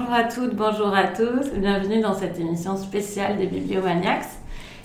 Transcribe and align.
bonjour 0.00 0.14
à 0.14 0.24
toutes, 0.24 0.56
bonjour 0.56 0.94
à 0.94 1.04
tous. 1.08 1.50
Bienvenue 1.56 2.00
dans 2.00 2.14
cette 2.14 2.38
émission 2.38 2.76
spéciale 2.76 3.36
des 3.36 3.46
Bibliomaniacs, 3.46 4.28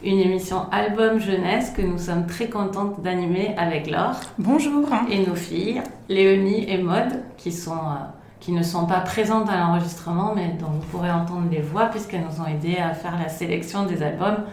une 0.03 0.19
émission 0.19 0.69
album 0.71 1.19
jeunesse 1.19 1.71
que 1.71 1.81
nous 1.81 1.97
sommes 1.97 2.25
très 2.25 2.49
contentes 2.49 3.01
d'animer 3.01 3.55
avec 3.57 3.89
Laure. 3.89 4.19
Bonjour. 4.37 4.89
Et 5.09 5.25
nos 5.25 5.35
filles, 5.35 5.81
Léonie 6.09 6.69
et 6.69 6.77
Maude, 6.79 7.21
qui, 7.37 7.53
sont, 7.53 7.71
euh, 7.71 8.03
qui 8.41 8.51
ne 8.51 8.61
sont 8.61 8.87
pas 8.87 8.99
présentes 8.99 9.49
à 9.49 9.57
l'enregistrement, 9.57 10.33
mais 10.35 10.49
dont 10.59 10.67
vous 10.67 10.85
pourrez 10.91 11.11
entendre 11.11 11.47
les 11.49 11.61
voix 11.61 11.85
puisqu'elles 11.85 12.25
nous 12.29 12.41
ont 12.41 12.47
aidé 12.47 12.77
à 12.77 12.93
faire 12.93 13.17
la 13.17 13.29
sélection 13.29 13.85
des 13.85 14.03
albums. 14.03 14.43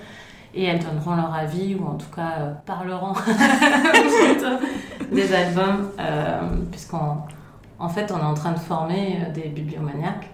Et 0.54 0.64
elles 0.64 0.80
donneront 0.80 1.16
leur 1.16 1.34
avis, 1.34 1.74
ou 1.74 1.86
en 1.86 1.94
tout 1.94 2.10
cas 2.14 2.34
euh, 2.38 2.52
parleront 2.66 3.14
des 5.12 5.34
albums, 5.34 5.88
euh, 5.98 6.40
puisqu'on 6.70 7.16
en 7.82 7.88
fait, 7.88 8.12
on 8.12 8.18
est 8.18 8.22
en 8.22 8.34
train 8.34 8.52
de 8.52 8.60
former 8.60 9.18
euh, 9.20 9.32
des 9.32 9.48
bibliomaniaques. 9.48 10.30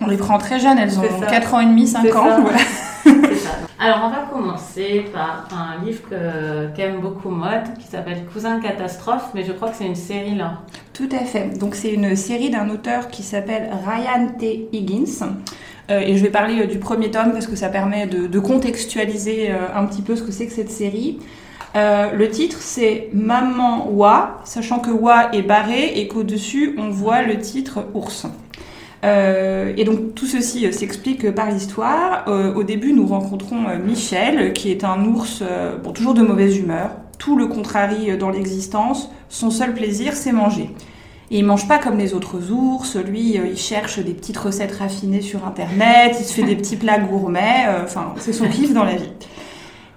On 0.00 0.06
les 0.06 0.16
prend 0.16 0.38
très 0.38 0.60
jeunes, 0.60 0.78
elles 0.78 0.98
ont 0.98 1.20
4 1.28 1.54
ans 1.54 1.60
et 1.60 1.66
demi, 1.66 1.86
5 1.86 2.14
ans. 2.14 2.46
Ça. 3.04 3.50
Alors, 3.80 4.00
on 4.04 4.10
va 4.10 4.28
commencer 4.30 5.04
par 5.12 5.48
un 5.52 5.84
livre 5.84 6.02
qu'aime 6.74 7.00
beaucoup 7.00 7.30
Maud, 7.30 7.62
qui 7.78 7.86
s'appelle 7.86 8.24
Cousin 8.32 8.60
Catastrophe, 8.60 9.30
mais 9.34 9.44
je 9.44 9.52
crois 9.52 9.70
que 9.70 9.76
c'est 9.76 9.86
une 9.86 9.94
série 9.94 10.34
là. 10.34 10.60
Tout 10.92 11.08
à 11.12 11.24
fait. 11.24 11.58
Donc, 11.58 11.74
c'est 11.74 11.92
une 11.92 12.16
série 12.16 12.50
d'un 12.50 12.68
auteur 12.70 13.08
qui 13.08 13.22
s'appelle 13.22 13.70
Ryan 13.86 14.28
T. 14.38 14.68
Higgins. 14.72 15.26
Euh, 15.90 16.00
et 16.00 16.16
je 16.16 16.22
vais 16.22 16.30
parler 16.30 16.60
euh, 16.60 16.66
du 16.66 16.78
premier 16.78 17.10
tome 17.10 17.32
parce 17.32 17.46
que 17.46 17.56
ça 17.56 17.68
permet 17.68 18.06
de, 18.06 18.38
contextualiser 18.38 19.50
un 19.50 19.84
petit 19.86 20.02
peu 20.02 20.16
ce 20.16 20.22
que 20.22 20.32
c'est 20.32 20.46
que 20.46 20.52
cette 20.52 20.70
série. 20.70 21.18
Euh, 21.76 22.12
le 22.12 22.30
titre 22.30 22.58
c'est 22.60 23.10
Maman 23.12 23.90
Wa, 23.90 24.40
sachant 24.44 24.78
que 24.78 24.90
Wa 24.90 25.34
est 25.34 25.42
barré 25.42 25.98
et 25.98 26.08
qu'au-dessus 26.08 26.74
on 26.78 26.88
voit 26.88 27.22
le 27.22 27.38
titre 27.38 27.86
Ours. 27.94 28.26
Euh, 29.04 29.72
et 29.76 29.84
donc 29.84 30.14
tout 30.14 30.26
ceci 30.26 30.66
euh, 30.66 30.72
s'explique 30.72 31.30
par 31.32 31.50
l'histoire. 31.50 32.26
au 32.28 32.62
début, 32.62 32.92
nous 32.92 33.06
rencontrons 33.06 33.78
Michel, 33.84 34.52
qui 34.52 34.70
est 34.70 34.84
un 34.84 35.04
ours, 35.04 35.42
bon, 35.82 35.92
toujours 35.92 36.14
de 36.14 36.22
mauvaise 36.22 36.56
humeur, 36.56 36.90
tout 37.18 37.36
le 37.36 37.46
contrarie 37.46 38.16
dans 38.18 38.30
l'existence. 38.30 39.10
Son 39.28 39.50
seul 39.50 39.74
plaisir, 39.74 40.14
c'est 40.14 40.32
manger. 40.32 40.70
Et 41.30 41.38
il 41.38 41.44
mange 41.44 41.68
pas 41.68 41.78
comme 41.78 41.98
les 41.98 42.14
autres 42.14 42.50
ours. 42.50 42.96
Lui, 42.96 43.36
il 43.36 43.58
cherche 43.58 43.98
des 43.98 44.14
petites 44.14 44.38
recettes 44.38 44.72
raffinées 44.72 45.20
sur 45.20 45.46
Internet. 45.46 46.16
Il 46.18 46.24
se 46.24 46.32
fait 46.32 46.44
des 46.44 46.56
petits 46.56 46.76
plats 46.76 46.98
gourmets. 46.98 47.66
Enfin, 47.84 48.14
c'est 48.18 48.32
son 48.32 48.48
kiff 48.48 48.72
dans 48.72 48.84
la 48.84 48.96
vie. 48.96 49.12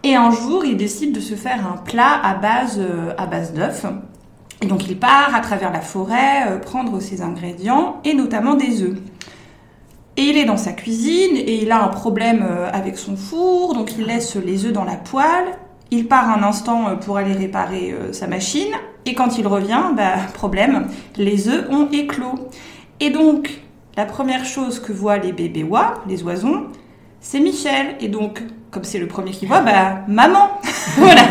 Et 0.03 0.15
un 0.15 0.31
jour, 0.31 0.65
il 0.65 0.77
décide 0.77 1.13
de 1.13 1.19
se 1.19 1.36
faire 1.36 1.67
un 1.67 1.77
plat 1.77 2.19
à 2.23 2.33
base, 2.33 2.80
euh, 2.80 3.13
à 3.17 3.27
base 3.27 3.53
d'œufs. 3.53 3.86
Et 4.62 4.67
donc 4.67 4.88
il 4.88 4.98
part 4.98 5.34
à 5.34 5.40
travers 5.40 5.72
la 5.72 5.81
forêt 5.81 6.48
euh, 6.48 6.58
prendre 6.58 7.00
ses 7.00 7.22
ingrédients 7.22 8.00
et 8.04 8.14
notamment 8.14 8.56
des 8.56 8.84
œufs. 8.84 8.98
Et 10.17 10.23
il 10.23 10.38
est 10.38 10.45
dans 10.45 10.58
sa 10.58 10.73
cuisine 10.73 11.36
et 11.36 11.62
il 11.62 11.72
a 11.72 11.84
un 11.84 11.88
problème 11.88 12.45
euh, 12.48 12.70
avec 12.72 12.98
son 12.98 13.16
four, 13.16 13.73
donc 13.73 13.98
il 13.98 14.06
laisse 14.06 14.36
les 14.36 14.66
œufs 14.66 14.73
dans 14.73 14.84
la 14.84 14.95
poêle. 14.95 15.58
Il 15.89 16.08
part 16.08 16.30
un 16.30 16.44
instant 16.44 16.95
pour 16.98 17.17
aller 17.17 17.34
réparer 17.34 17.94
sa 18.14 18.26
machine 18.26 18.72
et 19.06 19.14
quand 19.14 19.38
il 19.38 19.45
revient, 19.45 19.92
bah, 19.95 20.14
problème, 20.34 20.88
les 21.17 21.50
œufs 21.50 21.67
ont 21.70 21.89
éclos. 21.92 22.36
Et 23.02 23.09
donc 23.09 23.62
la 23.98 24.06
première 24.06 24.45
chose 24.45 24.80
que 24.80 24.94
voient 24.94 25.17
les 25.17 25.33
bébés 25.33 25.64
oies, 25.64 25.95
les 26.08 26.23
oisons, 26.23 26.67
c'est 27.20 27.39
Michel. 27.39 27.95
Et 28.00 28.08
donc, 28.08 28.42
comme 28.71 28.83
c'est 28.83 29.00
le 29.00 29.08
premier 29.08 29.32
qui 29.32 29.45
voit, 29.45 29.61
bah, 29.61 30.00
maman 30.08 30.50
Voilà 30.98 31.21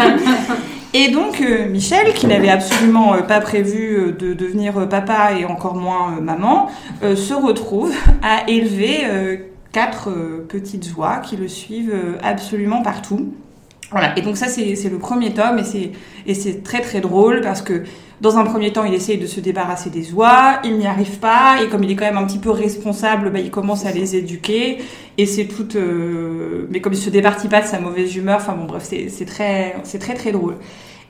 Et 0.92 1.08
donc, 1.10 1.40
euh, 1.40 1.68
Michel, 1.68 2.14
qui 2.14 2.26
n'avait 2.26 2.48
absolument 2.48 3.14
euh, 3.14 3.20
pas 3.20 3.40
prévu 3.40 3.96
euh, 3.96 4.12
de 4.12 4.34
devenir 4.34 4.88
papa 4.88 5.34
et 5.38 5.44
encore 5.44 5.76
moins 5.76 6.20
maman, 6.20 6.68
se 7.02 7.32
retrouve 7.32 7.94
à 8.22 8.48
élever 8.48 9.40
quatre 9.72 10.10
petites 10.48 10.96
oies 10.96 11.18
qui 11.18 11.36
le 11.36 11.46
suivent 11.46 11.94
absolument 12.22 12.82
partout. 12.82 13.32
Voilà. 13.90 14.16
Et 14.18 14.22
donc 14.22 14.36
ça, 14.36 14.46
c'est 14.48 14.88
le 14.88 14.98
premier 14.98 15.32
tome 15.34 15.60
et 16.26 16.34
c'est 16.34 16.62
très 16.62 16.80
très 16.80 17.00
drôle 17.00 17.40
parce 17.40 17.62
que 17.62 17.84
dans 18.20 18.36
un 18.36 18.44
premier 18.44 18.70
temps, 18.70 18.84
il 18.84 18.92
essaye 18.92 19.16
de 19.16 19.26
se 19.26 19.40
débarrasser 19.40 19.88
des 19.88 20.12
oies, 20.12 20.60
il 20.62 20.76
n'y 20.76 20.86
arrive 20.86 21.18
pas, 21.20 21.62
et 21.62 21.68
comme 21.68 21.82
il 21.84 21.90
est 21.90 21.96
quand 21.96 22.04
même 22.04 22.18
un 22.18 22.26
petit 22.26 22.38
peu 22.38 22.50
responsable, 22.50 23.30
bah, 23.30 23.38
il 23.38 23.50
commence 23.50 23.86
à 23.86 23.92
les 23.92 24.14
éduquer, 24.14 24.76
et 25.16 25.24
c'est 25.24 25.46
tout... 25.46 25.74
Euh... 25.74 26.66
Mais 26.68 26.82
comme 26.82 26.92
il 26.92 26.98
se 26.98 27.08
départit 27.08 27.48
pas 27.48 27.62
de 27.62 27.66
sa 27.66 27.80
mauvaise 27.80 28.14
humeur, 28.14 28.36
enfin 28.36 28.52
bon 28.52 28.66
bref, 28.66 28.82
c'est 28.84 29.24
très, 29.24 29.74
c'est 29.84 29.98
très 29.98 30.12
très 30.12 30.32
drôle. 30.32 30.56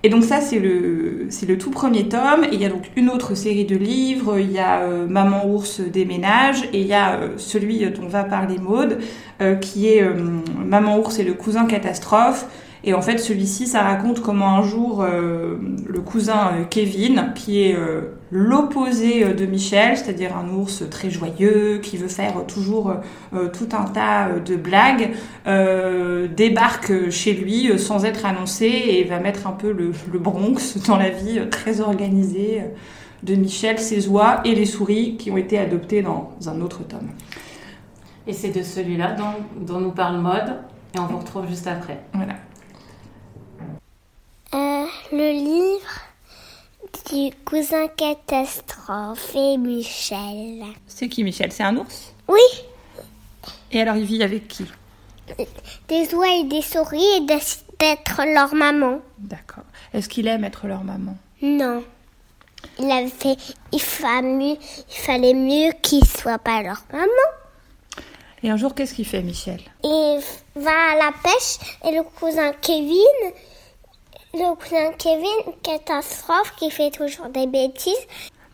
Et 0.02 0.08
donc 0.08 0.24
ça, 0.24 0.40
c'est 0.40 0.58
le, 0.58 1.26
c'est 1.28 1.46
le 1.46 1.58
tout 1.58 1.70
premier 1.70 2.08
tome. 2.08 2.44
Et 2.44 2.54
il 2.54 2.60
y 2.60 2.64
a 2.64 2.70
donc 2.70 2.84
une 2.96 3.10
autre 3.10 3.34
série 3.34 3.66
de 3.66 3.76
livres. 3.76 4.38
Il 4.38 4.50
y 4.50 4.58
a 4.58 4.80
euh, 4.80 5.06
Maman 5.06 5.46
ours 5.46 5.80
déménage 5.80 6.62
et 6.72 6.80
il 6.80 6.86
y 6.86 6.94
a 6.94 7.16
euh, 7.16 7.28
celui 7.36 7.84
dont 7.90 8.08
va 8.08 8.24
parler 8.24 8.56
Maude, 8.58 8.98
euh, 9.42 9.56
qui 9.56 9.88
est 9.88 10.02
Maman 10.64 10.98
ours 10.98 11.18
et 11.18 11.24
le 11.24 11.34
cousin 11.34 11.66
catastrophe. 11.66 12.46
Et 12.82 12.94
en 12.94 13.02
fait, 13.02 13.18
celui-ci, 13.18 13.66
ça 13.66 13.82
raconte 13.82 14.20
comment 14.20 14.56
un 14.56 14.62
jour, 14.62 15.02
euh, 15.02 15.58
le 15.86 16.00
cousin 16.00 16.52
euh, 16.54 16.64
Kevin, 16.68 17.32
qui 17.34 17.62
est 17.62 17.74
euh, 17.74 18.12
l'opposé 18.30 19.34
de 19.34 19.44
Michel, 19.44 19.98
c'est-à-dire 19.98 20.36
un 20.36 20.48
ours 20.54 20.84
très 20.90 21.10
joyeux, 21.10 21.80
qui 21.82 21.98
veut 21.98 22.08
faire 22.08 22.46
toujours 22.46 22.94
tout 23.52 23.68
un 23.72 23.84
tas 23.84 24.28
de 24.38 24.54
blagues, 24.54 25.10
débarque 26.36 27.10
chez 27.10 27.32
lui 27.32 27.76
sans 27.76 28.04
être 28.04 28.24
annoncé 28.24 28.66
et 28.66 29.02
va 29.02 29.18
mettre 29.18 29.48
un 29.48 29.52
peu 29.52 29.72
le, 29.72 29.92
le 30.12 30.18
Bronx 30.20 30.78
dans 30.86 30.96
la 30.96 31.10
vie 31.10 31.40
très 31.50 31.80
organisée 31.80 32.62
de 33.24 33.34
Michel, 33.34 33.80
ses 33.80 34.08
oies 34.08 34.40
et 34.44 34.54
les 34.54 34.66
souris 34.66 35.16
qui 35.16 35.32
ont 35.32 35.36
été 35.36 35.58
adoptées 35.58 36.02
dans 36.02 36.30
un 36.46 36.60
autre 36.60 36.86
tome. 36.86 37.10
Et 38.26 38.32
c'est 38.32 38.56
de 38.56 38.62
celui-là 38.62 39.12
dont, 39.12 39.64
dont 39.66 39.80
nous 39.80 39.90
parle 39.90 40.20
Mode, 40.20 40.56
et 40.94 41.00
on 41.00 41.06
vous 41.06 41.18
retrouve 41.18 41.48
juste 41.48 41.66
après. 41.66 42.00
Voilà. 42.12 42.34
Le 45.12 45.32
livre 45.32 46.00
du 47.10 47.34
cousin 47.44 47.88
catastrophe 47.88 49.34
et 49.34 49.56
Michel. 49.56 50.62
C'est 50.86 51.08
qui 51.08 51.24
Michel? 51.24 51.50
C'est 51.50 51.64
un 51.64 51.76
ours? 51.78 52.14
Oui. 52.28 52.38
Et 53.72 53.80
alors 53.80 53.96
il 53.96 54.04
vit 54.04 54.22
avec 54.22 54.46
qui? 54.46 54.66
Des 55.88 56.14
oies 56.14 56.36
et 56.40 56.44
des 56.44 56.62
souris 56.62 57.02
et 57.16 57.20
d'être 57.22 58.22
leur 58.34 58.54
maman. 58.54 59.00
D'accord. 59.18 59.64
Est-ce 59.92 60.08
qu'il 60.08 60.28
aime 60.28 60.44
être 60.44 60.68
leur 60.68 60.84
maman? 60.84 61.16
Non. 61.42 61.82
Il 62.78 62.88
avait 62.88 63.08
fait, 63.08 63.36
il 63.72 63.80
fallait, 63.80 64.58
il 64.90 64.96
fallait 64.96 65.34
mieux 65.34 65.72
qu'il 65.82 66.06
soit 66.06 66.38
pas 66.38 66.62
leur 66.62 66.84
maman. 66.92 67.06
Et 68.44 68.50
un 68.50 68.56
jour, 68.56 68.76
qu'est-ce 68.76 68.94
qu'il 68.94 69.06
fait, 69.06 69.22
Michel? 69.22 69.60
Il 69.82 70.20
va 70.54 70.92
à 70.92 70.96
la 70.96 71.12
pêche 71.22 71.58
et 71.84 71.96
le 71.96 72.04
cousin 72.04 72.52
Kevin, 72.62 73.32
le 74.34 74.54
cousin 74.54 74.92
Kevin, 74.98 75.54
catastrophe, 75.62 76.54
qui 76.56 76.70
fait 76.70 76.90
toujours 76.90 77.28
des 77.28 77.46
bêtises. 77.46 78.06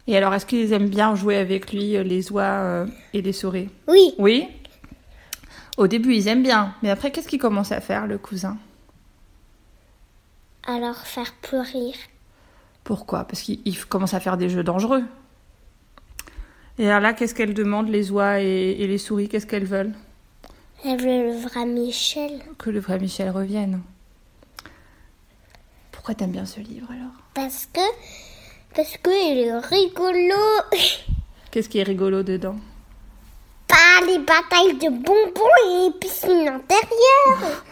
Et 0.06 0.16
alors, 0.16 0.32
est-ce 0.34 0.47
qu'ils 0.47 0.72
aiment 0.72 0.88
bien 0.88 1.14
jouer 1.14 1.37
avec 1.37 1.72
lui, 1.72 1.97
euh, 1.97 2.03
les 2.03 2.31
oies 2.31 2.42
euh, 2.42 2.87
et 3.12 3.22
les 3.22 3.32
souris? 3.32 3.69
Oui. 3.88 4.14
Oui? 4.19 4.48
Au 5.76 5.88
début, 5.88 6.14
ils 6.14 6.28
aiment 6.28 6.42
bien. 6.42 6.75
Mais 6.82 6.91
après, 6.91 7.10
qu'est-ce 7.10 7.28
qu'il 7.28 7.41
commence 7.41 7.72
à 7.72 7.81
faire, 7.81 8.06
le 8.06 8.16
cousin? 8.16 8.56
Alors, 10.66 10.97
faire 10.97 11.34
pleurer. 11.43 11.93
Pourquoi? 12.84 13.25
Parce 13.25 13.43
qu'il 13.43 13.84
commence 13.87 14.14
à 14.14 14.20
faire 14.20 14.37
des 14.37 14.49
jeux 14.49 14.62
dangereux. 14.62 15.02
Et 16.78 16.88
alors 16.88 17.00
là, 17.00 17.12
qu'est-ce 17.12 17.34
qu'elles 17.34 17.55
demandent, 17.55 17.88
les 17.88 18.11
oies 18.11 18.40
et, 18.40 18.76
et 18.78 18.87
les 18.87 18.99
souris? 18.99 19.28
Qu'est-ce 19.28 19.46
qu'elles 19.46 19.64
veulent? 19.64 19.94
Elles 20.84 21.00
veulent 21.00 21.26
le 21.26 21.37
vrai 21.37 21.67
Michel. 21.67 22.40
Que 22.58 22.70
le 22.70 22.81
vrai 22.81 22.99
Michel 22.99 23.31
revienne. 23.31 23.82
Pourquoi 26.06 26.25
t'aimes 26.25 26.35
bien 26.35 26.47
ce 26.47 26.61
livre 26.61 26.87
alors? 26.88 27.11
Parce 27.35 27.67
que. 27.67 27.81
Parce 28.76 28.97
qu'il 28.97 29.38
est 29.38 29.58
rigolo. 29.58 30.37
Qu'est-ce 31.50 31.69
qui 31.69 31.81
est 31.81 31.82
rigolo 31.82 32.23
dedans? 32.23 32.55
Pas 33.67 34.06
les 34.06 34.19
batailles 34.19 34.79
de 34.79 34.88
bonbons 34.88 35.50
et 35.64 35.87
les 35.87 35.99
piscines 35.99 36.47
intérieures. 36.47 37.64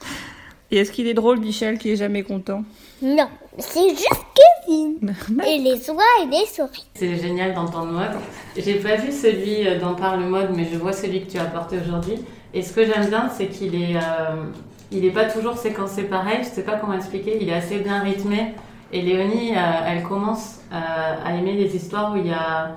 Et 0.70 0.78
est-ce 0.78 0.90
qu'il 0.90 1.06
est 1.06 1.12
drôle, 1.12 1.38
Michel, 1.38 1.76
qui 1.78 1.90
est 1.90 1.96
jamais 1.96 2.22
content? 2.22 2.64
Non, 3.02 3.28
c'est 3.58 3.90
juste 3.90 4.24
Kevin. 4.66 5.14
et 5.46 5.58
les 5.58 5.90
oies 5.90 6.02
et 6.22 6.26
les 6.28 6.46
souris. 6.46 6.86
C'est 6.94 7.16
génial 7.16 7.52
d'entendre 7.52 7.92
mode. 7.92 8.16
J'ai 8.56 8.76
pas 8.80 8.96
vu 8.96 9.12
celui 9.12 9.68
euh, 9.68 9.78
dont 9.78 9.94
parle 9.94 10.24
mode, 10.24 10.48
mais 10.56 10.66
je 10.72 10.78
vois 10.78 10.94
celui 10.94 11.26
que 11.26 11.30
tu 11.30 11.36
as 11.36 11.42
apporté 11.42 11.76
aujourd'hui. 11.78 12.24
Et 12.54 12.62
ce 12.62 12.72
que 12.72 12.86
j'aime 12.86 13.10
bien, 13.10 13.28
c'est 13.28 13.48
qu'il 13.48 13.74
est. 13.74 13.96
Euh, 13.96 14.46
il 14.92 15.02
n'est 15.02 15.10
pas 15.10 15.24
toujours 15.24 15.56
séquencé 15.58 16.04
pareil, 16.04 16.38
je 16.42 16.48
ne 16.50 16.54
sais 16.54 16.62
pas 16.64 16.76
comment 16.76 16.94
expliquer, 16.94 17.38
il 17.40 17.48
est 17.48 17.54
assez 17.54 17.78
bien 17.78 18.00
rythmé. 18.00 18.54
Et 18.92 19.02
Léonie, 19.02 19.52
euh, 19.56 19.60
elle 19.86 20.02
commence 20.04 20.60
euh, 20.72 20.76
à 21.24 21.34
aimer 21.34 21.54
les 21.54 21.74
histoires 21.74 22.12
où 22.14 22.16
il 22.16 22.26
y 22.28 22.32
a 22.32 22.76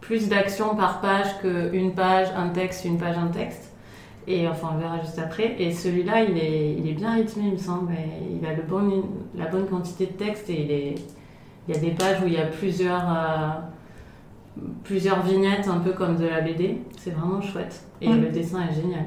plus 0.00 0.28
d'action 0.28 0.74
par 0.74 1.00
page 1.02 1.38
qu'une 1.40 1.92
page, 1.94 2.28
un 2.36 2.48
texte, 2.48 2.84
une 2.86 2.96
page, 2.98 3.16
un 3.18 3.28
texte. 3.28 3.70
Et 4.26 4.48
enfin, 4.48 4.70
on 4.74 4.78
verra 4.78 5.00
juste 5.00 5.18
après. 5.18 5.56
Et 5.58 5.72
celui-là, 5.72 6.22
il 6.22 6.38
est, 6.38 6.72
il 6.78 6.88
est 6.88 6.92
bien 6.94 7.12
rythmé, 7.14 7.44
il 7.46 7.52
me 7.52 7.58
semble. 7.58 7.92
il 8.30 8.46
a 8.46 8.54
le 8.54 8.62
bon, 8.62 9.04
la 9.36 9.46
bonne 9.46 9.66
quantité 9.66 10.06
de 10.06 10.12
texte 10.12 10.48
et 10.48 10.62
il, 10.62 10.70
est, 10.70 10.94
il 11.68 11.74
y 11.74 11.76
a 11.76 11.80
des 11.80 11.90
pages 11.90 12.22
où 12.22 12.26
il 12.26 12.32
y 12.34 12.38
a 12.38 12.46
plusieurs, 12.46 13.04
euh, 13.10 13.48
plusieurs 14.84 15.22
vignettes, 15.22 15.68
un 15.68 15.78
peu 15.78 15.92
comme 15.92 16.16
de 16.16 16.26
la 16.26 16.40
BD. 16.40 16.78
C'est 16.98 17.10
vraiment 17.10 17.40
chouette. 17.42 17.82
Et 18.00 18.08
Mm. 18.08 18.22
le 18.22 18.28
dessin 18.30 18.60
est 18.70 18.74
génial. 18.74 19.04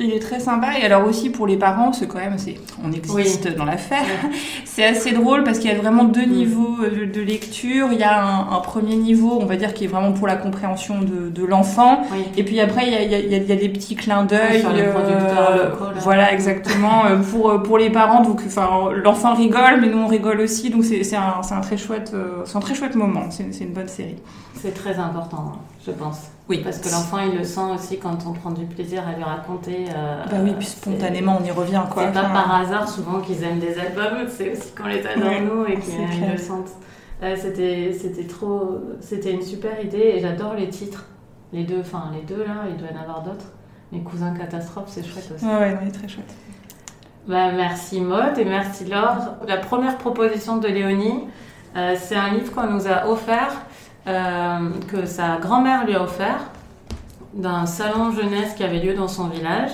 Il 0.00 0.12
est 0.12 0.18
très 0.18 0.40
sympa 0.40 0.76
et 0.76 0.84
alors 0.84 1.06
aussi 1.06 1.30
pour 1.30 1.46
les 1.46 1.56
parents, 1.56 1.92
c'est 1.92 2.08
quand 2.08 2.18
même, 2.18 2.36
c'est, 2.36 2.56
on 2.84 2.90
existe 2.90 3.54
dans 3.56 3.64
l'affaire. 3.64 4.02
C'est 4.64 4.84
assez 4.84 5.12
drôle 5.12 5.44
parce 5.44 5.60
qu'il 5.60 5.70
y 5.70 5.72
a 5.74 5.78
vraiment 5.78 6.02
deux 6.02 6.26
Mm. 6.26 6.30
niveaux 6.32 6.76
euh, 6.82 7.06
de, 7.06 7.12
de 7.12 7.20
lecture. 7.20 7.88
Il 7.92 7.98
y 8.00 8.02
a 8.02 8.20
un, 8.20 8.50
un 8.56 8.60
premier 8.60 8.96
niveau, 8.96 9.38
on 9.40 9.46
va 9.46 9.54
dire, 9.54 9.72
qui 9.72 9.84
est 9.84 9.86
vraiment 9.86 10.12
pour 10.12 10.26
la 10.26 10.34
compréhension 10.34 11.00
de, 11.00 11.28
de 11.30 11.44
l'enfant. 11.46 12.02
Oui. 12.12 12.24
Et 12.36 12.42
puis 12.42 12.58
après, 12.58 12.86
il 12.88 12.92
y 12.92 12.96
a, 12.96 13.02
il 13.02 13.10
y 13.12 13.14
a- 13.14 13.18
il 13.20 13.30
y 13.30 13.34
a- 13.36 13.38
il 13.38 13.46
y 13.48 13.52
a 13.52 13.56
des 13.56 13.68
petits 13.68 13.94
clins 13.94 14.24
d'œil. 14.24 14.60
sur 14.60 14.72
les 14.72 14.82
euh, 14.82 15.70
voilà, 16.00 16.32
exactement. 16.32 17.06
euh, 17.06 17.18
pour, 17.18 17.50
euh, 17.50 17.58
pour 17.62 17.78
les 17.78 17.90
parents, 17.90 18.22
donc 18.22 18.40
enfin, 18.44 18.90
l'enfant 19.04 19.34
rigole, 19.34 19.80
mais 19.80 19.86
nous 19.88 19.98
on 19.98 20.08
rigole 20.08 20.40
aussi. 20.40 20.70
Donc 20.70 20.82
c'est, 20.84 21.04
c'est, 21.04 21.14
un, 21.16 21.40
c'est 21.44 21.54
un 21.54 21.60
très 21.60 21.76
chouette, 21.76 22.12
c'est 22.44 22.56
un 22.56 22.60
très 22.60 22.74
chouette 22.74 22.96
moment. 22.96 23.26
C'est, 23.30 23.46
c'est 23.54 23.62
une 23.62 23.72
bonne 23.72 23.86
série. 23.88 24.16
C'est 24.60 24.74
très 24.74 24.98
important, 24.98 25.52
je 25.86 25.92
pense. 25.92 26.18
Oui. 26.48 26.60
Parce 26.62 26.78
que 26.78 26.90
l'enfant, 26.90 27.18
il 27.20 27.36
le 27.38 27.44
sent 27.44 27.60
aussi 27.74 27.98
quand 27.98 28.18
on 28.26 28.32
prend 28.32 28.50
du 28.50 28.66
plaisir 28.66 29.02
à 29.08 29.12
lui 29.16 29.24
raconter. 29.24 29.86
euh, 29.94 30.24
Bah 30.30 30.36
oui, 30.42 30.52
puis 30.58 30.66
spontanément, 30.66 31.38
on 31.40 31.44
y 31.44 31.50
revient, 31.50 31.82
quoi. 31.90 32.04
C'est 32.06 32.12
pas 32.12 32.28
par 32.28 32.54
hasard 32.54 32.86
souvent 32.88 33.20
qu'ils 33.20 33.42
aiment 33.42 33.60
des 33.60 33.78
albums, 33.78 34.26
c'est 34.28 34.52
aussi 34.52 34.72
qu'on 34.72 34.86
les 34.88 35.06
a 35.06 35.16
dans 35.16 35.26
Ouais, 35.26 35.40
nous 35.40 35.64
et 35.64 35.78
qu'ils 35.78 36.30
le 36.30 36.36
sentent. 36.36 36.70
Euh, 37.22 37.34
c'était, 37.40 37.92
c'était 37.98 38.26
trop, 38.26 38.78
c'était 39.00 39.32
une 39.32 39.40
super 39.42 39.82
idée 39.82 40.12
et 40.16 40.20
j'adore 40.20 40.54
les 40.54 40.68
titres. 40.68 41.06
Les 41.52 41.62
deux, 41.64 41.80
enfin 41.80 42.10
les 42.12 42.22
deux 42.22 42.42
là, 42.44 42.64
il 42.68 42.76
doit 42.76 42.88
y 42.92 42.98
en 42.98 43.00
avoir 43.00 43.22
d'autres. 43.22 43.46
Les 43.92 44.00
cousins 44.00 44.34
catastrophes, 44.34 44.88
c'est 44.88 45.06
chouette 45.06 45.30
aussi. 45.34 45.44
Ouais, 45.46 45.52
ouais, 45.54 45.78
ouais, 45.82 45.90
très 45.92 46.08
chouette. 46.08 46.34
Bah, 47.26 47.52
merci 47.52 48.00
Maud 48.00 48.36
et 48.36 48.44
merci 48.44 48.84
Laure. 48.84 49.36
La 49.48 49.56
première 49.56 49.96
proposition 49.96 50.58
de 50.58 50.66
Léonie, 50.68 51.24
euh, 51.76 51.94
c'est 51.98 52.16
un 52.16 52.34
livre 52.34 52.52
qu'on 52.52 52.66
nous 52.66 52.86
a 52.86 53.06
offert, 53.08 53.62
que 54.06 55.06
sa 55.06 55.38
grand-mère 55.38 55.86
lui 55.86 55.94
a 55.94 56.02
offert, 56.02 56.50
d'un 57.32 57.66
salon 57.66 58.12
jeunesse 58.12 58.54
qui 58.54 58.62
avait 58.62 58.80
lieu 58.80 58.94
dans 58.94 59.08
son 59.08 59.28
village, 59.28 59.70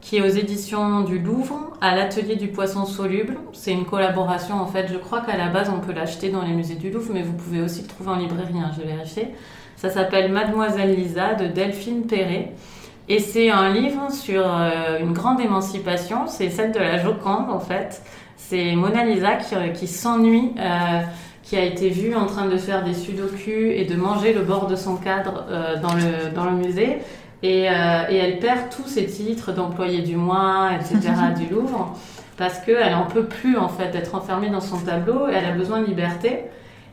qui 0.00 0.16
est 0.16 0.22
aux 0.22 0.28
éditions 0.28 1.00
du 1.00 1.18
Louvre, 1.18 1.58
à 1.80 1.94
l'atelier 1.94 2.36
du 2.36 2.48
poisson 2.48 2.84
soluble. 2.84 3.36
C'est 3.52 3.72
une 3.72 3.84
collaboration 3.84 4.56
en 4.56 4.66
fait, 4.66 4.88
je 4.88 4.96
crois 4.96 5.20
qu'à 5.20 5.36
la 5.36 5.48
base 5.48 5.70
on 5.74 5.80
peut 5.80 5.92
l'acheter 5.92 6.30
dans 6.30 6.42
les 6.42 6.52
musées 6.52 6.76
du 6.76 6.90
Louvre, 6.90 7.10
mais 7.12 7.22
vous 7.22 7.32
pouvez 7.32 7.60
aussi 7.60 7.82
le 7.82 7.88
trouver 7.88 8.10
en 8.10 8.16
librairie, 8.16 8.58
hein, 8.58 8.70
j'ai 8.76 8.84
vérifié. 8.84 9.28
Ça 9.76 9.90
s'appelle 9.90 10.30
Mademoiselle 10.30 10.94
Lisa 10.94 11.34
de 11.34 11.46
Delphine 11.46 12.06
Perret. 12.06 12.52
Et 13.08 13.18
c'est 13.18 13.50
un 13.50 13.72
livre 13.72 14.12
sur 14.12 14.42
euh, 14.46 15.00
une 15.00 15.12
grande 15.12 15.40
émancipation, 15.40 16.26
c'est 16.26 16.48
celle 16.48 16.72
de 16.72 16.78
la 16.78 16.98
Joconde 16.98 17.50
en 17.50 17.60
fait. 17.60 18.02
C'est 18.36 18.74
Mona 18.74 19.04
Lisa 19.04 19.34
qui, 19.36 19.54
euh, 19.54 19.86
s'ennuie, 19.86 20.52
euh, 20.58 21.00
qui 21.50 21.56
a 21.56 21.64
été 21.64 21.88
vue 21.88 22.14
en 22.14 22.26
train 22.26 22.46
de 22.46 22.56
faire 22.56 22.84
des 22.84 22.94
sudoku 22.94 23.50
et 23.50 23.84
de 23.84 23.96
manger 23.96 24.32
le 24.32 24.42
bord 24.42 24.68
de 24.68 24.76
son 24.76 24.94
cadre 24.94 25.46
euh, 25.50 25.80
dans, 25.80 25.94
le, 25.94 26.32
dans 26.32 26.44
le 26.44 26.52
musée. 26.52 26.98
Et, 27.42 27.68
euh, 27.68 28.04
et 28.08 28.16
elle 28.18 28.38
perd 28.38 28.70
tous 28.70 28.86
ses 28.86 29.06
titres 29.06 29.50
d'employé 29.50 30.02
du 30.02 30.14
mois, 30.14 30.70
etc. 30.76 31.12
du 31.36 31.52
Louvre, 31.52 31.98
parce 32.36 32.60
qu'elle 32.60 32.94
en 32.94 33.06
peut 33.06 33.24
plus 33.24 33.58
en 33.58 33.68
fait 33.68 33.90
d'être 33.90 34.14
enfermée 34.14 34.48
dans 34.48 34.60
son 34.60 34.78
tableau, 34.78 35.26
elle 35.26 35.44
a 35.44 35.50
besoin 35.50 35.80
de 35.80 35.86
liberté. 35.86 36.44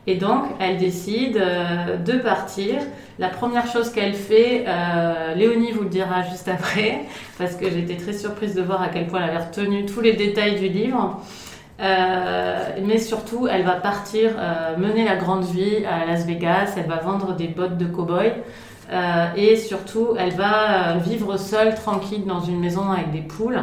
Et 0.08 0.16
donc, 0.16 0.46
elle 0.58 0.78
décide 0.78 1.36
euh, 1.36 1.96
de 1.96 2.14
partir. 2.14 2.80
La 3.20 3.28
première 3.28 3.70
chose 3.70 3.90
qu'elle 3.90 4.14
fait, 4.14 4.64
euh, 4.66 5.34
Léonie 5.36 5.70
vous 5.70 5.82
le 5.84 5.88
dira 5.88 6.24
juste 6.28 6.48
après, 6.48 7.02
parce 7.38 7.54
que 7.54 7.70
j'étais 7.70 7.96
très 7.96 8.12
surprise 8.12 8.56
de 8.56 8.62
voir 8.62 8.82
à 8.82 8.88
quel 8.88 9.06
point 9.06 9.20
elle 9.22 9.30
avait 9.30 9.44
retenu 9.44 9.86
tous 9.86 10.00
les 10.00 10.14
détails 10.14 10.58
du 10.58 10.68
livre. 10.68 11.22
Euh, 11.80 12.70
mais 12.84 12.98
surtout, 12.98 13.46
elle 13.46 13.64
va 13.64 13.74
partir 13.74 14.32
euh, 14.36 14.76
mener 14.76 15.04
la 15.04 15.16
grande 15.16 15.44
vie 15.44 15.84
à 15.84 16.06
Las 16.06 16.26
Vegas. 16.26 16.74
Elle 16.76 16.86
va 16.86 16.96
vendre 16.96 17.34
des 17.34 17.48
bottes 17.48 17.78
de 17.78 17.86
cow-boy. 17.86 18.32
Euh, 18.90 19.26
et 19.36 19.56
surtout, 19.56 20.14
elle 20.18 20.32
va 20.32 20.96
vivre 20.96 21.36
seule, 21.36 21.74
tranquille, 21.74 22.24
dans 22.26 22.40
une 22.40 22.58
maison 22.58 22.90
avec 22.90 23.12
des 23.12 23.20
poules. 23.20 23.62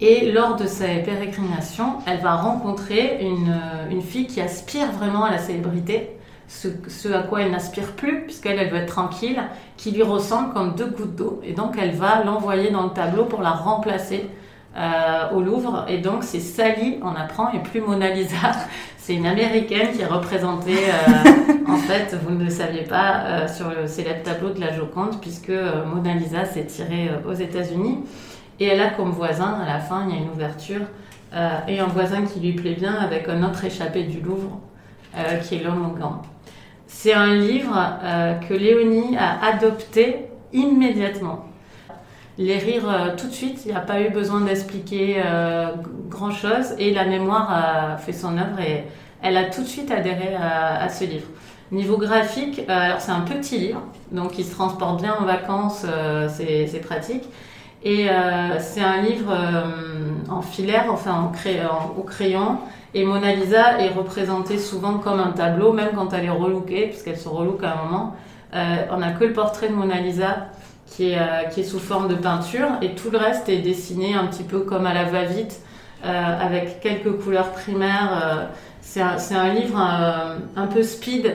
Et 0.00 0.30
lors 0.32 0.56
de 0.56 0.66
ses 0.66 1.02
pérégrinations, 1.02 1.98
elle 2.06 2.20
va 2.20 2.36
rencontrer 2.36 3.18
une, 3.20 4.00
fille 4.00 4.26
qui 4.26 4.40
aspire 4.40 4.90
vraiment 4.92 5.24
à 5.24 5.30
la 5.30 5.36
célébrité, 5.36 6.16
ce, 6.48 7.12
à 7.12 7.22
quoi 7.22 7.42
elle 7.42 7.50
n'aspire 7.50 7.92
plus, 7.92 8.22
puisqu'elle 8.22 8.58
elle 8.58 8.70
veut 8.70 8.78
être 8.78 8.86
tranquille, 8.86 9.42
qui 9.76 9.90
lui 9.90 10.02
ressemble 10.02 10.54
comme 10.54 10.74
deux 10.74 10.86
gouttes 10.86 11.16
d'eau. 11.16 11.40
Et 11.44 11.52
donc 11.52 11.76
elle 11.78 11.90
va 11.90 12.24
l'envoyer 12.24 12.70
dans 12.70 12.84
le 12.84 12.90
tableau 12.90 13.26
pour 13.26 13.42
la 13.42 13.50
remplacer 13.50 14.30
euh, 14.76 15.34
au 15.34 15.40
Louvre. 15.40 15.84
Et 15.88 15.98
donc 15.98 16.22
c'est 16.22 16.38
Sally, 16.38 17.00
on 17.02 17.16
apprend, 17.16 17.50
et 17.52 17.58
plus 17.58 17.80
Mona 17.80 18.10
Lisa. 18.10 18.36
C'est 18.96 19.14
une 19.16 19.26
américaine 19.26 19.88
qui 19.92 20.02
est 20.02 20.06
représentée, 20.06 20.76
euh, 20.76 21.52
en 21.66 21.76
fait, 21.76 22.16
vous 22.22 22.34
ne 22.34 22.44
le 22.44 22.50
saviez 22.50 22.84
pas, 22.84 23.22
euh, 23.24 23.48
sur 23.48 23.68
le 23.70 23.88
célèbre 23.88 24.22
tableau 24.22 24.50
de 24.50 24.60
la 24.60 24.72
Joconde, 24.72 25.20
puisque 25.20 25.50
Mona 25.50 26.14
Lisa 26.14 26.44
s'est 26.44 26.66
tirée 26.66 27.10
aux 27.26 27.32
États-Unis. 27.32 28.04
Et 28.60 28.66
elle 28.66 28.80
a 28.80 28.90
comme 28.90 29.10
voisin, 29.10 29.58
à 29.60 29.66
la 29.66 29.80
fin, 29.80 30.06
il 30.06 30.14
y 30.14 30.18
a 30.18 30.22
une 30.22 30.30
ouverture, 30.30 30.82
et 31.66 31.80
un 31.80 31.86
voisin 31.86 32.22
qui 32.26 32.40
lui 32.40 32.52
plaît 32.52 32.74
bien 32.74 32.94
avec 32.94 33.28
un 33.28 33.42
autre 33.42 33.64
échappé 33.64 34.04
du 34.04 34.20
Louvre, 34.20 34.60
qui 35.42 35.56
est 35.56 35.64
l'homme 35.64 35.86
au 35.86 35.98
gant. 35.98 36.22
C'est 36.86 37.14
un 37.14 37.34
livre 37.34 37.74
que 38.46 38.54
Léonie 38.54 39.16
a 39.16 39.44
adopté 39.46 40.26
immédiatement. 40.52 41.49
Les 42.40 42.56
rires 42.56 42.88
euh, 42.88 43.14
tout 43.18 43.26
de 43.26 43.34
suite, 43.34 43.66
il 43.66 43.70
n'y 43.70 43.76
a 43.76 43.82
pas 43.82 44.00
eu 44.00 44.08
besoin 44.08 44.40
d'expliquer 44.40 45.20
euh, 45.22 45.72
grand-chose, 46.08 46.74
et 46.78 46.90
la 46.94 47.04
mémoire 47.04 47.50
a 47.52 47.98
fait 47.98 48.14
son 48.14 48.38
œuvre, 48.38 48.58
et 48.60 48.84
elle 49.20 49.36
a 49.36 49.44
tout 49.44 49.60
de 49.60 49.66
suite 49.66 49.90
adhéré 49.90 50.34
à, 50.34 50.88
ce 50.88 51.04
livre. 51.04 51.26
Niveau 51.70 51.98
graphique, 51.98 52.60
euh, 52.60 52.72
alors 52.72 53.02
c'est 53.02 53.12
un 53.12 53.20
petit 53.20 53.58
livre, 53.58 53.82
donc 54.10 54.38
il 54.38 54.46
se 54.46 54.52
transporte 54.52 55.02
bien 55.02 55.14
en 55.20 55.26
vacances, 55.26 55.84
c'est 56.30 56.80
pratique. 56.82 57.24
Et 57.82 58.08
c'est 58.58 58.82
un 58.82 59.02
livre 59.02 59.34
en 60.28 60.42
filaire, 60.42 60.86
enfin 60.90 61.12
en 61.12 61.98
au 61.98 62.02
crayon. 62.02 62.58
Et 62.92 63.04
Mona 63.04 63.34
Lisa 63.34 63.80
est 63.80 63.88
représentée 63.90 64.58
souvent 64.58 64.98
comme 64.98 65.20
un 65.20 65.32
tableau, 65.32 65.72
même 65.72 65.90
quand 65.94 66.12
elle 66.12 66.24
est 66.24 66.30
relookée, 66.30 66.88
puisqu'elle 66.88 67.18
se 67.18 67.28
relook 67.28 67.62
à 67.62 67.72
un 67.72 67.84
moment. 67.84 68.16
On 68.52 68.98
n'a 68.98 69.12
que 69.12 69.24
le 69.24 69.32
portrait 69.32 69.68
de 69.68 69.74
Mona 69.74 69.98
Lisa 70.00 70.48
qui 70.90 71.12
est, 71.12 71.18
euh, 71.18 71.44
qui 71.50 71.60
est 71.60 71.64
sous 71.64 71.78
forme 71.78 72.08
de 72.08 72.14
peinture, 72.14 72.68
et 72.82 72.94
tout 72.94 73.10
le 73.10 73.18
reste 73.18 73.48
est 73.48 73.58
dessiné 73.58 74.14
un 74.14 74.26
petit 74.26 74.42
peu 74.42 74.60
comme 74.60 74.86
à 74.86 74.94
la 74.94 75.04
va-vite, 75.04 75.60
euh, 76.04 76.46
avec 76.46 76.80
quelques 76.80 77.12
couleurs 77.22 77.52
primaires. 77.52 78.10
euh. 78.12 78.46
c'est 78.80 79.02
un, 79.02 79.16
un 79.36 79.54
livre 79.54 79.78
un 80.56 80.66
peu 80.66 80.82
speed 80.82 81.34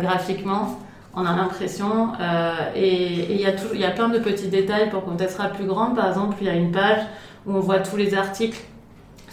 graphiquement 0.00 0.78
on 1.16 1.24
a 1.26 1.36
l'impression. 1.36 2.08
et 2.74 3.34
il 3.34 3.36
y, 3.36 3.78
y 3.78 3.84
a 3.84 3.90
plein 3.90 4.08
de 4.08 4.18
petits 4.18 4.48
détails 4.48 4.90
pour 4.90 5.02
elle 5.20 5.30
sera 5.30 5.48
plus 5.48 5.66
grande. 5.66 5.94
Par 5.94 6.08
exemple, 6.08 6.36
il 6.40 6.46
y 6.46 6.50
a 6.50 6.54
une 6.54 6.72
page 6.72 7.02
où 7.46 7.54
on 7.54 7.60
voit 7.60 7.80
tous 7.80 7.96
les 7.96 8.14
articles 8.14 8.58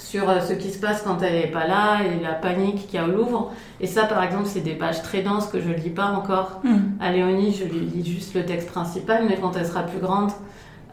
sur 0.02 0.28
euh, 0.30 0.40
ce 0.42 0.54
qui 0.54 0.72
se 0.72 0.80
passe 0.80 1.04
quand 1.04 1.22
elle 1.22 1.34
n'est 1.42 1.52
pas 1.52 1.68
là 1.68 2.00
et 2.04 2.22
la 2.24 2.34
panique 2.34 2.88
qu'il 2.88 3.00
y 3.00 3.04
a 3.04 3.06
au 3.06 3.12
Louvre. 3.12 3.52
Et 3.80 3.88
ça, 3.88 4.06
par 4.06 4.24
exemple, 4.24 4.46
c'est 4.48 4.62
des 4.62 4.74
pages 4.74 5.02
très 5.04 5.22
denses 5.22 5.48
que 5.48 5.62
je 5.62 5.70
ne 5.70 5.76
lis 5.76 5.90
pas 5.92 6.08
encore. 6.08 6.60
Hmm. 6.64 6.80
À 7.00 7.12
Léonie, 7.12 7.54
je 7.54 7.66
lui 7.66 7.80
lis 7.86 8.06
juste 8.12 8.34
le 8.34 8.44
texte 8.46 8.70
principal, 8.70 9.26
mais 9.30 9.38
quand 9.38 9.56
elle 9.56 9.66
sera 9.66 9.84
plus 9.84 10.00
grande, 10.00 10.32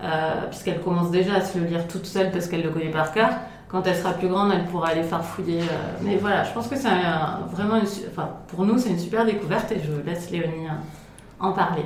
euh, 0.03 0.47
puisqu'elle 0.51 0.81
commence 0.81 1.11
déjà 1.11 1.37
à 1.37 1.41
se 1.41 1.59
le 1.59 1.65
lire 1.65 1.89
toute 1.89 2.07
seule 2.07 2.31
parce 2.31 2.47
qu'elle 2.49 2.63
le 2.63 2.71
connaît 2.71 2.91
par 2.91 3.13
cœur, 3.13 3.31
quand 3.69 3.87
elle 3.87 3.97
sera 3.97 4.13
plus 4.13 4.29
grande, 4.29 4.53
elle 4.55 4.65
pourra 4.67 4.89
aller 4.91 5.03
farfouiller. 5.03 5.61
euh, 5.63 5.99
mais 6.03 6.17
voilà, 6.17 6.45
je 6.45 6.53
pense 6.53 6.69
que 6.69 6.77
c'est 6.77 6.89
un- 6.89 7.41
vraiment, 7.53 7.77
une 7.77 7.87
enfin, 8.11 8.29
pour 8.49 8.65
nous, 8.65 8.79
c'est 8.79 8.91
une 8.91 8.99
super 8.99 9.25
découverte 9.25 9.73
et 9.73 9.81
je 9.81 10.09
laisse 10.09 10.31
Léonie 10.31 10.67
euh, 10.67 11.41
en 11.41 11.53
parler. 11.53 11.85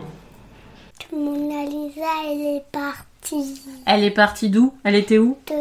Mona 1.13 1.65
Lisa, 1.65 2.07
elle 2.27 2.57
est 2.57 2.65
partie. 2.73 3.61
Elle 3.87 4.05
est 4.05 4.11
partie 4.11 4.49
d'où? 4.51 4.73
Elle 4.85 4.95
était 4.95 5.19
où? 5.19 5.37
De... 5.49 5.55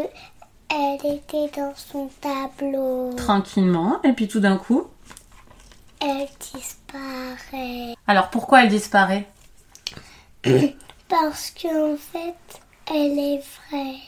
Elle 0.74 1.16
était 1.16 1.52
dans 1.60 1.74
son 1.76 2.10
tableau. 2.22 3.14
Tranquillement, 3.18 4.00
et 4.04 4.14
puis 4.14 4.28
tout 4.28 4.40
d'un 4.40 4.58
coup? 4.58 4.88
Elle 6.00 6.28
disparaît. 6.40 7.96
Alors 8.08 8.30
pourquoi 8.30 8.64
elle 8.64 8.70
disparaît? 8.70 9.28
Parce 11.10 11.52
qu'en 11.62 11.96
fait, 11.98 12.62
elle 12.90 13.20
est 13.20 13.44
vraie. 13.70 14.00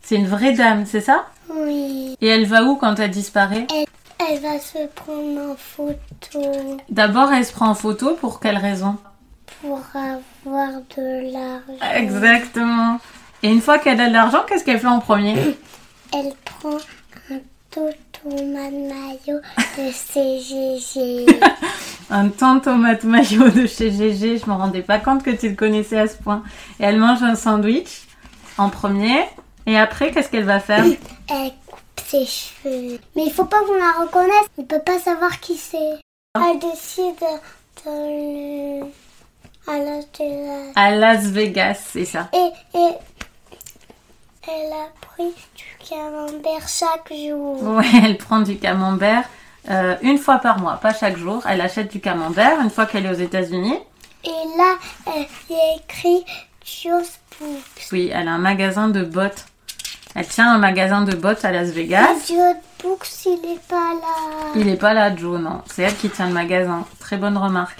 C'est 0.00 0.16
une 0.16 0.26
vraie 0.28 0.52
dame, 0.52 0.86
c'est 0.86 1.00
ça? 1.00 1.26
Oui. 1.50 2.16
Et 2.20 2.26
elle 2.26 2.46
va 2.46 2.64
où 2.64 2.76
quand 2.76 2.98
elle 2.98 3.10
disparaît? 3.10 3.66
Elle 4.18 4.40
va 4.40 4.58
se 4.58 4.86
prendre 4.94 5.52
en 5.52 5.56
photo 5.56 6.78
D'abord, 6.88 7.32
elle 7.32 7.44
se 7.44 7.52
prend 7.52 7.68
en 7.68 7.74
photo 7.74 8.14
pour 8.14 8.40
quelle 8.40 8.56
raison? 8.56 8.96
Pour 9.60 9.80
avoir 9.94 10.80
de 10.96 11.32
l'argent. 11.32 11.94
Exactement. 11.94 12.98
Et 13.42 13.50
une 13.50 13.60
fois 13.60 13.78
qu'elle 13.78 14.00
a 14.00 14.08
de 14.08 14.12
l'argent, 14.12 14.44
qu'est-ce 14.48 14.64
qu'elle 14.64 14.80
fait 14.80 14.86
en 14.86 15.00
premier? 15.00 15.36
Elle 16.18 16.32
prend 16.44 16.78
un 17.30 17.40
tout 17.70 17.90
tomate 18.12 18.72
maillot 18.72 19.40
de 19.76 19.92
CGG. 19.92 21.26
Un 22.10 22.28
temps 22.28 22.60
tomate 22.60 23.04
maillot 23.04 23.50
de 23.50 23.66
chez 23.66 23.90
GG, 23.90 24.38
je 24.38 24.46
me 24.46 24.54
rendais 24.54 24.82
pas 24.82 24.98
compte 24.98 25.22
que 25.22 25.30
tu 25.30 25.50
le 25.50 25.56
connaissais 25.56 25.98
à 25.98 26.06
ce 26.06 26.16
point. 26.16 26.42
Et 26.80 26.84
elle 26.84 26.98
mange 26.98 27.22
un 27.22 27.34
sandwich 27.34 28.06
en 28.56 28.70
premier. 28.70 29.24
Et 29.66 29.76
après, 29.76 30.12
qu'est-ce 30.12 30.30
qu'elle 30.30 30.44
va 30.44 30.60
faire? 30.60 30.84
Elle 31.28 31.52
coupe 31.66 31.80
ses 32.06 32.24
cheveux. 32.24 32.98
Mais 33.16 33.24
il 33.26 33.32
faut 33.32 33.44
pas 33.44 33.58
qu'on 33.58 33.74
la 33.74 34.04
reconnaisse. 34.04 34.48
On 34.56 34.62
peut 34.62 34.80
pas 34.80 35.00
savoir 35.00 35.40
qui 35.40 35.56
c'est. 35.56 35.98
Elle 36.36 36.60
décide 36.60 37.26
le... 37.84 38.82
à 39.66 39.78
Las 39.78 40.06
Vegas. 40.16 40.72
À 40.76 40.90
Las 40.92 41.24
Vegas, 41.24 41.78
c'est 41.92 42.04
ça. 42.04 42.28
Et, 42.32 42.78
et 42.78 42.92
elle 44.48 44.72
a 44.72 45.05
pris 45.16 45.34
du 45.56 45.88
camembert 45.88 46.68
chaque 46.68 47.12
jour. 47.12 47.62
Ouais, 47.62 47.84
elle 48.04 48.18
prend 48.18 48.40
du 48.40 48.58
camembert 48.58 49.24
euh, 49.70 49.96
une 50.02 50.18
fois 50.18 50.38
par 50.38 50.58
mois, 50.58 50.74
pas 50.74 50.94
chaque 50.94 51.16
jour. 51.16 51.42
Elle 51.48 51.60
achète 51.60 51.90
du 51.90 52.00
camembert 52.00 52.60
une 52.60 52.70
fois 52.70 52.86
qu'elle 52.86 53.06
est 53.06 53.10
aux 53.10 53.14
États-Unis. 53.14 53.78
Et 54.24 54.58
là, 54.58 54.76
elle 55.06 55.26
y 55.50 55.54
a 55.54 55.76
écrit 55.76 56.24
Just 56.64 57.20
Books. 57.40 57.88
Oui, 57.92 58.10
elle 58.12 58.28
a 58.28 58.32
un 58.32 58.38
magasin 58.38 58.88
de 58.88 59.02
bottes. 59.02 59.46
Elle 60.14 60.26
tient 60.26 60.50
un 60.50 60.58
magasin 60.58 61.02
de 61.02 61.14
bottes 61.14 61.44
à 61.44 61.52
Las 61.52 61.70
Vegas. 61.70 62.08
Et 62.10 62.34
Just 62.34 62.56
Books, 62.82 63.26
il 63.26 63.52
est 63.52 63.68
pas 63.68 63.92
là. 63.94 64.52
Il 64.56 64.68
est 64.68 64.76
pas 64.76 64.94
là, 64.94 65.14
Joe, 65.14 65.40
non. 65.40 65.62
C'est 65.66 65.82
elle 65.82 65.96
qui 65.96 66.10
tient 66.10 66.28
le 66.28 66.32
magasin. 66.32 66.84
Très 67.00 67.16
bonne 67.16 67.36
remarque. 67.36 67.78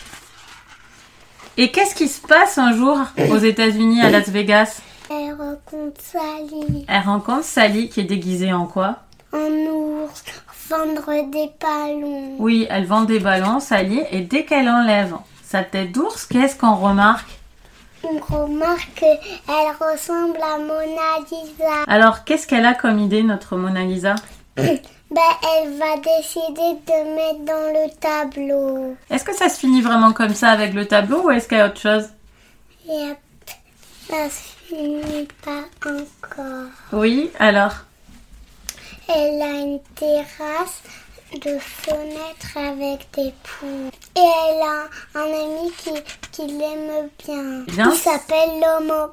Et 1.56 1.70
qu'est-ce 1.70 1.94
qui 1.94 2.08
se 2.08 2.20
passe 2.20 2.58
un 2.58 2.74
jour 2.74 2.98
aux 3.30 3.38
États-Unis 3.38 4.02
à 4.02 4.10
Las 4.10 4.28
Vegas? 4.28 4.82
Elle 5.08 5.34
rencontre 5.34 6.00
Sally 6.00 6.84
Elle 6.88 7.02
rencontre 7.02 7.44
Sally 7.44 7.88
qui 7.88 8.00
est 8.00 8.04
déguisée 8.04 8.52
en 8.52 8.66
quoi? 8.66 8.96
En 9.32 9.38
ours, 9.38 10.24
vendre 10.68 11.30
des 11.30 11.50
ballons. 11.60 12.36
Oui, 12.38 12.66
elle 12.70 12.86
vend 12.86 13.02
des 13.02 13.20
ballons, 13.20 13.60
Sally, 13.60 14.02
et 14.10 14.20
dès 14.22 14.44
qu'elle 14.44 14.68
enlève 14.68 15.14
sa 15.44 15.62
tête 15.62 15.92
d'ours, 15.92 16.26
qu'est-ce 16.26 16.56
qu'on 16.56 16.74
remarque? 16.74 17.28
On 18.02 18.18
remarque 18.18 18.90
qu'elle 18.94 19.90
ressemble 19.92 20.38
à 20.42 20.58
Mona 20.58 21.18
Lisa. 21.30 21.84
Alors, 21.86 22.24
qu'est-ce 22.24 22.46
qu'elle 22.46 22.66
a 22.66 22.74
comme 22.74 22.98
idée, 22.98 23.22
notre 23.22 23.56
Mona 23.56 23.82
Lisa? 23.82 24.14
Ben, 25.08 25.22
elle 25.54 25.78
va 25.78 25.96
décider 25.98 26.80
de 26.84 27.14
mettre 27.14 27.44
dans 27.44 27.72
le 27.72 27.88
tableau. 28.00 28.96
Est-ce 29.08 29.22
que 29.22 29.36
ça 29.36 29.48
se 29.48 29.60
finit 29.60 29.80
vraiment 29.80 30.12
comme 30.12 30.34
ça 30.34 30.48
avec 30.48 30.74
le 30.74 30.88
tableau 30.88 31.22
ou 31.26 31.30
est-ce 31.30 31.46
qu'il 31.46 31.58
y 31.58 31.60
a 31.60 31.66
autre 31.66 31.80
chose? 31.80 32.08
Ça 34.08 34.28
se 34.28 34.55
pas 35.44 35.64
encore. 35.84 36.68
Oui, 36.92 37.30
alors 37.38 37.72
Elle 39.08 39.40
a 39.42 39.50
une 39.60 39.80
terrasse 39.94 40.82
de 41.34 41.58
fenêtres 41.58 42.56
avec 42.56 43.06
des 43.14 43.32
poules. 43.42 43.90
Et 44.16 44.20
elle 44.20 44.62
a 44.62 44.88
un 45.14 45.24
ami 45.24 45.70
qui, 45.78 45.90
qui 46.32 46.46
l'aime 46.46 47.08
bien. 47.24 47.60
Bien. 47.66 47.90
Il 47.92 47.96
s'appelle 47.98 48.60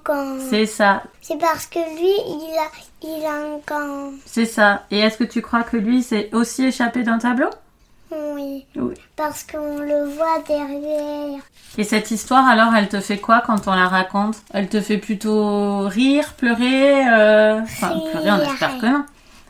gant. 0.05 0.39
C'est 0.49 0.65
ça, 0.65 1.03
C'est 1.21 1.37
parce 1.37 1.65
que 1.65 1.79
lui, 1.79 2.13
il 2.27 2.57
a, 2.57 3.07
il 3.07 3.25
a 3.25 3.31
un 3.33 3.57
gant. 3.67 4.11
c'est 4.25 4.45
ça. 4.45 4.83
Et 4.91 4.99
est-ce 4.99 5.17
que 5.17 5.23
tu 5.23 5.41
crois 5.41 5.63
que 5.63 5.77
lui 5.77 6.03
s'est 6.03 6.29
aussi 6.33 6.65
échappé 6.65 7.03
d'un 7.03 7.17
tableau? 7.17 7.49
Oui. 8.33 8.65
Oui. 8.75 8.93
Parce 9.15 9.43
qu'on 9.43 9.77
le 9.79 10.05
voit 10.05 10.39
derrière. 10.47 11.41
Et 11.77 11.83
cette 11.83 12.11
histoire, 12.11 12.47
alors, 12.47 12.73
elle 12.75 12.87
te 12.87 12.99
fait 12.99 13.17
quoi 13.17 13.41
quand 13.45 13.67
on 13.67 13.73
la 13.73 13.87
raconte? 13.87 14.37
Elle 14.53 14.69
te 14.69 14.79
fait 14.81 14.97
plutôt 14.97 15.87
rire, 15.87 16.33
pleurer 16.37 17.07
euh... 17.07 17.61
Enfin, 17.61 17.89
Rire. 17.89 18.11
pleurer, 18.11 18.31
on 18.31 18.51
espère 18.51 18.79
que 18.79 18.85
non. 18.85 19.05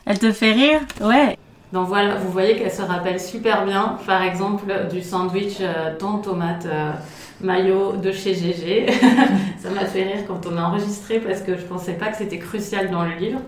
Elle 0.06 0.18
te 0.18 0.32
fait 0.32 0.52
rire? 0.52 0.80
Ouais. 1.00 1.38
Donc 1.72 1.88
voilà, 1.88 2.14
vous 2.14 2.30
voyez 2.30 2.56
qu'elle 2.56 2.70
se 2.70 2.82
rappelle 2.82 3.20
super 3.20 3.64
bien, 3.64 3.98
par 4.06 4.22
exemple, 4.22 4.72
du 4.90 5.02
sandwich 5.02 5.56
euh, 5.60 5.96
thon, 5.98 6.18
tomate, 6.18 6.66
euh, 6.66 6.92
mayo 7.40 7.96
de 7.96 8.12
chez 8.12 8.34
GG. 8.34 8.86
Ça 9.58 9.70
m'a 9.70 9.84
fait 9.84 10.04
rire 10.04 10.24
quand 10.28 10.46
on 10.46 10.56
a 10.56 10.62
enregistré 10.62 11.18
parce 11.18 11.40
que 11.40 11.56
je 11.56 11.62
pensais 11.62 11.94
pas 11.94 12.06
que 12.08 12.16
c'était 12.18 12.38
crucial 12.38 12.90
dans 12.90 13.02
le 13.02 13.14
livre. 13.16 13.40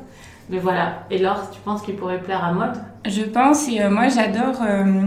Mais 0.48 0.58
voilà. 0.58 1.06
Et 1.10 1.18
Laure, 1.18 1.50
tu 1.50 1.60
penses 1.60 1.82
qu'il 1.82 1.96
pourrait 1.96 2.20
plaire 2.20 2.44
à 2.44 2.52
Maud? 2.52 2.72
Je 3.04 3.22
pense, 3.22 3.68
et 3.68 3.82
euh, 3.82 3.90
moi 3.90 4.08
j'adore. 4.08 4.62
euh, 4.62 5.06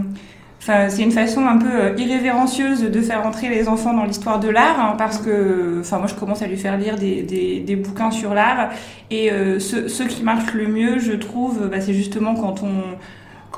Enfin, 0.62 0.90
c'est 0.90 1.02
une 1.02 1.10
façon 1.10 1.46
un 1.46 1.56
peu 1.56 1.72
euh, 1.72 1.94
irrévérencieuse 1.96 2.82
de 2.82 3.00
faire 3.00 3.26
entrer 3.26 3.48
les 3.48 3.66
enfants 3.66 3.94
dans 3.94 4.04
l'histoire 4.04 4.38
de 4.38 4.48
l'art, 4.50 4.78
hein, 4.78 4.94
parce 4.98 5.16
que, 5.16 5.78
enfin, 5.80 5.96
moi 5.98 6.06
je 6.06 6.14
commence 6.14 6.42
à 6.42 6.46
lui 6.46 6.58
faire 6.58 6.76
lire 6.76 6.96
des, 6.96 7.76
bouquins 7.82 8.10
sur 8.10 8.34
l'art, 8.34 8.68
et 9.10 9.32
euh, 9.32 9.58
ceux, 9.58 9.88
ceux 9.88 10.04
qui 10.04 10.22
marchent 10.22 10.52
le 10.52 10.66
mieux, 10.66 10.98
je 10.98 11.12
trouve, 11.12 11.66
bah, 11.70 11.80
c'est 11.80 11.94
justement 11.94 12.34
quand 12.34 12.62
on 12.62 12.98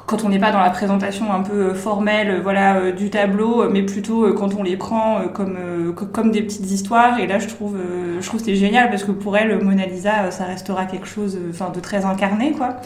quand 0.06 0.24
on 0.24 0.28
n'est 0.28 0.38
pas 0.38 0.52
dans 0.52 0.60
la 0.60 0.70
présentation 0.70 1.32
un 1.32 1.42
peu 1.42 1.74
formelle, 1.74 2.30
euh, 2.30 2.40
voilà, 2.42 2.76
euh, 2.76 2.92
du 2.92 3.08
tableau, 3.10 3.68
mais 3.70 3.82
plutôt 3.82 4.24
euh, 4.24 4.32
quand 4.34 4.54
on 4.54 4.62
les 4.62 4.76
prend 4.76 5.18
euh, 5.20 5.28
comme 5.28 5.56
euh, 5.58 5.92
co- 5.92 6.06
comme 6.06 6.30
des 6.32 6.42
petites 6.42 6.70
histoires. 6.70 7.18
Et 7.18 7.26
là, 7.26 7.38
je 7.38 7.48
trouve, 7.48 7.76
euh, 7.76 8.20
je 8.20 8.26
trouve 8.26 8.40
que 8.40 8.46
c'est 8.46 8.56
génial 8.56 8.90
parce 8.90 9.04
que 9.04 9.12
pour 9.12 9.36
elle, 9.36 9.62
Mona 9.62 9.86
Lisa, 9.86 10.24
euh, 10.24 10.30
ça 10.30 10.44
restera 10.44 10.84
quelque 10.86 11.06
chose, 11.06 11.36
euh, 11.40 11.50
enfin, 11.50 11.70
de 11.70 11.80
très 11.80 12.04
incarné, 12.04 12.52
quoi 12.52 12.76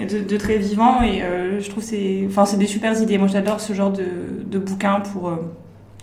et 0.00 0.06
de, 0.06 0.20
de 0.24 0.36
très 0.36 0.56
vivant 0.56 1.02
et 1.02 1.22
euh, 1.22 1.60
je 1.60 1.68
trouve 1.70 1.82
que 1.82 1.88
c'est 1.90 2.24
enfin 2.28 2.44
c'est 2.46 2.56
des 2.56 2.66
super 2.66 3.00
idées 3.00 3.18
moi 3.18 3.28
j'adore 3.28 3.60
ce 3.60 3.72
genre 3.74 3.90
de, 3.92 4.04
de 4.44 4.58
bouquins 4.58 5.00
pour 5.00 5.28
euh, 5.28 5.36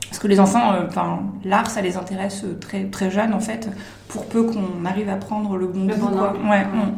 parce 0.10 0.20
que 0.20 0.28
les 0.28 0.40
enfants 0.40 0.74
euh, 0.74 0.86
l'art 1.46 1.70
ça 1.70 1.82
les 1.82 1.98
intéresse 1.98 2.44
euh, 2.46 2.58
très 2.60 2.86
très 2.86 3.10
jeunes 3.12 3.34
en 3.34 3.40
fait 3.40 3.70
pour 4.08 4.26
peu 4.26 4.44
qu'on 4.44 4.86
arrive 4.86 5.10
à 5.10 5.16
prendre 5.16 5.56
le 5.58 5.68
bon 5.68 5.86
Le 5.88 5.96
goût 5.96 6.08
bon 6.08 6.18
quoi. 6.18 6.34
ouais, 6.34 6.50
Ouais. 6.50 6.66
mm. 6.66 6.96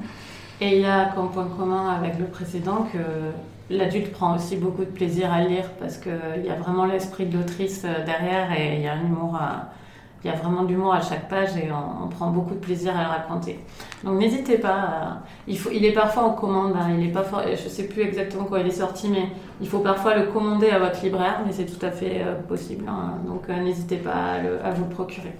Et 0.63 0.75
il 0.75 0.81
y 0.81 0.85
a 0.85 1.05
comme 1.15 1.31
point 1.31 1.47
commun 1.57 1.89
avec 1.89 2.19
le 2.19 2.25
précédent 2.25 2.87
que 2.93 2.99
l'adulte 3.73 4.11
prend 4.11 4.35
aussi 4.35 4.57
beaucoup 4.57 4.81
de 4.85 4.89
plaisir 4.91 5.33
à 5.33 5.41
lire 5.43 5.65
parce 5.79 5.97
qu'il 5.97 6.45
y 6.45 6.49
a 6.49 6.55
vraiment 6.55 6.85
l'esprit 6.85 7.25
de 7.25 7.37
l'autrice 7.37 7.83
euh, 7.85 8.05
derrière 8.05 8.51
et 8.51 8.75
il 8.75 8.81
y 8.81 8.87
a 8.87 8.93
un 8.93 9.01
humour 9.01 9.35
à- 9.35 9.69
il 10.23 10.29
y 10.29 10.31
a 10.31 10.35
vraiment 10.35 10.61
de 10.61 10.67
l'humour 10.67 10.93
à 10.93 11.01
chaque 11.01 11.27
page 11.29 11.57
et 11.57 11.69
on, 11.71 12.07
prend 12.09 12.27
beaucoup 12.29 12.53
de 12.53 12.59
plaisir 12.59 12.95
à 12.95 13.01
le 13.01 13.09
raconter. 13.09 13.57
Donc 14.03 14.19
n'hésitez 14.19 14.59
pas. 14.59 15.21
il, 15.47 15.83
est 15.83 15.93
parfois 15.93 16.23
en 16.25 16.33
commande. 16.33 16.73
hein, 16.75 16.89
il 16.95 17.07
est 17.07 17.11
pas 17.11 17.23
for- 17.23 17.41
je 17.49 17.67
sais 17.67 17.87
plus 17.87 18.03
exactement 18.03 18.43
quand 18.43 18.57
il 18.57 18.67
est 18.67 18.69
sorti, 18.69 19.07
mais 19.09 19.29
il 19.59 19.67
faut 19.67 19.79
parfois 19.79 20.15
le 20.15 20.27
commander 20.27 20.69
à 20.69 20.77
votre 20.77 21.01
libraire, 21.03 21.39
mais 21.43 21.51
c'est 21.51 21.65
tout 21.65 21.83
à 21.83 21.89
fait 21.89 22.21
euh, 22.23 22.35
possible. 22.47 22.85
hein. 22.87 23.13
donc 23.25 23.49
euh, 23.49 23.59
n'hésitez 23.63 23.97
pas 23.97 24.11
à, 24.13 24.67
à 24.67 24.69
vous 24.69 24.83
le 24.83 24.91
procurer. 24.91 25.33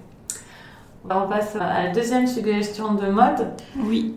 On 1.08 1.28
passe 1.28 1.56
à 1.58 1.84
la 1.84 1.92
deuxième 1.92 2.26
suggestion 2.26 2.96
de 2.96 3.06
mode. 3.06 3.50
oui 3.86 4.16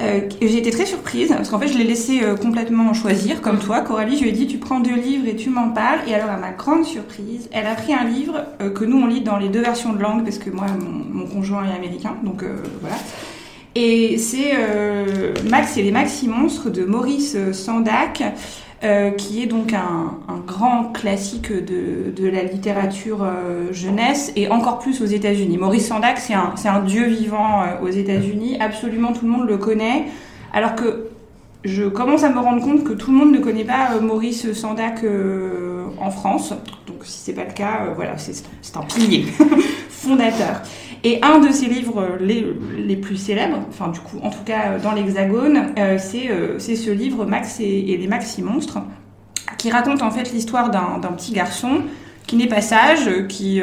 Euh, 0.00 0.20
j'ai 0.40 0.58
été 0.58 0.70
très 0.70 0.86
surprise 0.86 1.28
parce 1.36 1.48
qu'en 1.48 1.58
fait 1.58 1.66
je 1.66 1.76
l'ai 1.76 1.84
laissé 1.84 2.22
euh, 2.22 2.36
complètement 2.36 2.94
choisir 2.94 3.40
comme 3.40 3.58
toi. 3.58 3.80
Coralie 3.80 4.16
je 4.16 4.22
lui 4.22 4.28
ai 4.28 4.32
dit 4.32 4.46
tu 4.46 4.58
prends 4.58 4.78
deux 4.78 4.94
livres 4.94 5.26
et 5.26 5.34
tu 5.34 5.50
m'en 5.50 5.70
parles. 5.70 6.00
Et 6.06 6.14
alors 6.14 6.30
à 6.30 6.36
ma 6.36 6.52
grande 6.52 6.84
surprise 6.84 7.48
elle 7.52 7.66
a 7.66 7.74
pris 7.74 7.92
un 7.92 8.04
livre 8.04 8.44
euh, 8.60 8.70
que 8.70 8.84
nous 8.84 8.98
on 8.98 9.06
lit 9.06 9.22
dans 9.22 9.38
les 9.38 9.48
deux 9.48 9.60
versions 9.60 9.92
de 9.92 10.00
langue 10.00 10.22
parce 10.22 10.38
que 10.38 10.50
moi 10.50 10.66
mon, 10.68 11.20
mon 11.20 11.26
conjoint 11.26 11.64
est 11.64 11.74
américain. 11.74 12.16
Donc 12.22 12.44
euh, 12.44 12.56
voilà. 12.80 12.96
Et 13.74 14.18
c'est 14.18 14.52
euh, 14.56 15.34
Max 15.50 15.76
et 15.76 15.82
les 15.82 15.90
Maxi 15.90 16.28
Monstres 16.28 16.70
de 16.70 16.84
Maurice 16.84 17.36
Sandac, 17.52 18.22
euh, 18.84 19.10
qui 19.10 19.42
est 19.42 19.46
donc 19.46 19.72
un, 19.72 20.18
grand 20.46 20.92
classique 20.92 21.52
de, 21.52 22.10
de 22.10 22.28
la 22.28 22.42
littérature 22.42 23.22
euh, 23.22 23.72
jeunesse 23.72 24.32
et 24.36 24.48
encore 24.48 24.78
plus 24.78 25.02
aux 25.02 25.06
États-Unis. 25.06 25.58
Maurice 25.58 25.88
Sandac, 25.88 26.18
c'est 26.18 26.34
un, 26.34 26.54
un 26.64 26.80
dieu 26.80 27.06
vivant 27.06 27.62
euh, 27.62 27.84
aux 27.84 27.88
États-Unis. 27.88 28.56
Absolument 28.60 29.12
tout 29.12 29.26
le 29.26 29.32
monde 29.32 29.48
le 29.48 29.58
connaît. 29.58 30.06
Alors 30.54 30.74
que 30.74 31.08
je 31.64 31.84
commence 31.84 32.22
à 32.22 32.30
me 32.30 32.38
rendre 32.38 32.62
compte 32.62 32.84
que 32.84 32.92
tout 32.92 33.10
le 33.10 33.18
monde 33.18 33.32
ne 33.32 33.40
connaît 33.40 33.64
pas 33.64 33.98
Maurice 34.00 34.52
Sandac 34.52 35.02
euh, 35.02 35.86
en 36.00 36.10
France. 36.10 36.54
Donc 36.86 36.98
si 37.02 37.18
c'est 37.18 37.34
pas 37.34 37.44
le 37.44 37.52
cas, 37.52 37.92
voilà, 37.96 38.16
c'est 38.16 38.76
un 38.76 38.82
pilier 38.82 39.26
fondateur. 39.90 40.62
Et 41.04 41.20
un 41.22 41.38
de 41.38 41.52
ses 41.52 41.66
livres 41.66 42.00
euh, 42.00 42.18
les, 42.20 42.96
plus 42.96 43.16
célèbres, 43.16 43.58
enfin 43.68 43.88
du 43.88 44.00
coup, 44.00 44.18
en 44.22 44.30
tout 44.30 44.42
cas 44.44 44.72
euh, 44.72 44.78
dans 44.80 44.92
l'Hexagone, 44.92 45.72
euh, 45.78 45.96
c'est 45.98 46.76
ce 46.76 46.90
livre 46.90 47.24
Max 47.24 47.60
et, 47.60 47.96
les 47.96 48.06
Maxi 48.06 48.42
Monstres, 48.42 48.78
qui 49.58 49.70
raconte 49.70 50.02
en 50.02 50.10
fait 50.10 50.32
l'histoire 50.32 50.70
d'un 50.70 51.12
petit 51.12 51.32
garçon 51.32 51.82
qui 52.26 52.36
n'est 52.36 52.48
pas 52.48 52.60
sage, 52.60 53.26
qui 53.28 53.62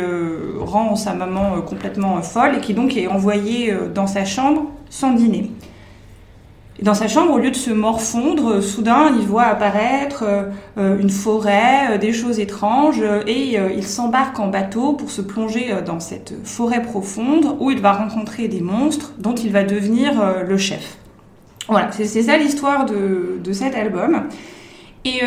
rend 0.60 0.96
sa 0.96 1.14
maman 1.14 1.62
complètement 1.62 2.20
folle 2.24 2.56
et 2.58 2.62
qui 2.62 2.74
donc 2.74 2.98
est 2.98 3.06
envoyé 3.06 3.72
dans 3.94 4.08
sa 4.08 4.26
chambre 4.26 4.72
sans 4.90 5.12
dîner. 5.14 5.52
Dans 6.82 6.94
sa 6.94 7.08
chambre, 7.08 7.32
au 7.32 7.38
lieu 7.38 7.52
de 7.52 7.56
se 7.56 7.72
morfondre, 7.72 8.56
euh, 8.56 8.62
soudain, 8.62 9.14
il 9.18 9.26
voit 9.26 9.44
apparaître 9.44 10.24
euh, 10.24 10.44
euh, 10.78 11.00
une 11.00 11.10
forêt, 11.10 11.98
des 12.00 12.12
choses 12.12 12.40
étranges, 12.40 13.02
et 13.28 13.58
il 13.76 13.84
s'embarque 13.84 14.40
en 14.40 14.48
bateau 14.48 14.94
pour 14.94 15.10
se 15.10 15.22
plonger 15.22 15.74
dans 15.86 16.00
cette 16.00 16.34
forêt 16.44 16.82
profonde 16.82 17.56
où 17.60 17.72
il 17.72 17.80
va 17.80 17.94
rencontrer 17.94 18.48
des 18.48 18.62
monstres 18.62 19.14
dont 19.18 19.36
il 19.36 19.52
va 19.52 19.64
devenir 19.64 20.44
le 20.46 20.58
chef. 20.58 20.98
Voilà, 21.70 21.90
c'est 21.92 22.06
ça 22.06 22.38
l'histoire 22.38 22.86
de, 22.86 23.40
de 23.44 23.54
cet 23.54 23.76
album. 23.76 24.24
Et 25.06 25.22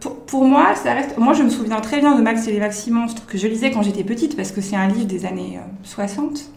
pour, 0.00 0.16
pour 0.16 0.44
moi, 0.44 0.74
ça 0.74 0.92
reste. 0.92 1.16
Moi, 1.16 1.32
je 1.32 1.42
me 1.42 1.48
souviens 1.48 1.80
très 1.80 2.00
bien 2.00 2.14
de 2.14 2.22
Max 2.22 2.46
et 2.46 2.52
les 2.52 2.60
Maxi 2.60 2.90
Monstres 2.90 3.24
que 3.26 3.38
je 3.38 3.48
lisais 3.48 3.70
quand 3.70 3.82
j'étais 3.82 4.04
petite 4.04 4.36
parce 4.36 4.52
que 4.52 4.60
c'est 4.60 4.76
un 4.76 4.86
livre 4.86 5.06
des 5.06 5.24
années 5.24 5.58
euh, 5.58 5.66
60. 5.82 6.50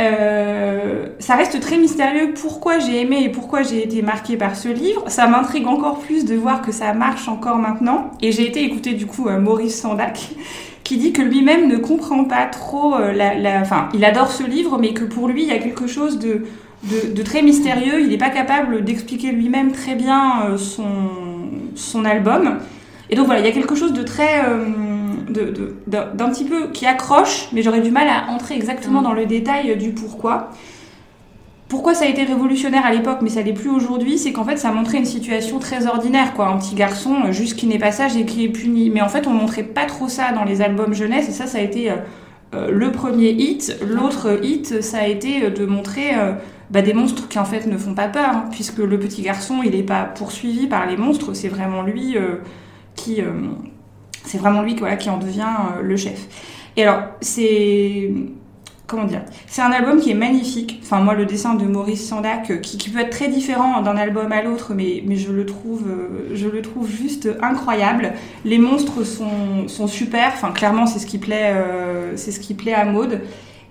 Euh, 0.00 1.06
ça 1.18 1.36
reste 1.36 1.58
très 1.60 1.78
mystérieux 1.78 2.34
pourquoi 2.40 2.78
j'ai 2.78 3.00
aimé 3.00 3.22
et 3.22 3.28
pourquoi 3.30 3.62
j'ai 3.62 3.82
été 3.82 4.02
marquée 4.02 4.36
par 4.36 4.56
ce 4.56 4.68
livre. 4.68 5.04
Ça 5.08 5.26
m'intrigue 5.26 5.66
encore 5.66 6.00
plus 6.00 6.24
de 6.24 6.34
voir 6.34 6.62
que 6.62 6.72
ça 6.72 6.92
marche 6.92 7.28
encore 7.28 7.56
maintenant. 7.56 8.10
Et 8.20 8.32
j'ai 8.32 8.46
été 8.46 8.62
écouter 8.62 8.92
du 8.92 9.06
coup 9.06 9.28
euh, 9.28 9.40
Maurice 9.40 9.80
Sandac 9.80 10.30
qui 10.84 10.98
dit 10.98 11.12
que 11.12 11.22
lui-même 11.22 11.66
ne 11.66 11.78
comprend 11.78 12.24
pas 12.24 12.46
trop 12.46 12.94
euh, 12.94 13.12
la. 13.12 13.60
Enfin, 13.60 13.88
il 13.94 14.04
adore 14.04 14.30
ce 14.30 14.44
livre, 14.44 14.78
mais 14.78 14.92
que 14.92 15.04
pour 15.04 15.28
lui, 15.28 15.42
il 15.42 15.48
y 15.48 15.52
a 15.52 15.58
quelque 15.58 15.86
chose 15.86 16.18
de, 16.18 16.44
de, 16.84 17.12
de 17.12 17.22
très 17.22 17.42
mystérieux. 17.42 18.00
Il 18.00 18.08
n'est 18.08 18.18
pas 18.18 18.30
capable 18.30 18.84
d'expliquer 18.84 19.32
lui-même 19.32 19.72
très 19.72 19.94
bien 19.94 20.56
son, 20.56 20.84
son 21.74 22.04
album. 22.04 22.58
Et 23.08 23.14
donc 23.14 23.26
voilà, 23.26 23.40
il 23.40 23.46
y 23.46 23.48
a 23.48 23.52
quelque 23.52 23.74
chose 23.74 23.92
de 23.92 24.02
très, 24.02 24.44
euh, 24.44 24.64
d'un 25.28 26.06
d'un 26.14 26.30
petit 26.30 26.44
peu 26.44 26.68
qui 26.68 26.86
accroche, 26.86 27.48
mais 27.52 27.62
j'aurais 27.62 27.80
du 27.80 27.90
mal 27.90 28.08
à 28.08 28.30
entrer 28.30 28.54
exactement 28.54 29.02
dans 29.02 29.12
le 29.12 29.26
détail 29.26 29.76
du 29.76 29.90
pourquoi. 29.90 30.50
Pourquoi 31.68 31.94
ça 31.94 32.04
a 32.04 32.08
été 32.08 32.22
révolutionnaire 32.22 32.86
à 32.86 32.92
l'époque, 32.92 33.18
mais 33.22 33.28
ça 33.28 33.42
l'est 33.42 33.52
plus 33.52 33.70
aujourd'hui, 33.70 34.18
c'est 34.18 34.32
qu'en 34.32 34.44
fait 34.44 34.56
ça 34.56 34.70
montrait 34.70 34.98
une 34.98 35.04
situation 35.04 35.58
très 35.58 35.88
ordinaire, 35.88 36.32
quoi. 36.34 36.46
Un 36.46 36.58
petit 36.58 36.76
garçon 36.76 37.16
euh, 37.24 37.32
juste 37.32 37.56
qui 37.56 37.66
n'est 37.66 37.80
pas 37.80 37.90
sage 37.90 38.16
et 38.16 38.24
qui 38.24 38.44
est 38.44 38.48
puni. 38.48 38.88
Mais 38.88 39.00
en 39.00 39.08
fait 39.08 39.26
on 39.26 39.32
montrait 39.32 39.64
pas 39.64 39.86
trop 39.86 40.08
ça 40.08 40.30
dans 40.30 40.44
les 40.44 40.62
albums 40.62 40.94
jeunesse, 40.94 41.28
et 41.28 41.32
ça, 41.32 41.46
ça 41.46 41.58
a 41.58 41.62
été 41.62 41.90
euh, 41.90 41.96
euh, 42.54 42.70
le 42.70 42.92
premier 42.92 43.30
hit. 43.30 43.76
L'autre 43.84 44.38
hit, 44.44 44.80
ça 44.80 44.98
a 44.98 45.06
été 45.08 45.50
de 45.50 45.66
montrer 45.66 46.14
euh, 46.16 46.34
bah, 46.70 46.82
des 46.82 46.94
monstres 46.94 47.26
qui 47.26 47.40
en 47.40 47.44
fait 47.44 47.66
ne 47.66 47.76
font 47.76 47.94
pas 47.94 48.06
peur, 48.06 48.28
hein, 48.28 48.44
puisque 48.52 48.78
le 48.78 48.98
petit 49.00 49.22
garçon 49.22 49.62
il 49.64 49.72
n'est 49.72 49.82
pas 49.82 50.04
poursuivi 50.04 50.68
par 50.68 50.86
les 50.86 50.96
monstres, 50.96 51.34
c'est 51.34 51.48
vraiment 51.48 51.82
lui 51.82 52.16
euh, 52.16 52.36
qui. 52.94 53.20
C'est 54.26 54.38
vraiment 54.38 54.62
lui 54.62 54.74
qui 54.74 55.10
en 55.10 55.18
devient 55.18 55.46
euh, 55.78 55.82
le 55.82 55.96
chef. 55.96 56.26
Et 56.76 56.82
alors, 56.82 57.04
c'est. 57.20 58.10
Comment 58.86 59.04
dire 59.04 59.22
C'est 59.48 59.62
un 59.62 59.72
album 59.72 60.00
qui 60.00 60.12
est 60.12 60.14
magnifique. 60.14 60.80
Enfin, 60.82 61.00
moi, 61.00 61.14
le 61.14 61.26
dessin 61.26 61.54
de 61.54 61.64
Maurice 61.64 62.06
Sandac, 62.06 62.50
euh, 62.50 62.56
qui, 62.58 62.90
peut 62.90 63.00
être 63.00 63.10
très 63.10 63.26
différent 63.28 63.80
d'un 63.82 63.96
album 63.96 64.30
à 64.30 64.42
l'autre, 64.42 64.74
mais, 64.74 65.02
je, 65.16 65.32
le 65.32 65.44
trouve, 65.44 65.88
euh, 65.88 66.30
je 66.34 66.46
le 66.46 66.62
trouve 66.62 66.88
juste 66.88 67.28
incroyable. 67.42 68.12
Les 68.44 68.58
monstres 68.58 69.04
sont, 69.04 69.88
super. 69.88 70.28
Enfin, 70.34 70.52
clairement, 70.52 70.86
c'est 70.86 71.00
ce 71.00 71.06
qui 71.06 71.18
plaît, 71.18 71.54
c'est 72.14 72.30
ce 72.30 72.38
qui 72.38 72.54
plaît 72.54 72.74
à 72.74 72.84
Maude. 72.84 73.22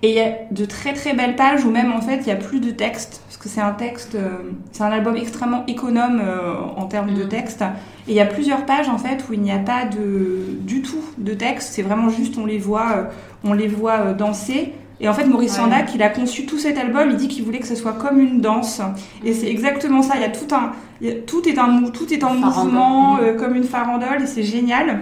Et 0.02 0.10
il 0.10 0.14
y 0.14 0.20
a 0.20 0.30
de 0.50 0.64
très 0.66 0.92
très 0.92 1.14
belles 1.14 1.36
pages 1.36 1.64
où 1.64 1.70
même 1.70 1.90
en 1.92 2.00
fait 2.02 2.18
il 2.18 2.26
y 2.28 2.30
a 2.30 2.36
plus 2.36 2.60
de 2.60 2.70
texte 2.70 3.22
parce 3.26 3.38
que 3.38 3.48
c'est 3.48 3.62
un 3.62 3.72
texte, 3.72 4.14
euh, 4.14 4.28
c'est 4.72 4.82
un 4.82 4.92
album 4.92 5.16
extrêmement 5.16 5.64
économe 5.66 6.20
euh, 6.22 6.52
en 6.76 6.84
termes 6.86 7.14
de 7.14 7.22
Mhm. 7.22 7.28
texte. 7.28 7.62
Et 8.06 8.10
il 8.12 8.14
y 8.14 8.20
a 8.20 8.26
plusieurs 8.26 8.66
pages 8.66 8.88
en 8.88 8.98
fait 8.98 9.24
où 9.28 9.32
il 9.32 9.40
n'y 9.40 9.50
a 9.52 9.58
pas 9.58 9.84
de 9.86 10.38
du 10.60 10.82
tout 10.82 11.02
de 11.18 11.32
texte. 11.34 11.70
C'est 11.72 11.82
vraiment 11.82 12.10
juste 12.10 12.36
on 12.38 12.44
les 12.46 12.58
voit, 12.58 12.90
euh, 12.96 13.04
on 13.44 13.52
les 13.54 13.68
voit 13.68 14.12
danser. 14.12 14.72
Et 15.00 15.08
en 15.08 15.14
fait 15.14 15.24
Maurice 15.24 15.52
Ouais. 15.52 15.58
Sandac, 15.64 15.94
il 15.94 16.02
a 16.02 16.08
conçu 16.10 16.44
tout 16.46 16.58
cet 16.58 16.76
album. 16.78 17.08
Il 17.10 17.16
dit 17.16 17.28
qu'il 17.28 17.44
voulait 17.44 17.58
que 17.58 17.66
ce 17.66 17.74
soit 17.74 17.92
comme 17.94 18.20
une 18.20 18.40
danse. 18.42 18.80
Et 19.24 19.32
c'est 19.32 19.48
exactement 19.48 20.02
ça. 20.02 20.14
Il 20.16 20.22
y 20.22 20.24
a 20.24 20.28
tout 20.30 20.54
un, 20.54 20.72
il 21.00 21.08
y 21.08 21.10
a- 21.10 21.14
tout 21.14 21.46
est 21.48 21.58
un 21.58 21.84
tout 21.92 22.12
est 22.12 22.22
en 22.22 22.34
mouvement 22.34 23.18
euh, 23.18 23.34
comme 23.34 23.54
une 23.56 23.64
farandole 23.64 24.22
et 24.22 24.26
c'est 24.26 24.42
génial. 24.42 25.00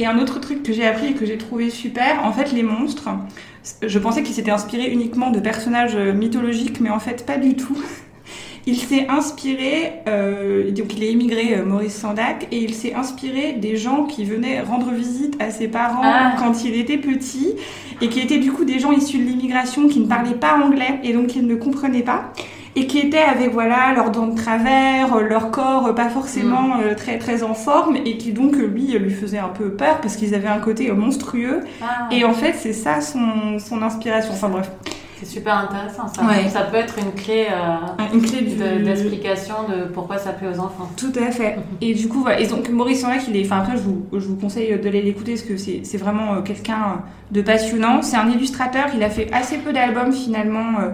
Et 0.00 0.06
un 0.06 0.18
autre 0.18 0.38
truc 0.38 0.62
que 0.62 0.72
j'ai 0.72 0.86
appris 0.86 1.08
et 1.08 1.12
que 1.14 1.26
j'ai 1.26 1.36
trouvé 1.38 1.70
super, 1.70 2.24
en 2.24 2.30
fait 2.32 2.52
les 2.52 2.62
monstres. 2.62 3.08
Je 3.86 3.98
pensais 3.98 4.22
qu'il 4.22 4.34
s'était 4.34 4.50
inspiré 4.50 4.90
uniquement 4.90 5.30
de 5.30 5.40
personnages 5.40 5.96
euh, 5.96 6.12
mythologiques, 6.12 6.80
mais 6.80 6.90
en 6.90 6.98
fait 6.98 7.24
pas 7.26 7.36
du 7.36 7.54
tout. 7.54 7.76
Il 8.66 8.76
s'est 8.76 9.06
inspiré, 9.08 9.92
euh, 10.08 10.70
donc 10.72 10.94
il 10.94 11.02
est 11.02 11.10
immigré 11.10 11.54
euh, 11.54 11.64
Maurice 11.64 11.94
Sandac, 11.94 12.48
et 12.52 12.58
il 12.58 12.74
s'est 12.74 12.92
inspiré 12.92 13.54
des 13.54 13.78
gens 13.78 14.04
qui 14.04 14.26
venaient 14.26 14.60
rendre 14.60 14.90
visite 14.90 15.40
à 15.40 15.50
ses 15.50 15.68
parents 15.68 16.02
Ah. 16.04 16.34
quand 16.38 16.64
il 16.64 16.74
était 16.74 16.98
petit, 16.98 17.54
et 18.02 18.10
qui 18.10 18.20
étaient 18.20 18.36
du 18.36 18.52
coup 18.52 18.66
des 18.66 18.78
gens 18.78 18.92
issus 18.92 19.16
de 19.16 19.24
l'immigration 19.24 19.88
qui 19.88 20.00
ne 20.00 20.06
parlaient 20.06 20.34
pas 20.34 20.58
anglais 20.62 21.00
et 21.02 21.14
donc 21.14 21.28
qui 21.28 21.40
ne 21.40 21.54
comprenaient 21.54 22.02
pas, 22.02 22.30
et 22.76 22.86
qui 22.86 22.98
étaient 22.98 23.18
avec 23.18 23.52
voilà 23.52 23.92
leurs 23.94 24.10
dents 24.10 24.26
de 24.28 24.36
travers, 24.36 25.14
euh, 25.14 25.22
leur 25.22 25.50
corps 25.50 25.86
euh, 25.88 25.92
pas 25.92 26.08
forcément 26.08 26.78
euh, 26.82 26.94
très 26.94 27.18
très 27.18 27.42
en 27.42 27.54
forme, 27.54 27.96
et 27.96 28.16
qui 28.18 28.32
donc 28.32 28.56
lui 28.56 28.92
lui 28.98 29.10
faisait 29.10 29.38
un 29.38 29.48
peu 29.48 29.70
peur 29.70 30.00
parce 30.00 30.16
qu'ils 30.16 30.34
avaient 30.34 30.48
un 30.48 30.60
côté 30.60 30.90
monstrueux. 30.92 31.60
Ah, 31.82 32.08
Et 32.10 32.24
en 32.24 32.32
fait, 32.34 32.54
c'est 32.54 32.72
ça 32.72 33.00
son, 33.00 33.58
son 33.58 33.82
inspiration. 33.82 34.32
Enfin 34.32 34.48
bref, 34.48 34.70
c'est 35.18 35.26
super 35.26 35.56
intéressant 35.58 36.06
ça. 36.06 36.22
Ouais. 36.24 36.48
Ça 36.48 36.60
peut 36.62 36.76
être 36.76 36.96
une 36.98 37.12
clé 37.12 37.46
euh, 37.50 38.14
une 38.14 38.22
clé 38.22 38.42
du... 38.42 38.54
de- 38.56 38.84
d'explication 38.84 39.54
de, 39.68 39.88
pourquoi 39.92 40.16
ça 40.18 40.30
plaît 40.30 40.48
aux 40.54 40.60
enfants. 40.60 40.88
Tout 40.96 41.12
à 41.20 41.32
fait. 41.32 41.58
Et 41.80 41.94
du 41.94 42.06
coup, 42.08 42.20
voilà. 42.20 42.38
Et 42.40 42.46
donc, 42.46 42.68
Maurice 42.68 43.00
Sandac, 43.00 43.22
il 43.28 43.36
est. 43.36 43.44
Enfin, 43.44 43.58
après, 43.58 43.76
je 43.76 43.82
vous, 43.82 44.06
je 44.12 44.26
vous 44.28 44.36
conseille 44.36 44.78
d'aller 44.78 45.02
l'écouter 45.02 45.32
parce 45.32 45.42
que 45.42 45.56
c'est 45.56 45.80
c'est 45.82 45.98
vraiment 45.98 46.34
euh, 46.34 46.40
quelqu'un 46.42 47.02
de 47.32 47.42
passionnant. 47.42 48.02
C'est 48.02 48.16
un 48.16 48.28
illustrateur. 48.28 48.86
Il 48.94 49.02
a 49.02 49.10
fait 49.10 49.28
assez 49.32 49.58
peu 49.58 49.72
d'albums 49.72 50.12
finalement. 50.12 50.78
euh, 50.80 50.90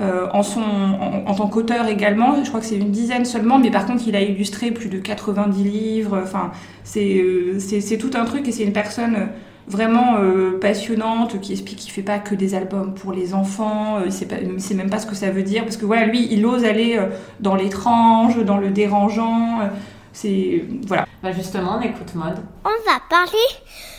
euh, 0.00 0.28
en, 0.32 0.42
son, 0.42 0.60
en, 0.60 1.24
en 1.26 1.34
tant 1.34 1.46
qu'auteur 1.48 1.86
également, 1.86 2.42
je 2.44 2.48
crois 2.48 2.60
que 2.60 2.66
c'est 2.66 2.76
une 2.76 2.90
dizaine 2.90 3.24
seulement, 3.24 3.58
mais 3.58 3.70
par 3.70 3.86
contre 3.86 4.02
il 4.06 4.14
a 4.16 4.20
illustré 4.20 4.70
plus 4.70 4.88
de 4.88 4.98
90 4.98 5.64
livres, 5.64 6.20
enfin 6.22 6.52
c'est 6.84 7.16
euh, 7.18 7.58
c'est 7.58 7.96
tout 7.98 8.10
un 8.14 8.24
truc 8.24 8.46
et 8.48 8.52
c'est 8.52 8.64
une 8.64 8.72
personne 8.74 9.28
vraiment 9.68 10.16
euh, 10.18 10.60
passionnante 10.60 11.40
qui 11.40 11.52
explique 11.52 11.78
qu'il 11.78 11.90
fait 11.90 12.02
pas 12.02 12.18
que 12.18 12.34
des 12.34 12.54
albums 12.54 12.94
pour 12.94 13.12
les 13.12 13.32
enfants, 13.34 13.96
euh, 13.98 14.10
c'est 14.10 14.26
pas- 14.26 14.36
c'est 14.58 14.74
même 14.74 14.90
pas 14.90 14.98
ce 14.98 15.06
que 15.06 15.14
ça 15.16 15.30
veut 15.30 15.42
dire 15.42 15.64
parce 15.64 15.76
que 15.76 15.86
voilà 15.86 16.06
lui 16.06 16.28
il 16.30 16.44
ose 16.46 16.64
aller 16.64 16.96
euh, 16.98 17.06
dans 17.40 17.54
l'étrange, 17.56 18.36
dans 18.44 18.58
le 18.58 18.70
dérangeant, 18.70 19.60
euh, 19.62 19.66
c'est 20.12 20.64
voilà. 20.86 21.06
Bah 21.22 21.32
justement, 21.32 21.78
on 21.78 21.80
écoute 21.82 22.14
mode. 22.14 22.36
On 22.64 22.90
va 22.90 23.00
parler 23.10 23.48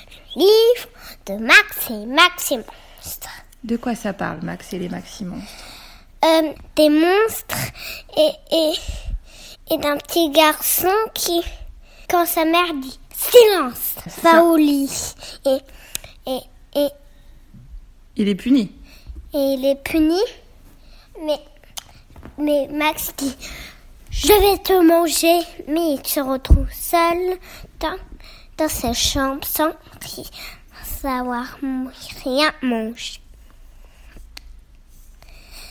du 0.10 0.40
livre 0.40 0.88
de 1.26 1.44
Max 1.44 1.90
et 1.92 2.06
Maxime. 2.06 2.64
De 3.64 3.76
quoi 3.78 3.96
ça 3.96 4.14
parle 4.14 4.38
Max 4.44 4.72
et 4.74 4.80
les 4.80 4.90
Maximons 4.90 5.42
Euh, 6.28 6.54
des 6.76 6.90
monstres 6.90 7.72
et, 8.18 8.32
et, 8.52 8.74
et 9.72 9.78
d'un 9.78 9.96
petit 9.98 10.30
garçon 10.32 10.92
qui, 11.13 11.42
quand 12.10 12.26
sa 12.26 12.44
mère 12.44 12.74
dit 12.74 13.00
silence, 13.16 13.96
va 14.24 14.44
au 14.44 14.58
lit. 14.58 15.13
Et, 15.46 15.58
et, 16.30 16.40
et, 16.76 16.90
Il 18.18 18.28
est 18.28 18.36
puni. 18.36 18.72
et 19.34 19.54
il 19.54 19.66
est 19.66 19.82
puni. 19.82 20.20
Mais, 21.26 21.40
mais 22.38 22.68
Max 22.72 23.13
dit 23.18 23.36
Je 24.10 24.28
vais 24.28 24.58
te 24.62 24.74
manger. 24.82 25.40
Mais 25.68 25.94
il 25.94 26.06
se 26.06 26.20
retrouve 26.20 26.72
seul 26.74 27.38
dans, 27.80 27.98
dans 28.58 28.70
sa 28.70 28.92
chambre 28.92 29.46
sans 29.46 29.72
savoir 30.84 31.58
rien 32.26 32.52
manger. 32.62 33.22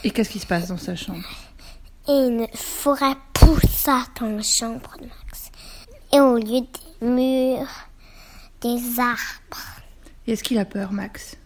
Et 0.07 0.11
qu'est-ce 0.12 0.31
qui 0.31 0.38
se 0.38 0.47
passe 0.47 0.69
dans 0.69 0.77
sa 0.77 0.95
chambre? 0.95 1.29
Et 2.07 2.12
une 2.12 2.47
forêt 2.55 3.16
poussa 3.33 4.05
dans 4.21 4.29
la 4.37 4.42
chambre 4.42 4.97
de 5.01 5.07
Max. 5.07 5.51
Et 6.12 6.21
au 6.21 6.37
lieu 6.37 6.61
des 7.01 7.05
murs, 7.07 7.88
des 8.61 9.01
arbres. 9.01 9.64
Est-ce 10.29 10.45
qu'il 10.45 10.59
a 10.59 10.64
peur 10.64 10.92
Max? 10.92 11.37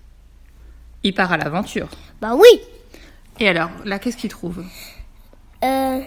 Il 1.02 1.14
part 1.14 1.32
à 1.32 1.38
l'aventure. 1.38 1.88
Bah 2.20 2.34
oui 2.34 2.60
Et 3.38 3.48
alors, 3.48 3.70
là, 3.86 3.98
qu'est-ce 3.98 4.18
qu'il 4.18 4.28
trouve? 4.28 4.62
Euh, 5.64 6.02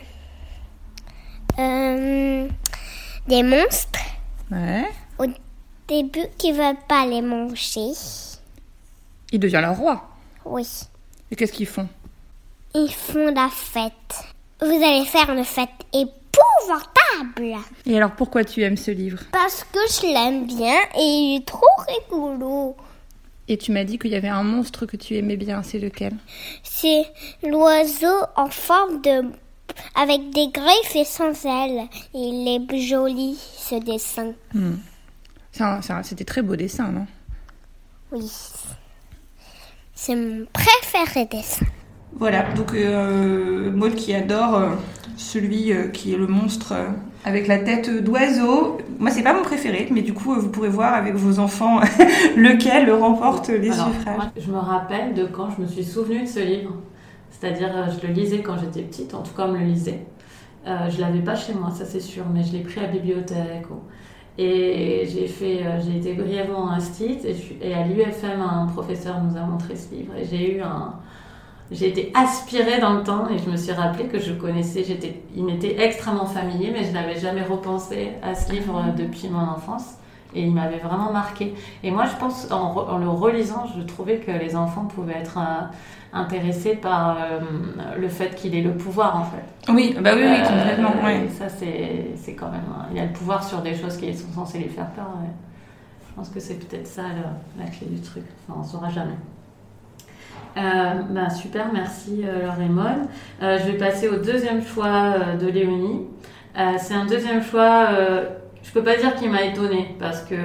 euh, 1.57 2.47
Des 3.27 3.41
monstres, 3.41 3.99
Ouais. 4.51 4.87
au 5.17 5.25
début, 5.87 6.27
qui 6.37 6.51
veulent 6.51 6.77
pas 6.87 7.07
les 7.07 7.23
manger. 7.23 7.93
Il 9.31 9.39
devient 9.39 9.59
leur 9.61 9.75
roi. 9.75 10.07
Oui. 10.45 10.67
Et 11.31 11.35
qu'est-ce 11.35 11.53
qu'ils 11.53 11.65
font? 11.65 11.89
Ils 12.75 12.91
font 12.91 13.31
la 13.33 13.49
fête. 13.49 13.93
Vous 14.59 14.67
allez 14.67 15.05
faire 15.05 15.29
une 15.31 15.43
fête 15.45 15.69
épouvantable. 15.93 17.57
Et 17.85 17.97
alors, 17.97 18.11
pourquoi 18.11 18.43
tu 18.43 18.61
aimes 18.63 18.77
ce 18.77 18.91
livre? 18.91 19.19
Parce 19.31 19.63
que 19.65 19.79
je 19.89 20.07
l'aime 20.13 20.45
bien 20.47 20.75
et 20.97 21.01
il 21.01 21.35
est 21.37 21.45
trop 21.45 21.65
rigolo. 21.87 22.75
Et 23.47 23.57
tu 23.57 23.71
m'as 23.71 23.83
dit 23.83 23.99
qu'il 23.99 24.11
y 24.11 24.15
avait 24.15 24.29
un 24.29 24.43
monstre 24.43 24.85
que 24.85 24.95
tu 24.95 25.15
aimais 25.17 25.35
bien, 25.37 25.61
c'est 25.63 25.79
lequel? 25.79 26.13
C'est 26.63 27.03
l'oiseau 27.43 28.15
en 28.37 28.47
forme 28.49 29.01
de... 29.01 29.25
avec 29.95 30.29
des 30.29 30.47
griffes 30.47 30.95
et 30.95 31.03
sans 31.05 31.45
ailes. 31.45 31.87
Il 32.13 32.47
est 32.47 32.77
joli, 32.79 33.37
ce 33.57 33.75
dessin. 33.75 34.31
Un- 35.59 36.01
C'était 36.03 36.23
très 36.25 36.41
beau 36.41 36.55
dessin, 36.55 36.87
non? 36.87 37.05
Oui. 38.11 38.31
C'est 39.93 40.15
mon 40.15 40.45
préféré 40.53 41.25
dessin. 41.25 41.65
Voilà, 42.19 42.43
donc 42.55 42.73
euh, 42.73 43.71
Maud 43.71 43.95
qui 43.95 44.13
adore 44.13 44.55
euh, 44.55 44.69
celui 45.17 45.71
euh, 45.73 45.87
qui 45.87 46.13
est 46.13 46.17
le 46.17 46.27
monstre 46.27 46.73
euh, 46.73 46.87
avec 47.25 47.47
la 47.47 47.57
tête 47.59 48.03
d'oiseau. 48.03 48.77
Moi, 48.99 49.09
c'est 49.11 49.23
pas 49.23 49.33
mon 49.33 49.41
préféré, 49.41 49.87
mais 49.91 50.01
du 50.01 50.13
coup, 50.13 50.33
vous 50.35 50.49
pourrez 50.49 50.69
voir 50.69 50.93
avec 50.93 51.15
vos 51.15 51.39
enfants 51.39 51.79
lequel 52.37 52.91
remporte 52.91 53.49
les 53.49 53.71
Alors, 53.71 53.87
suffrages. 53.93 54.15
moi, 54.15 54.25
je 54.37 54.51
me 54.51 54.57
rappelle 54.57 55.13
de 55.13 55.25
quand 55.25 55.49
je 55.55 55.61
me 55.63 55.67
suis 55.67 55.83
souvenue 55.83 56.21
de 56.23 56.27
ce 56.27 56.39
livre. 56.39 56.73
C'est-à-dire, 57.31 57.69
je 57.99 58.07
le 58.07 58.13
lisais 58.13 58.39
quand 58.41 58.57
j'étais 58.57 58.83
petite, 58.83 59.13
en 59.13 59.21
tout 59.21 59.33
cas, 59.33 59.45
on 59.47 59.51
me 59.53 59.57
le 59.59 59.65
lisait. 59.65 60.05
Je 60.65 61.01
l'avais 61.01 61.19
pas 61.19 61.35
chez 61.35 61.53
moi, 61.53 61.71
ça 61.71 61.83
c'est 61.85 61.99
sûr, 61.99 62.23
mais 62.33 62.41
je 62.43 62.53
l'ai 62.53 62.61
pris 62.61 62.79
à 62.79 62.83
la 62.83 62.87
bibliothèque. 62.89 63.69
ou- 63.69 63.81
Et 64.37 65.05
j'ai 65.11 65.27
fait, 65.27 65.59
j'ai 65.83 65.97
été 65.97 66.13
brièvement 66.13 66.71
à 66.71 66.79
Stit 66.79 67.19
et, 67.25 67.67
et 67.67 67.73
à 67.73 67.85
l'UFM, 67.85 68.41
un 68.41 68.67
professeur 68.67 69.21
nous 69.23 69.35
a 69.37 69.41
montré 69.41 69.75
ce 69.75 69.93
livre 69.93 70.13
et 70.15 70.25
j'ai 70.25 70.57
eu 70.57 70.61
un, 70.61 70.93
j'ai 71.71 71.89
été 71.89 72.11
aspirée 72.13 72.79
dans 72.79 72.93
le 72.93 73.03
temps 73.03 73.27
et 73.29 73.37
je 73.39 73.49
me 73.49 73.57
suis 73.57 73.71
rappelé 73.71 74.05
que 74.05 74.19
je 74.19 74.33
connaissais, 74.33 74.83
j'étais, 74.83 75.21
il 75.35 75.43
m'était 75.43 75.81
extrêmement 75.83 76.25
familier, 76.25 76.71
mais 76.71 76.83
je 76.83 76.91
n'avais 76.91 77.19
jamais 77.19 77.43
repensé 77.43 78.11
à 78.21 78.35
ce 78.35 78.51
livre 78.51 78.83
depuis 78.97 79.29
mon 79.29 79.39
enfance. 79.41 79.95
Et 80.35 80.41
il 80.41 80.51
m'avait 80.51 80.79
vraiment 80.79 81.11
marqué. 81.13 81.53
Et 81.83 81.91
moi, 81.91 82.05
je 82.05 82.15
pense, 82.15 82.51
en, 82.51 82.97
le 82.97 83.07
relisant, 83.07 83.65
je 83.77 83.83
trouvais 83.83 84.17
que 84.17 84.31
les 84.31 84.55
enfants 84.55 84.85
pouvaient 84.85 85.17
être 85.19 85.37
euh, 85.37 85.61
intéressés 86.11 86.73
par 86.75 87.17
euh, 87.21 87.39
le 87.99 88.09
fait 88.09 88.33
qu'il 88.33 88.55
ait 88.55 88.61
le 88.63 88.73
pouvoir, 88.75 89.15
en 89.15 89.25
fait. 89.25 89.71
Oui, 89.71 89.95
bah 90.01 90.09
oui, 90.15 90.23
oui, 90.25 90.37
Euh, 90.41 90.47
complètement. 90.47 91.03
ouais. 91.05 91.27
Ça, 91.37 91.49
c'est 91.49 92.07
c'est 92.15 92.33
quand 92.33 92.49
même. 92.49 92.63
Il 92.91 92.99
a 92.99 93.05
le 93.05 93.13
pouvoir 93.13 93.43
sur 93.43 93.61
des 93.61 93.75
choses 93.75 93.95
qui 93.95 94.11
sont 94.15 94.31
censées 94.33 94.57
les 94.57 94.69
faire 94.69 94.89
peur. 94.89 95.05
ouais. 95.21 95.29
Je 96.09 96.15
pense 96.15 96.29
que 96.29 96.39
c'est 96.39 96.55
peut-être 96.55 96.87
ça 96.87 97.03
la, 97.03 97.63
la 97.63 97.69
clé 97.69 97.85
du 97.85 98.01
truc. 98.01 98.23
Enfin, 98.49 98.59
on 98.59 98.63
saura 98.63 98.89
jamais. 98.89 99.13
Euh, 100.55 100.93
bah, 101.09 101.29
super, 101.29 101.71
merci 101.73 102.23
euh, 102.23 102.45
Laure. 102.45 103.07
Euh, 103.41 103.57
je 103.59 103.71
vais 103.71 103.77
passer 103.77 104.07
au 104.07 104.17
deuxième 104.17 104.63
choix 104.63 104.85
euh, 105.15 105.35
de 105.35 105.47
Léonie. 105.47 106.07
C'est 106.77 106.93
un 106.93 107.07
deuxième 107.07 107.41
choix, 107.41 107.87
je 108.61 108.71
peux 108.71 108.83
pas 108.83 108.95
dire 108.95 109.15
qu'il 109.15 109.31
m'a 109.31 109.41
étonnée 109.41 109.95
parce 109.99 110.21
que 110.21 110.35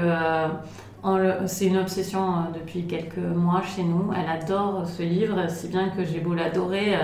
c'est 1.45 1.67
une 1.67 1.77
obsession 1.77 2.47
depuis 2.55 2.87
quelques 2.87 3.19
mois 3.19 3.61
chez 3.61 3.83
nous. 3.83 4.11
Elle 4.17 4.27
adore 4.27 4.87
ce 4.89 5.03
livre, 5.03 5.51
si 5.51 5.69
bien 5.69 5.91
que 5.91 6.05
j'ai 6.05 6.21
beau 6.21 6.33
l'adorer. 6.33 6.97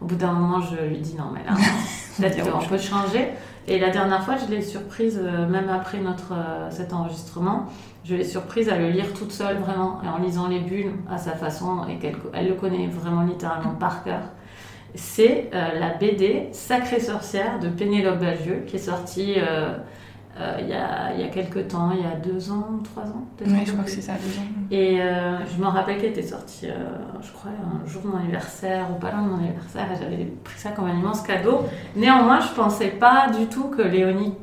au 0.00 0.06
bout 0.06 0.14
d'un 0.14 0.32
moment, 0.32 0.62
je 0.62 0.82
lui 0.82 0.96
dis 0.96 1.14
non, 1.14 1.26
mais 1.34 1.44
là, 1.44 1.58
peut-être 2.16 2.50
qu'on 2.50 2.66
peut 2.66 2.78
changer. 2.78 3.28
Et 3.66 3.78
la 3.78 3.90
dernière 3.90 4.22
fois, 4.22 4.36
je 4.38 4.50
l'ai 4.50 4.62
surprise, 4.62 5.20
même 5.50 5.68
après 5.68 5.98
notre, 5.98 6.32
cet 6.70 6.94
enregistrement, 6.94 7.66
je 8.08 8.14
l'ai 8.14 8.24
surprise 8.24 8.68
à 8.70 8.78
le 8.78 8.88
lire 8.88 9.12
toute 9.12 9.32
seule, 9.32 9.58
vraiment, 9.58 10.00
et 10.02 10.08
en 10.08 10.18
lisant 10.18 10.48
les 10.48 10.60
bulles 10.60 10.92
à 11.10 11.18
sa 11.18 11.32
façon, 11.32 11.86
et 11.88 11.98
qu'elle 11.98 12.16
elle 12.32 12.48
le 12.48 12.54
connaît 12.54 12.86
vraiment 12.86 13.22
littéralement 13.22 13.74
par 13.74 14.02
cœur. 14.02 14.20
C'est 14.94 15.50
euh, 15.52 15.78
la 15.78 15.90
BD 15.90 16.48
Sacrée 16.52 17.00
sorcière 17.00 17.58
de 17.58 17.68
Pénélope 17.68 18.18
Bagieux, 18.18 18.64
qui 18.66 18.76
est 18.76 18.80
sortie 18.80 19.34
euh, 19.36 19.76
euh, 20.40 20.56
il 20.60 20.68
y, 20.68 20.72
a, 20.72 21.12
il 21.14 21.20
y 21.20 21.24
a 21.24 21.28
quelques 21.28 21.68
temps, 21.68 21.90
il 21.92 22.02
y 22.02 22.06
a 22.06 22.16
deux 22.16 22.50
ans, 22.50 22.80
trois 22.82 23.02
ans 23.02 23.26
peut-être 23.36 23.52
Oui, 23.52 23.64
je 23.66 23.72
crois 23.72 23.84
que 23.84 23.90
c'est 23.90 24.00
ça, 24.00 24.12
deux 24.12 24.38
ans. 24.38 24.46
Et 24.70 24.98
je 24.98 25.60
me 25.60 25.66
rappelle 25.66 25.98
qu'elle 25.98 26.10
était 26.10 26.22
sortie, 26.22 26.68
je 27.20 27.32
crois, 27.32 27.50
un 27.50 27.86
jour 27.86 28.02
de 28.02 28.08
mon 28.08 28.18
anniversaire 28.18 28.86
ou 28.90 28.98
pas 28.98 29.10
loin 29.10 29.22
de 29.22 29.28
mon 29.28 29.38
anniversaire. 29.38 29.86
et 29.92 29.96
J'avais 30.00 30.24
pris 30.44 30.58
ça 30.58 30.70
comme 30.70 30.86
un 30.86 30.96
immense 30.96 31.22
cadeau. 31.22 31.64
Néanmoins, 31.96 32.40
je 32.40 32.54
pensais 32.54 32.88
pas 32.88 33.28
du 33.36 33.46
tout 33.46 33.64
que 33.64 33.82
Léonie, 33.82 34.34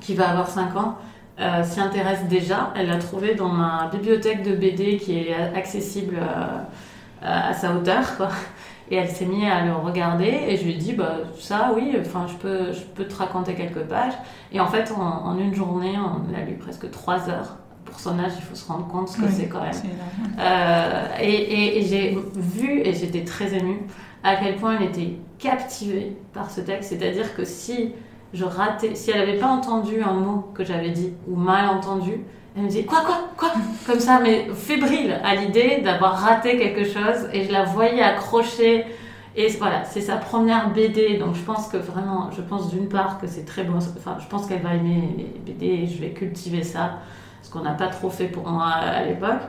qui 0.00 0.14
va 0.14 0.30
avoir 0.30 0.48
5 0.48 0.76
ans, 0.76 0.98
euh, 1.40 1.62
s'y 1.64 1.80
intéresse 1.80 2.24
déjà. 2.28 2.72
Elle 2.76 2.88
l'a 2.88 2.98
trouvé 2.98 3.34
dans 3.34 3.48
ma 3.48 3.88
bibliothèque 3.92 4.42
de 4.42 4.54
BD 4.54 4.96
qui 4.98 5.18
est 5.18 5.34
accessible 5.56 6.16
euh, 6.20 6.46
à 7.22 7.52
sa 7.54 7.74
hauteur. 7.74 8.16
Quoi. 8.16 8.28
Et 8.90 8.96
elle 8.96 9.08
s'est 9.08 9.24
mise 9.24 9.46
à 9.50 9.64
le 9.64 9.72
regarder 9.74 10.26
et 10.46 10.56
je 10.58 10.64
lui 10.64 10.72
ai 10.72 10.76
dit, 10.76 10.92
bah, 10.92 11.16
ça, 11.40 11.72
oui, 11.74 11.96
enfin, 12.00 12.26
je 12.28 12.34
peux, 12.34 12.72
je 12.72 12.80
peux 12.82 13.04
te 13.04 13.14
raconter 13.16 13.54
quelques 13.54 13.82
pages. 13.84 14.12
Et 14.52 14.60
en 14.60 14.66
fait, 14.66 14.92
en, 14.92 15.00
en 15.00 15.38
une 15.38 15.54
journée, 15.54 15.94
on 15.98 16.34
a 16.38 16.44
lu 16.44 16.54
presque 16.56 16.90
3 16.90 17.30
heures. 17.30 17.56
Pour 17.86 17.98
son 18.00 18.18
âge, 18.18 18.32
il 18.36 18.42
faut 18.42 18.54
se 18.54 18.66
rendre 18.66 18.86
compte 18.88 19.08
ce 19.08 19.16
que 19.18 19.22
Oui, 19.22 19.28
c'est 19.32 19.46
quand 19.46 19.60
même. 19.62 19.72
Euh, 20.38 21.04
et 21.20 21.32
et- 21.32 21.78
et 21.78 21.82
j'ai 21.86 22.18
vu, 22.34 22.80
et 22.80 22.92
j'étais 22.94 23.24
très 23.24 23.54
émue, 23.54 23.80
à 24.22 24.36
quel 24.36 24.56
point 24.56 24.76
elle 24.78 24.86
était 24.88 25.16
captivée 25.38 26.16
par 26.32 26.50
ce 26.50 26.60
texte. 26.60 26.90
C'est-à-dire 26.90 27.34
que 27.36 27.44
si 27.44 27.92
je 28.34 28.44
ratais, 28.44 28.94
si 28.94 29.10
elle 29.10 29.20
n'avait 29.20 29.38
pas 29.38 29.46
entendu 29.46 30.02
un 30.02 30.12
mot 30.12 30.50
que 30.54 30.64
j'avais 30.64 30.90
dit, 30.90 31.14
ou 31.28 31.36
mal 31.36 31.68
entendu, 31.68 32.20
elle 32.56 32.64
me 32.64 32.68
disait 32.68 32.84
quoi, 32.84 33.00
quoi, 33.00 33.28
quoi? 33.36 33.52
Comme 33.86 34.00
ça, 34.00 34.20
mais 34.20 34.48
fébrile 34.54 35.18
à 35.24 35.34
l'idée 35.34 35.80
d'avoir 35.82 36.16
raté 36.16 36.56
quelque 36.56 36.84
chose. 36.84 37.28
Et 37.32 37.44
je 37.44 37.52
la 37.52 37.64
voyais 37.64 38.02
accrocher. 38.02 38.84
Et 39.36 39.48
voilà, 39.58 39.84
c'est 39.84 40.00
sa 40.00 40.16
première 40.16 40.72
BD. 40.72 41.16
Donc 41.16 41.34
je 41.34 41.42
pense 41.42 41.68
que 41.68 41.76
vraiment, 41.76 42.30
je 42.30 42.42
pense 42.42 42.70
d'une 42.70 42.88
part 42.88 43.18
que 43.18 43.26
c'est 43.26 43.44
très 43.44 43.64
bon. 43.64 43.78
Enfin, 43.78 44.18
je 44.20 44.26
pense 44.26 44.46
qu'elle 44.46 44.62
va 44.62 44.74
aimer 44.74 45.14
les 45.16 45.52
BD 45.52 45.66
et 45.66 45.86
je 45.86 46.00
vais 46.00 46.10
cultiver 46.10 46.62
ça. 46.62 46.98
Ce 47.42 47.50
qu'on 47.50 47.60
n'a 47.60 47.72
pas 47.72 47.88
trop 47.88 48.10
fait 48.10 48.26
pour 48.26 48.48
moi 48.48 48.66
à 48.66 49.04
l'époque. 49.04 49.42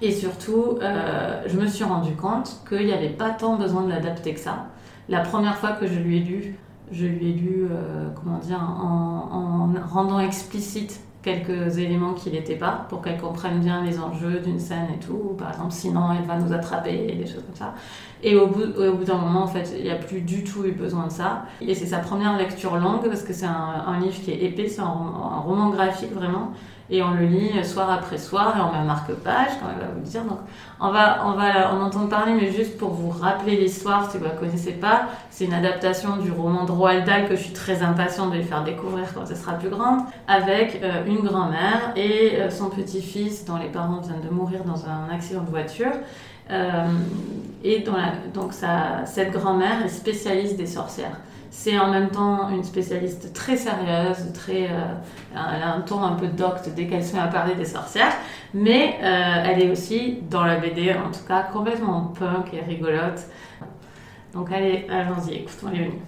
Et 0.00 0.12
surtout, 0.12 0.78
euh, 0.80 1.42
je 1.46 1.56
me 1.56 1.66
suis 1.66 1.84
rendu 1.84 2.14
compte 2.14 2.62
qu'il 2.68 2.86
n'y 2.86 2.92
avait 2.92 3.08
pas 3.08 3.30
tant 3.30 3.56
besoin 3.56 3.82
de 3.82 3.90
l'adapter 3.90 4.34
que 4.34 4.40
ça. 4.40 4.66
La 5.08 5.20
première 5.20 5.56
fois 5.56 5.72
que 5.72 5.86
je 5.86 5.94
lui 5.94 6.18
ai 6.18 6.20
lu, 6.20 6.56
je 6.92 7.06
lui 7.06 7.30
ai 7.30 7.32
lu, 7.32 7.66
euh, 7.70 8.08
comment 8.14 8.38
dire, 8.38 8.60
en, 8.60 9.72
en 9.72 9.88
rendant 9.88 10.20
explicite 10.20 11.00
quelques 11.22 11.78
éléments 11.78 12.14
qui 12.14 12.30
n'étaient 12.30 12.56
pas, 12.56 12.86
pour 12.88 13.00
qu'elle 13.00 13.20
comprenne 13.20 13.60
bien 13.60 13.82
les 13.84 13.98
enjeux 13.98 14.40
d'une 14.40 14.58
scène 14.58 14.88
et 14.94 14.98
tout. 14.98 15.34
Par 15.38 15.50
exemple, 15.50 15.72
sinon 15.72 16.08
elle 16.18 16.26
va 16.26 16.36
nous 16.38 16.52
attraper 16.52 17.06
et 17.08 17.14
des 17.14 17.26
choses 17.26 17.44
comme 17.44 17.54
ça. 17.54 17.74
Et 18.22 18.36
au 18.36 18.48
bout, 18.48 19.04
d'un 19.04 19.18
moment, 19.18 19.44
en 19.44 19.46
fait, 19.46 19.72
il 19.76 19.84
n'y 19.84 19.90
a 19.90 19.96
plus 19.96 20.20
du 20.20 20.44
tout 20.44 20.64
eu 20.64 20.72
besoin 20.72 21.06
de 21.06 21.12
ça. 21.12 21.44
Et 21.60 21.74
c'est 21.74 21.86
sa 21.86 21.98
première 21.98 22.36
lecture 22.36 22.76
longue, 22.76 23.04
parce 23.04 23.22
que 23.22 23.32
c'est 23.32 23.46
un, 23.46 23.98
livre 24.00 24.20
qui 24.22 24.32
est 24.32 24.44
épais, 24.44 24.68
c'est 24.68 24.80
un 24.80 25.40
roman 25.44 25.70
graphique 25.70 26.12
vraiment. 26.12 26.52
Et 26.94 27.02
on 27.02 27.12
le 27.12 27.24
lit 27.24 27.64
soir 27.64 27.90
après 27.90 28.18
soir 28.18 28.54
et 28.54 28.60
on 28.60 28.70
met 28.70 28.78
un 28.78 28.84
marque-page, 28.84 29.58
comme 29.58 29.70
elle 29.74 29.86
va 29.86 29.92
vous 29.94 30.02
dire. 30.02 30.22
Donc, 30.24 30.40
on 30.78 30.90
va, 30.90 31.26
on 31.26 31.32
va 31.32 31.72
en 31.72 31.80
entendre 31.80 32.10
parler, 32.10 32.34
mais 32.34 32.52
juste 32.52 32.76
pour 32.76 32.90
vous 32.90 33.08
rappeler 33.08 33.56
l'histoire, 33.56 34.10
si 34.10 34.18
vous 34.18 34.24
ne 34.24 34.28
la 34.28 34.36
connaissez 34.36 34.72
pas, 34.72 35.06
c'est 35.30 35.46
une 35.46 35.54
adaptation 35.54 36.18
du 36.18 36.30
roman 36.30 36.66
de 36.66 36.70
Roald 36.70 37.06
Dahl 37.06 37.26
que 37.30 37.34
je 37.34 37.44
suis 37.44 37.54
très 37.54 37.82
impatiente 37.82 38.30
de 38.32 38.36
lui 38.36 38.44
faire 38.44 38.62
découvrir 38.62 39.06
quand 39.14 39.22
elle 39.30 39.36
sera 39.36 39.54
plus 39.54 39.70
grande, 39.70 40.00
avec 40.28 40.80
euh, 40.82 41.06
une 41.06 41.20
grand-mère 41.20 41.92
et 41.96 42.32
euh, 42.34 42.50
son 42.50 42.68
petit-fils 42.68 43.46
dont 43.46 43.56
les 43.56 43.68
parents 43.68 44.00
viennent 44.00 44.20
de 44.20 44.28
mourir 44.28 44.62
dans 44.64 44.84
un 44.84 45.08
accident 45.14 45.40
de 45.40 45.50
voiture. 45.50 45.92
Euh, 46.50 46.88
et 47.64 47.78
dans 47.78 47.94
donc 48.34 48.52
ça, 48.52 49.06
cette 49.06 49.32
grand-mère 49.32 49.82
est 49.82 49.88
spécialiste 49.88 50.58
des 50.58 50.66
sorcières. 50.66 51.16
C'est 51.54 51.78
en 51.78 51.90
même 51.90 52.10
temps 52.10 52.48
une 52.48 52.64
spécialiste 52.64 53.34
très 53.34 53.58
sérieuse, 53.58 54.32
très, 54.32 54.64
euh, 54.64 54.94
elle 55.32 55.62
a 55.62 55.74
un 55.74 55.82
ton 55.82 56.02
un 56.02 56.14
peu 56.14 56.26
docte 56.26 56.70
dès 56.74 56.86
qu'elle 56.86 57.04
se 57.04 57.14
met 57.14 57.20
à 57.20 57.26
parler 57.26 57.54
des 57.54 57.66
sorcières, 57.66 58.14
mais 58.54 58.96
euh, 59.02 59.44
elle 59.44 59.62
est 59.62 59.70
aussi, 59.70 60.18
dans 60.30 60.44
la 60.44 60.56
BD 60.56 60.94
en 60.94 61.10
tout 61.10 61.24
cas, 61.28 61.42
complètement 61.42 62.14
punk 62.18 62.54
et 62.54 62.60
rigolote. 62.60 63.20
Donc 64.32 64.50
allez, 64.50 64.86
allons-y, 64.90 65.34
écoutons 65.34 65.68
Léonie. 65.68 66.00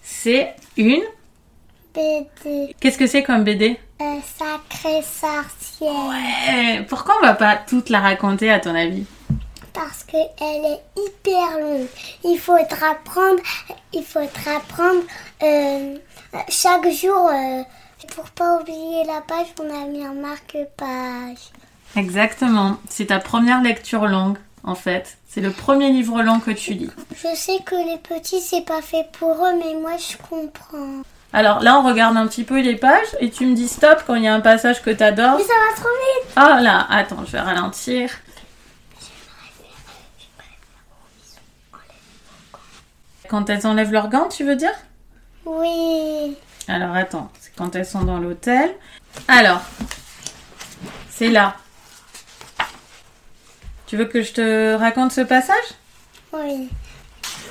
C'est 0.00 0.54
une... 0.76 1.02
BD, 1.92 2.74
Qu'est-ce 2.80 2.96
que 2.96 3.08
c'est 3.08 3.24
comme 3.24 3.42
BD 3.42 3.76
un 4.00 4.20
sacré 4.20 5.02
sorcière. 5.02 6.12
Eh, 6.48 6.82
Pourquoi 6.88 7.16
on 7.20 7.26
va 7.26 7.34
pas 7.34 7.56
toute 7.56 7.88
la 7.90 8.00
raconter 8.00 8.50
à 8.50 8.60
ton 8.60 8.74
avis? 8.74 9.06
Parce 9.74 10.04
qu'elle 10.04 10.20
est 10.64 10.80
hyper 10.96 11.58
longue. 11.60 11.86
Il 12.22 12.38
faudra 12.38 12.94
prendre, 13.04 13.40
il 13.92 14.04
faudra 14.04 14.60
prendre 14.68 15.02
euh, 15.42 15.96
chaque 16.48 16.88
jour. 16.90 17.28
euh, 17.28 17.62
pour 18.14 18.30
pas 18.30 18.60
oublier 18.60 19.02
la 19.06 19.20
page, 19.22 19.46
on 19.60 19.64
a 19.74 19.86
mis 19.86 20.04
un 20.04 20.12
marque-page. 20.12 21.38
Exactement, 21.96 22.76
c'est 22.88 23.06
ta 23.06 23.18
première 23.18 23.62
lecture 23.62 24.06
longue 24.06 24.36
en 24.62 24.74
fait. 24.74 25.16
C'est 25.28 25.40
le 25.40 25.50
premier 25.50 25.90
livre 25.90 26.22
long 26.22 26.38
que 26.38 26.50
tu 26.50 26.72
lis. 26.74 26.90
Je 27.12 27.34
sais 27.34 27.58
que 27.64 27.74
les 27.74 27.98
petits, 27.98 28.40
c'est 28.40 28.64
pas 28.64 28.82
fait 28.82 29.06
pour 29.18 29.30
eux, 29.44 29.52
mais 29.58 29.74
moi, 29.80 29.92
je 29.98 30.16
comprends. 30.16 31.02
Alors 31.32 31.60
là, 31.60 31.78
on 31.80 31.82
regarde 31.82 32.16
un 32.16 32.26
petit 32.28 32.44
peu 32.44 32.60
les 32.60 32.76
pages 32.76 33.16
et 33.20 33.30
tu 33.30 33.46
me 33.46 33.54
dis 33.56 33.66
stop 33.68 34.04
quand 34.06 34.14
il 34.14 34.22
y 34.24 34.28
a 34.28 34.34
un 34.34 34.40
passage 34.40 34.80
que 34.82 34.90
t'adores. 34.90 35.38
Mais 35.38 35.42
ça 35.44 35.54
va 35.54 35.76
trop 35.76 35.88
vite. 35.88 36.32
Ah 36.36 36.60
là, 36.60 36.86
attends, 36.90 37.24
je 37.26 37.32
vais 37.32 37.40
ralentir. 37.40 38.10
Quand 43.28 43.48
elles 43.50 43.66
enlèvent 43.66 43.92
leurs 43.92 44.08
gants, 44.08 44.28
tu 44.28 44.44
veux 44.44 44.56
dire? 44.56 44.74
Oui. 45.44 46.36
Alors 46.68 46.94
attends, 46.94 47.30
c'est 47.40 47.54
quand 47.56 47.74
elles 47.74 47.86
sont 47.86 48.02
dans 48.02 48.18
l'hôtel. 48.18 48.74
Alors, 49.28 49.62
c'est 51.10 51.28
là. 51.30 51.56
Tu 53.86 53.96
veux 53.96 54.06
que 54.06 54.22
je 54.22 54.32
te 54.32 54.74
raconte 54.74 55.12
ce 55.12 55.20
passage? 55.20 55.74
Oui. 56.32 56.68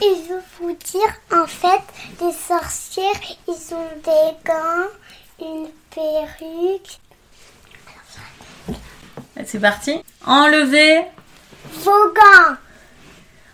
Et 0.02 0.16
je 0.28 0.34
veux 0.34 0.44
vous 0.60 0.74
dire, 0.74 1.14
en 1.32 1.46
fait, 1.46 1.82
les 2.20 2.34
sorcières, 2.34 3.22
ils 3.48 3.74
ont 3.74 3.90
des 4.04 4.36
gants, 4.44 4.90
une 5.40 5.68
perruque, 5.94 7.00
C'est 9.46 9.60
parti. 9.60 10.04
Enlevez, 10.26 11.04
vos 11.84 12.14
gants, 12.14 12.56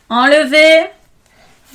enlevez. 0.10 0.90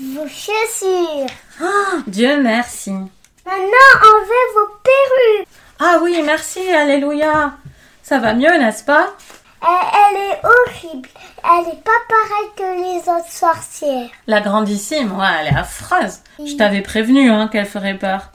Vos 0.00 0.28
chaussures. 0.28 1.26
Oh, 1.62 1.98
Dieu 2.06 2.40
merci. 2.42 2.90
Maintenant, 2.90 3.94
enlevez 4.02 4.44
vos 4.54 4.74
perruques. 4.82 5.48
Ah 5.78 5.98
oui, 6.02 6.20
merci, 6.24 6.60
alléluia. 6.70 7.54
Ça 8.02 8.18
va 8.18 8.34
mieux, 8.34 8.56
n'est-ce 8.58 8.84
pas? 8.84 9.14
Elle, 9.62 9.68
elle 10.10 10.20
est 10.22 10.40
horrible. 10.44 11.08
Elle 11.42 11.72
est 11.72 11.82
pas 11.82 11.90
pareille 12.08 12.52
que 12.56 12.82
les 12.82 13.00
autres 13.00 13.30
sorcières. 13.30 14.10
La 14.26 14.40
grandissime, 14.40 15.18
ouais, 15.18 15.26
elle 15.40 15.54
est 15.54 15.58
affreuse. 15.58 16.20
Je 16.44 16.54
t'avais 16.56 16.82
prévenu 16.82 17.30
hein, 17.30 17.48
qu'elle 17.48 17.66
ferait 17.66 17.98
peur. 17.98 18.30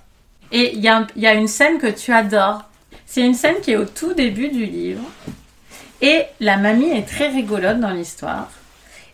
Et 0.52 0.76
il 0.76 0.82
y 0.82 0.88
a, 0.88 1.06
il 1.16 1.22
y 1.22 1.28
a 1.28 1.34
une 1.34 1.48
scène 1.48 1.78
que 1.78 1.88
tu 1.88 2.12
adores. 2.14 2.64
C'est 3.06 3.22
une 3.22 3.36
scène 3.36 3.62
qui 3.62 3.72
est 3.72 3.78
au 3.78 3.86
tout 3.86 4.14
début 4.14 4.50
du 4.50 4.66
livre. 4.66 5.04
Et 6.02 6.26
la 6.40 6.58
mamie 6.58 6.92
est 6.92 7.08
très 7.08 7.28
rigolote 7.28 7.80
dans 7.80 7.90
l'histoire. 7.90 8.50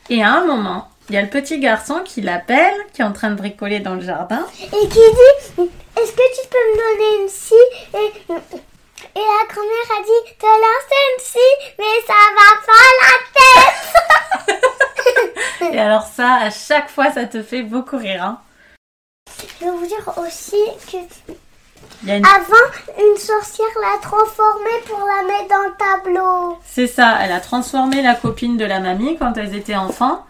Et 0.10 0.23
à 0.23 0.34
un 0.34 0.45
moment, 0.45 0.89
il 1.09 1.15
y 1.15 1.17
a 1.17 1.21
le 1.21 1.29
petit 1.29 1.59
garçon 1.59 2.01
qui 2.03 2.21
l'appelle, 2.21 2.75
qui 2.93 3.01
est 3.01 3.05
en 3.05 3.13
train 3.13 3.29
de 3.29 3.35
bricoler 3.35 3.79
dans 3.79 3.93
le 3.95 4.01
jardin. 4.01 4.45
Et 4.61 4.67
qui 4.69 4.87
dit, 4.87 5.69
est-ce 5.97 6.11
que 6.11 6.41
tu 6.41 6.47
peux 6.49 6.57
me 6.57 6.77
donner 6.77 7.23
une 7.23 7.29
scie 7.29 7.53
et, 7.93 8.11
et 9.17 9.21
la 9.21 9.45
grand-mère 9.47 9.91
a 9.97 10.01
dit, 10.03 10.33
te 10.37 10.45
lancer 10.45 11.01
une 11.13 11.23
scie, 11.23 11.55
mais 11.79 12.01
ça 12.07 12.13
va 12.35 12.49
pas 12.65 12.87
la 13.01 13.13
tête. 14.51 15.71
Et 15.73 15.79
alors 15.79 16.03
ça, 16.05 16.35
à 16.41 16.49
chaque 16.49 16.89
fois, 16.89 17.11
ça 17.11 17.25
te 17.25 17.41
fait 17.41 17.61
beaucoup 17.63 17.97
rire. 17.97 18.23
hein. 18.23 18.39
Je 19.59 19.65
vais 19.65 19.71
vous 19.71 19.85
dire 19.85 20.13
aussi 20.17 20.61
que 20.91 20.97
une- 22.07 22.25
Avant, 22.25 22.69
une 22.99 23.17
sorcière 23.17 23.67
l'a 23.81 23.97
transformée 24.01 24.79
pour 24.87 24.99
la 24.99 25.23
mettre 25.23 25.47
dans 25.49 25.63
le 25.63 25.75
tableau. 25.77 26.57
C'est 26.65 26.87
ça, 26.87 27.17
elle 27.21 27.31
a 27.31 27.39
transformé 27.39 28.01
la 28.01 28.15
copine 28.15 28.57
de 28.57 28.65
la 28.65 28.79
mamie 28.79 29.17
quand 29.17 29.37
elles 29.37 29.55
étaient 29.55 29.75
enfants 29.75 30.25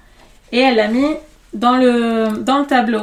et 0.55 0.59
elle 0.61 0.75
l'a 0.77 0.87
mis 0.87 1.15
dans 1.53 1.77
le, 1.77 2.37
dans 2.37 2.59
le 2.59 2.65
tableau. 2.65 3.01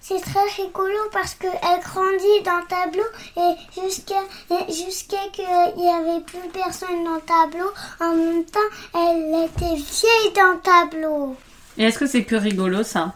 C'est 0.00 0.20
très 0.20 0.62
rigolo 0.62 0.98
parce 1.12 1.34
qu'elle 1.34 1.50
grandit 1.52 2.42
dans 2.44 2.58
le 2.58 2.66
tableau 2.68 3.04
et 3.38 3.80
jusqu'à 3.82 4.20
jusqu'à 4.68 5.16
qu'il 5.32 5.44
n'y 5.82 5.88
avait 5.88 6.20
plus 6.20 6.48
personne 6.52 7.04
dans 7.04 7.14
le 7.14 7.20
tableau, 7.22 7.70
en 8.00 8.14
même 8.14 8.44
temps, 8.44 8.70
elle 8.94 9.44
était 9.46 9.74
vieille 9.76 10.32
dans 10.36 10.52
le 10.52 10.60
tableau. 10.60 11.36
Et 11.78 11.84
est-ce 11.84 11.98
que 11.98 12.06
c'est 12.06 12.24
que 12.24 12.36
rigolo 12.36 12.82
ça? 12.82 13.12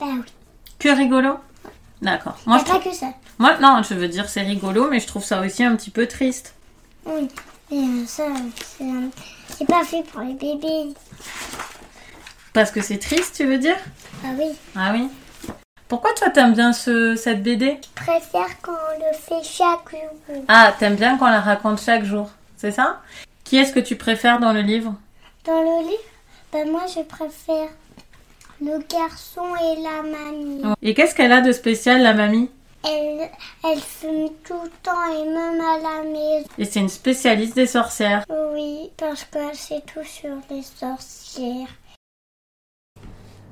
Ben 0.00 0.06
oui, 0.18 0.32
Que 0.78 0.88
rigolo? 0.90 1.38
D'accord. 2.00 2.36
Moi, 2.46 2.58
je 2.58 2.64
trouve- 2.64 2.80
pas 2.82 2.90
que 2.90 2.94
ça. 2.94 3.06
Moi, 3.38 3.56
non, 3.60 3.82
je 3.82 3.94
veux 3.94 4.08
dire 4.08 4.28
c'est 4.28 4.42
rigolo, 4.42 4.88
mais 4.90 5.00
je 5.00 5.06
trouve 5.08 5.24
ça 5.24 5.40
aussi 5.40 5.64
un 5.64 5.74
petit 5.74 5.90
peu 5.90 6.06
triste. 6.06 6.54
Oui, 7.04 7.28
et 7.72 7.78
euh, 7.78 8.06
ça, 8.06 8.24
c'est 9.58 9.66
pas 9.66 9.82
fait 9.84 10.04
pour 10.04 10.20
les 10.20 10.34
bébés. 10.34 10.94
Parce 12.52 12.70
que 12.70 12.82
c'est 12.82 12.98
triste, 12.98 13.36
tu 13.36 13.46
veux 13.46 13.58
dire 13.58 13.76
Ah 14.24 14.28
oui, 14.38 14.50
Ah 14.76 14.90
oui. 14.94 15.08
Pourquoi 15.88 16.12
toi 16.14 16.30
t'aimes 16.30 16.54
bien 16.54 16.72
ce, 16.72 17.16
cette 17.16 17.42
BD 17.42 17.78
je 17.82 18.02
préfère 18.02 18.60
quand 18.62 18.72
on 18.72 18.98
le 18.98 19.14
fait 19.16 19.46
chaque 19.46 19.90
jour. 19.90 20.42
Ah, 20.48 20.74
t'aimes 20.78 20.96
bien 20.96 21.18
qu'on 21.18 21.26
la 21.26 21.40
raconte 21.40 21.80
chaque 21.80 22.04
jour, 22.04 22.30
c'est 22.56 22.72
ça? 22.72 23.00
Qui 23.44 23.58
est-ce 23.58 23.72
que 23.72 23.80
tu 23.80 23.96
préfères 23.96 24.40
dans 24.40 24.52
le 24.52 24.60
livre? 24.62 24.94
Dans 25.44 25.60
le 25.60 25.82
livre, 25.88 26.02
ben 26.52 26.70
moi 26.70 26.82
je 26.88 27.02
préfère 27.02 27.68
le 28.60 28.78
garçon 28.88 29.42
et 29.56 29.82
la 29.82 30.02
mamie. 30.02 30.62
Et 30.82 30.94
qu'est-ce 30.94 31.14
qu'elle 31.14 31.32
a 31.32 31.40
de 31.42 31.52
spécial, 31.52 32.02
la 32.02 32.14
mamie? 32.14 32.48
Elle, 32.84 33.28
elle 33.64 33.80
fume 33.80 34.30
tout 34.44 34.60
le 34.64 34.70
temps 34.82 35.12
et 35.12 35.28
même 35.28 35.60
à 35.60 35.78
la 35.78 36.02
maison. 36.10 36.46
Et 36.58 36.64
c'est 36.64 36.80
une 36.80 36.88
spécialiste 36.88 37.54
des 37.54 37.66
sorcières. 37.66 38.24
Oui, 38.54 38.90
parce 38.96 39.24
qu'elle 39.24 39.54
sait 39.54 39.82
tout 39.92 40.04
sur 40.04 40.34
les 40.50 40.62
sorcières. 40.62 41.68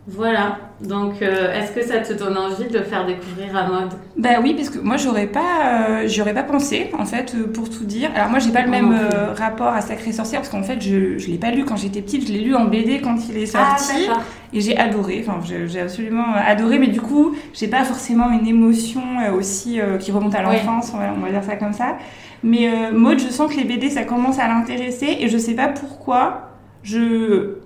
Voilà. 0.06 0.58
Donc, 0.80 1.20
euh, 1.20 1.52
est-ce 1.52 1.72
que 1.72 1.82
ça 1.82 1.98
te 1.98 2.14
donne 2.14 2.36
envie 2.36 2.66
de 2.66 2.78
le 2.78 2.84
faire 2.84 3.04
découvrir 3.04 3.54
à 3.54 3.68
mode? 3.68 3.90
Bah 4.16 4.40
oui, 4.42 4.54
parce 4.54 4.70
que 4.70 4.78
moi 4.78 4.96
j'aurais 4.96 5.26
pas, 5.26 5.90
euh, 5.90 6.04
j'aurais 6.08 6.32
pas 6.32 6.42
pensé 6.42 6.90
en 6.98 7.04
fait 7.04 7.34
euh, 7.34 7.46
pour 7.46 7.68
tout 7.68 7.84
dire. 7.84 8.10
Alors 8.14 8.30
moi 8.30 8.38
j'ai 8.38 8.50
pas 8.50 8.62
le 8.62 8.70
même 8.70 8.96
rapport 9.36 9.68
à 9.68 9.82
Sacré 9.82 10.12
Sorcière 10.12 10.40
parce 10.40 10.50
qu'en 10.50 10.62
fait 10.62 10.80
je, 10.80 11.18
je 11.18 11.28
l'ai 11.28 11.36
pas 11.36 11.50
lu 11.50 11.64
quand 11.64 11.76
j'étais 11.76 12.00
petite, 12.00 12.26
je 12.26 12.32
l'ai 12.32 12.40
lu 12.40 12.54
en 12.54 12.64
BD 12.64 13.02
quand 13.02 13.16
il 13.28 13.36
est 13.36 13.46
sorti 13.46 14.06
d'accord. 14.06 14.22
et 14.54 14.60
j'ai 14.62 14.76
adoré. 14.76 15.24
Enfin 15.26 15.40
j'ai 15.44 15.80
absolument 15.80 16.32
adoré, 16.34 16.78
mais 16.78 16.88
du 16.88 17.00
coup 17.00 17.36
j'ai 17.52 17.68
pas 17.68 17.84
forcément 17.84 18.30
une 18.30 18.46
émotion 18.46 19.02
aussi 19.34 19.80
qui 20.00 20.12
remonte 20.12 20.34
à 20.34 20.42
l'enfance, 20.42 20.92
on, 20.94 20.98
va, 20.98 21.12
on 21.16 21.20
va 21.20 21.30
dire 21.30 21.44
ça 21.44 21.56
comme 21.56 21.74
ça. 21.74 21.98
Mais 22.42 22.90
Maud, 22.90 23.18
je 23.18 23.28
sens 23.28 23.52
que 23.52 23.58
les 23.58 23.64
BD 23.64 23.90
ça 23.90 24.04
commence 24.04 24.38
à 24.38 24.48
l'intéresser 24.48 25.18
et 25.20 25.28
je 25.28 25.36
sais 25.36 25.54
pas 25.54 25.68
pourquoi 25.68 26.48
je 26.82 27.56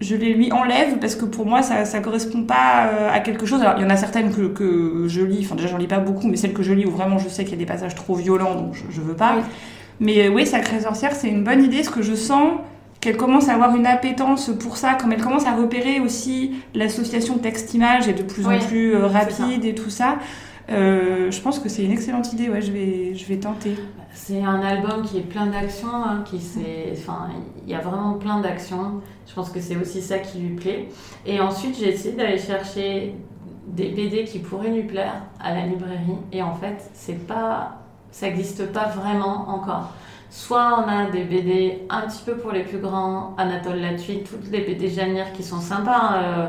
je 0.00 0.16
les 0.16 0.32
lui 0.32 0.50
enlève 0.50 0.98
parce 0.98 1.14
que 1.14 1.24
pour 1.26 1.46
moi 1.46 1.62
ça 1.62 1.84
ça 1.84 2.00
correspond 2.00 2.44
pas 2.44 2.86
euh, 2.86 3.10
à 3.12 3.20
quelque 3.20 3.46
chose. 3.46 3.60
Alors 3.60 3.74
il 3.78 3.82
y 3.82 3.84
en 3.84 3.90
a 3.90 3.96
certaines 3.96 4.32
que, 4.32 4.46
que 4.46 5.04
je 5.08 5.22
lis, 5.22 5.42
enfin 5.44 5.56
déjà 5.56 5.68
j'en 5.68 5.78
lis 5.78 5.86
pas 5.86 5.98
beaucoup, 5.98 6.26
mais 6.26 6.36
celles 6.36 6.54
que 6.54 6.62
je 6.62 6.72
lis 6.72 6.86
où 6.86 6.90
vraiment 6.90 7.18
je 7.18 7.28
sais 7.28 7.44
qu'il 7.44 7.52
y 7.52 7.56
a 7.56 7.58
des 7.58 7.66
passages 7.66 7.94
trop 7.94 8.14
violents 8.14 8.54
donc 8.54 8.74
je, 8.74 8.82
je 8.90 9.00
veux 9.00 9.14
pas. 9.14 9.34
Oui. 9.36 9.42
Mais 10.00 10.26
euh, 10.26 10.30
oui, 10.30 10.46
Sacrée 10.46 10.80
Sorcière 10.80 11.12
c'est 11.12 11.28
une 11.28 11.44
bonne 11.44 11.62
idée 11.62 11.78
parce 11.78 11.90
que 11.90 12.02
je 12.02 12.14
sens 12.14 12.52
qu'elle 13.00 13.16
commence 13.16 13.48
à 13.48 13.54
avoir 13.54 13.74
une 13.76 13.86
appétence 13.86 14.50
pour 14.58 14.76
ça, 14.76 14.94
comme 14.94 15.12
elle 15.12 15.22
commence 15.22 15.46
à 15.46 15.52
repérer 15.54 16.00
aussi 16.00 16.52
l'association 16.74 17.38
texte-image 17.38 18.08
est 18.08 18.12
de 18.12 18.22
plus 18.22 18.46
Oui, 18.46 18.56
en 18.56 18.58
plus 18.58 18.94
euh, 18.94 19.06
rapide 19.06 19.64
et 19.64 19.74
tout 19.74 19.90
ça. 19.90 20.16
Euh, 20.70 21.30
je 21.30 21.40
pense 21.40 21.58
que 21.58 21.68
c'est 21.68 21.84
une 21.84 21.90
excellente 21.90 22.32
idée, 22.32 22.48
ouais, 22.48 22.62
je 22.62 22.70
vais, 22.70 23.14
je 23.14 23.26
vais 23.26 23.38
tenter. 23.38 23.74
C'est 24.14 24.42
un 24.42 24.60
album 24.60 25.02
qui 25.02 25.18
est 25.18 25.22
plein 25.22 25.46
d'actions, 25.46 25.88
hein, 25.92 26.22
qui 26.24 26.40
enfin, 26.92 27.28
il 27.64 27.70
y 27.70 27.74
a 27.74 27.80
vraiment 27.80 28.14
plein 28.14 28.40
d'actions. 28.40 29.00
Je 29.26 29.34
pense 29.34 29.50
que 29.50 29.60
c'est 29.60 29.76
aussi 29.76 30.00
ça 30.02 30.18
qui 30.18 30.38
lui 30.38 30.54
plaît. 30.56 30.88
Et 31.26 31.40
ensuite, 31.40 31.76
j'ai 31.78 31.88
essayé 31.88 32.14
d'aller 32.14 32.38
chercher 32.38 33.14
des 33.66 33.88
BD 33.88 34.24
qui 34.24 34.38
pourraient 34.40 34.70
lui 34.70 34.82
plaire 34.84 35.22
à 35.40 35.54
la 35.54 35.66
librairie. 35.66 36.18
Et 36.32 36.42
en 36.42 36.54
fait, 36.54 36.90
c'est 36.94 37.26
pas, 37.26 37.78
ça 38.10 38.26
n'existe 38.26 38.72
pas 38.72 38.86
vraiment 38.86 39.48
encore. 39.48 39.92
Soit 40.30 40.84
on 40.84 40.88
a 40.88 41.10
des 41.10 41.24
BD 41.24 41.82
un 41.90 42.02
petit 42.02 42.22
peu 42.24 42.36
pour 42.36 42.52
les 42.52 42.62
plus 42.62 42.78
grands, 42.78 43.34
Anatole 43.36 43.80
Latuy, 43.80 44.22
toutes 44.22 44.48
les 44.50 44.60
BD 44.60 44.88
Janir 44.88 45.32
qui 45.32 45.42
sont 45.42 45.60
sympas. 45.60 46.14
euh, 46.22 46.46
euh, 46.46 46.48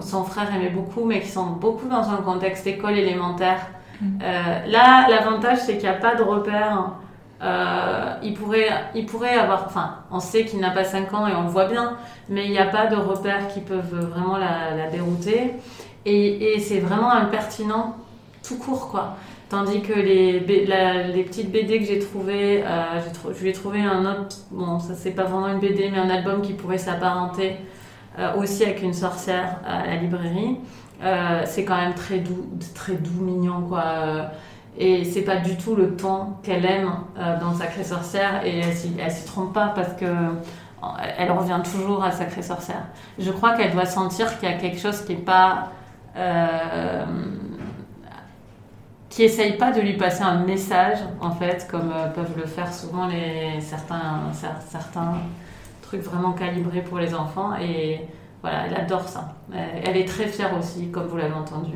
son 0.00 0.24
frère 0.24 0.54
aimait 0.54 0.70
beaucoup, 0.70 1.04
mais 1.04 1.20
qui 1.20 1.28
sont 1.28 1.46
beaucoup 1.46 1.88
dans 1.88 2.10
un 2.10 2.16
contexte 2.16 2.66
école 2.66 2.96
élémentaire. 2.98 3.66
Euh, 4.22 4.66
là, 4.66 5.06
l'avantage, 5.08 5.58
c'est 5.58 5.74
qu'il 5.74 5.88
n'y 5.88 5.94
a 5.94 5.98
pas 5.98 6.14
de 6.16 6.22
repère. 6.22 6.92
Euh, 7.42 8.14
il, 8.22 8.34
pourrait, 8.34 8.68
il 8.94 9.06
pourrait 9.06 9.34
avoir. 9.34 9.64
Enfin, 9.66 9.96
on 10.10 10.20
sait 10.20 10.44
qu'il 10.44 10.60
n'a 10.60 10.70
pas 10.70 10.84
5 10.84 11.12
ans 11.14 11.26
et 11.26 11.34
on 11.34 11.42
le 11.42 11.48
voit 11.48 11.66
bien, 11.66 11.96
mais 12.28 12.44
il 12.46 12.50
n'y 12.50 12.58
a 12.58 12.66
pas 12.66 12.86
de 12.86 12.96
repères 12.96 13.48
qui 13.48 13.60
peuvent 13.60 13.94
vraiment 14.12 14.36
la, 14.38 14.74
la 14.76 14.88
dérouter. 14.90 15.54
Et, 16.04 16.54
et 16.54 16.58
c'est 16.60 16.80
vraiment 16.80 17.12
impertinent 17.12 17.96
tout 18.46 18.58
court, 18.58 18.88
quoi. 18.90 19.16
Tandis 19.48 19.82
que 19.82 19.92
les, 19.92 20.40
B- 20.40 20.66
la- 20.66 21.02
les 21.08 21.22
petites 21.24 21.52
BD 21.52 21.78
que 21.80 21.84
j'ai 21.84 21.98
trouvées, 22.00 22.64
euh, 22.66 23.00
je 23.36 23.42
lui 23.42 23.50
ai 23.50 23.52
trouvé 23.52 23.80
un 23.82 24.04
autre. 24.06 24.36
Bon, 24.50 24.78
ça, 24.80 24.94
c'est 24.94 25.10
pas 25.12 25.24
vraiment 25.24 25.48
une 25.48 25.60
BD, 25.60 25.90
mais 25.92 25.98
un 25.98 26.10
album 26.10 26.40
qui 26.42 26.54
pourrait 26.54 26.78
s'apparenter 26.78 27.50
euh, 27.50 27.54
aussi 28.36 28.64
avec 28.64 28.82
une 28.82 28.94
sorcière 28.94 29.58
à 29.66 29.86
la 29.86 29.96
librairie. 29.96 30.58
Euh, 31.02 31.42
c'est 31.46 31.64
quand 31.64 31.76
même 31.76 31.94
très 31.94 32.18
doux, 32.18 32.46
très 32.74 32.94
doux, 32.94 33.22
mignon, 33.22 33.62
quoi. 33.68 33.84
Euh, 33.84 34.22
Et 34.78 35.04
c'est 35.04 35.22
pas 35.22 35.36
du 35.36 35.56
tout 35.56 35.74
le 35.76 35.96
ton 35.96 36.34
qu'elle 36.42 36.64
aime 36.64 36.90
euh, 37.18 37.38
dans 37.40 37.52
Sacrée 37.54 37.84
Sorcière 37.84 38.44
et 38.46 38.60
elle 38.60 39.10
s'y, 39.12 39.24
trompe 39.26 39.52
pas 39.52 39.68
parce 39.74 39.92
que 39.94 40.06
euh, 40.06 40.30
elle 41.18 41.30
revient 41.30 41.60
toujours 41.62 42.02
à 42.02 42.10
Sacrée 42.10 42.42
Sorcière. 42.42 42.84
Je 43.18 43.30
crois 43.30 43.54
qu'elle 43.56 43.72
doit 43.72 43.84
sentir 43.86 44.38
qu'il 44.38 44.48
y 44.48 44.52
a 44.52 44.56
quelque 44.56 44.78
chose 44.80 45.02
qui 45.04 45.12
est 45.12 45.16
pas. 45.16 45.68
euh, 46.16 47.04
qui 49.10 49.24
essaye 49.24 49.58
pas 49.58 49.72
de 49.72 49.80
lui 49.80 49.96
passer 49.98 50.22
un 50.22 50.38
message, 50.44 50.96
en 51.20 51.32
fait, 51.32 51.68
comme 51.70 51.92
euh, 51.94 52.08
peuvent 52.08 52.32
le 52.36 52.46
faire 52.46 52.72
souvent 52.72 53.06
les, 53.06 53.60
certains, 53.60 54.30
cer- 54.32 54.62
certains 54.70 55.14
trucs 55.98 56.02
vraiment 56.02 56.32
calibrés 56.32 56.82
pour 56.82 56.98
les 56.98 57.14
enfants. 57.14 57.50
Et 57.60 58.00
voilà, 58.40 58.66
elle 58.66 58.74
adore 58.76 59.08
ça. 59.08 59.34
Elle, 59.52 59.82
elle 59.84 59.96
est 59.96 60.04
très 60.08 60.26
fière 60.26 60.56
aussi, 60.58 60.88
comme 60.90 61.06
vous 61.06 61.16
l'avez 61.16 61.34
entendu, 61.34 61.72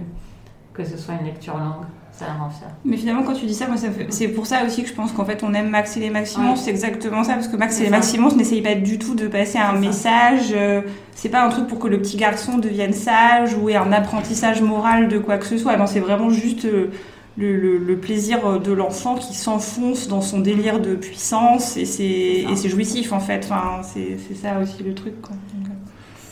que 0.72 0.85
ce 0.85 0.96
soit 0.96 1.14
une 1.20 1.26
lecture 1.26 1.57
longue. 1.57 1.85
Ça 2.12 2.24
la 2.29 2.33
rend 2.42 2.48
fière. 2.48 2.70
Mais 2.83 2.96
finalement, 2.96 3.22
quand 3.24 3.35
tu 3.35 3.44
dis 3.44 3.52
ça, 3.52 3.66
moi, 3.66 3.76
ça 3.76 3.90
fait- 3.90 4.07
c'est 4.11 4.29
pour 4.29 4.46
ça 4.46 4.64
aussi 4.64 4.83
que 4.83 4.88
je 4.88 4.94
pense 4.94 5.12
qu'en 5.12 5.26
fait, 5.26 5.42
on 5.42 5.52
aime 5.52 5.68
Max 5.68 5.98
et 5.98 6.00
les 6.00 6.09
Maximons. 6.09 6.52
Ouais. 6.52 6.57
C'est 6.57 6.70
exactement 6.70 7.22
ça, 7.24 7.35
parce 7.35 7.46
que 7.46 7.59
Max 7.59 7.79
et 7.79 7.85
les. 7.85 7.90
Maximons 7.90 8.35
n'essayent 8.35 8.62
pas 8.62 8.74
du 8.74 8.98
tout 8.98 9.14
de 9.14 9.29
passer 9.29 9.59
un 9.59 9.74
message. 9.74 10.46
euh, 10.55 10.81
c'est 11.14 11.29
pas 11.29 11.44
un 11.44 11.50
truc 11.50 11.66
pour 11.66 11.79
que 11.79 11.88
le 11.88 11.98
petit 11.98 12.16
garçon 12.16 12.57
devienne 12.57 12.94
sage 12.94 13.55
ou 13.55 13.68
ait 13.68 13.76
un 13.76 13.92
apprentissage 13.92 14.62
moral 14.62 15.09
de 15.09 15.18
quoi 15.18 15.37
que 15.37 15.44
ce 15.44 15.59
soit. 15.59 15.76
Non, 15.76 15.87
c'est 15.87 16.00
vraiment 16.00 16.31
juste 16.31 16.64
euh, 16.64 16.90
le, 17.37 17.57
le- 17.57 17.79
le 17.79 17.99
plaisir 17.99 18.61
de 18.61 18.72
l'enfant 18.72 19.14
qui 19.16 19.35
s'enfonce 19.35 20.09
dans 20.09 20.20
son 20.22 20.40
délire 20.40 20.81
de 20.81 20.94
puissance 20.94 21.77
et 21.77 21.85
c'est 21.85 22.68
jouissif 22.68 23.12
en 23.12 23.20
fait. 23.20 23.40
Enfin, 23.44 23.83
c'est 23.83 24.16
ça 24.35 24.59
aussi 24.61 24.83
le 24.83 24.94
truc. 24.94 25.14
Euh, 25.31 25.35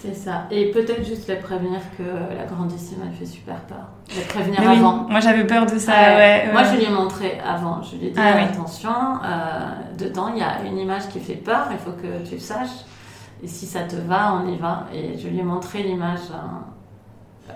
C'est 0.01 0.15
ça. 0.15 0.47
Et 0.51 0.71
peut-être 0.71 1.05
juste 1.05 1.29
les 1.29 1.37
prévenir 1.37 1.81
que 1.97 2.03
la 2.37 2.45
grandissime, 2.45 2.99
elle 3.07 3.13
fait 3.17 3.25
super 3.27 3.57
peur. 3.63 3.89
Les 4.15 4.23
prévenir 4.23 4.61
oui, 4.61 4.79
avant. 4.79 5.07
moi 5.09 5.21
j'avais 5.21 5.47
peur 5.47 5.65
de 5.67 5.79
ça. 5.79 5.93
Ouais. 5.93 6.17
ouais, 6.17 6.53
Moi, 6.53 6.63
je 6.65 6.77
lui 6.77 6.85
ai 6.85 6.91
montré 6.91 7.39
avant. 7.45 7.83
Je 7.83 7.97
lui 7.97 8.07
ai 8.09 8.11
dit 8.11 8.19
Ah 8.23 8.33
oui. 8.37 8.43
attention, 8.45 8.91
euh, 8.91 9.71
dedans, 9.99 10.29
il 10.35 10.39
y 10.41 10.43
a 10.43 10.63
une 10.67 10.79
image 10.79 11.09
qui 11.09 11.21
fait 11.21 11.37
peur, 11.37 11.69
il 11.71 11.79
faut 11.79 11.93
que 11.93 12.27
tu 12.29 12.35
le 12.35 12.41
saches. 12.41 12.85
Et 13.43 13.49
si 13.49 13.67
ça 13.67 13.81
te 13.83 13.97
va, 13.97 14.41
on 14.43 14.53
y 14.53 14.57
va. 14.59 14.87
Et 14.95 15.19
je 15.19 15.29
lui 15.29 15.39
ai 15.39 15.43
montré 15.43 15.83
l'image 15.83 16.21
euh, 16.33 16.37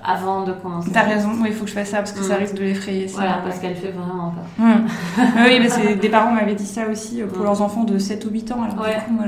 avant 0.05 0.43
de 0.45 0.53
commencer. 0.53 0.91
T'as 0.93 1.03
raison, 1.03 1.31
oui, 1.41 1.49
il 1.49 1.55
faut 1.55 1.65
que 1.65 1.71
je 1.71 1.75
fasse 1.75 1.89
ça 1.91 1.99
parce 1.99 2.13
que 2.13 2.23
ça 2.23 2.37
Mm. 2.37 2.41
risque 2.41 2.55
de 2.55 2.61
l'effrayer. 2.63 3.07
Voilà, 3.07 3.41
parce 3.45 3.59
qu'elle 3.59 3.75
fait 3.77 3.91
vraiment 3.91 4.33
peur. 4.33 4.67
Hmm. 4.67 4.87
oui, 5.47 5.61
mais 5.61 5.95
des 5.97 6.09
parents 6.09 6.31
m'avaient 6.33 6.55
dit 6.55 6.67
ça 6.67 6.87
aussi 6.89 7.23
euh, 7.23 7.27
pour 7.27 7.41
Mm. 7.41 7.45
leurs 7.45 7.63
enfants 7.63 7.85
de 7.85 7.99
7 7.99 8.25
ou 8.27 8.31
8 8.31 8.53
ans. 8.53 8.63
Alors 8.63 8.85
Ouais. 8.85 8.95
du 8.97 9.01
coup, 9.05 9.13
moi, 9.13 9.25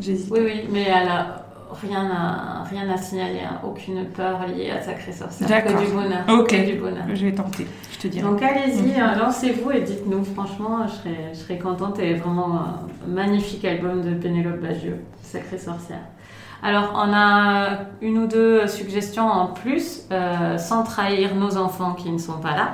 j'hésite. 0.00 0.30
Oui, 0.30 0.40
oui, 0.44 0.68
mais 0.72 0.82
elle 0.82 1.08
a 1.08 1.44
rien 1.82 2.10
à, 2.10 2.64
rien 2.64 2.88
à 2.90 2.96
signaler, 2.96 3.40
hein. 3.40 3.60
aucune 3.64 4.06
peur 4.06 4.40
liée 4.48 4.70
à 4.70 4.80
Sacré 4.80 5.12
Sorcière. 5.12 5.48
D'accord. 5.48 5.76
Que 5.80 5.86
du 5.86 5.92
bonheur. 5.92 6.24
Ok. 6.40 6.48
Que 6.48 6.70
du 6.72 6.78
bonheur. 6.78 7.04
Je 7.14 7.26
vais 7.26 7.32
tenter, 7.32 7.66
je 7.92 7.98
te 7.98 8.08
dirai. 8.08 8.26
Donc 8.26 8.42
allez-y, 8.42 8.82
Mhm. 8.82 9.02
euh, 9.02 9.14
lancez-vous 9.22 9.70
et 9.72 9.80
dites-nous. 9.82 10.24
Franchement, 10.24 10.86
je 10.86 10.92
serais, 10.94 11.30
je 11.34 11.38
serais 11.38 11.58
contente. 11.58 11.98
Et 11.98 12.14
vraiment 12.14 12.58
un 12.60 12.78
magnifique 13.06 13.64
album 13.64 14.02
de 14.02 14.14
Pénélope 14.14 14.60
Bagieux, 14.60 14.98
Sacrée 15.22 15.58
sorcière. 15.58 16.00
Alors, 16.62 16.92
on 16.94 17.12
a 17.14 17.78
une 18.02 18.18
ou 18.18 18.26
deux 18.26 18.66
suggestions 18.66 19.26
en 19.26 19.46
plus, 19.46 20.02
euh, 20.10 20.58
sans 20.58 20.82
trahir 20.82 21.34
nos 21.34 21.56
enfants 21.56 21.92
qui 21.94 22.10
ne 22.10 22.18
sont 22.18 22.38
pas 22.38 22.56
là. 22.56 22.68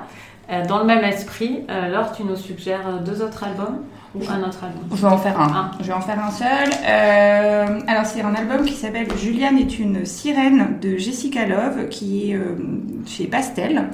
Euh, 0.51 0.65
dans 0.67 0.79
le 0.79 0.85
même 0.85 1.05
esprit, 1.05 1.65
euh, 1.71 1.89
Laure, 1.89 2.13
tu 2.13 2.25
nous 2.25 2.37
suggères 2.37 3.01
deux 3.05 3.23
autres 3.23 3.45
albums 3.45 3.79
ou 4.15 4.21
un 4.31 4.47
autre 4.47 4.65
album? 4.65 4.83
Je 4.91 5.01
vais 5.01 5.09
en 5.09 5.19
faire 5.19 5.41
un. 5.41 5.51
Ah. 5.55 5.71
Je 5.81 5.87
vais 5.87 5.93
en 5.93 6.01
faire 6.01 6.23
un 6.23 6.31
seul. 6.31 6.71
Euh, 6.87 7.81
alors, 7.87 8.07
c'est 8.07 8.23
un 8.23 8.35
album 8.35 8.65
qui 8.65 8.75
s'appelle 8.75 9.09
Juliane 9.19 9.59
est 9.59 9.79
une 9.79 10.05
sirène 10.05 10.79
de 10.81 10.97
Jessica 10.97 11.47
Love, 11.47 11.89
qui 11.89 12.33
est 12.33 12.41
chez 13.07 13.27
Pastel. 13.27 13.91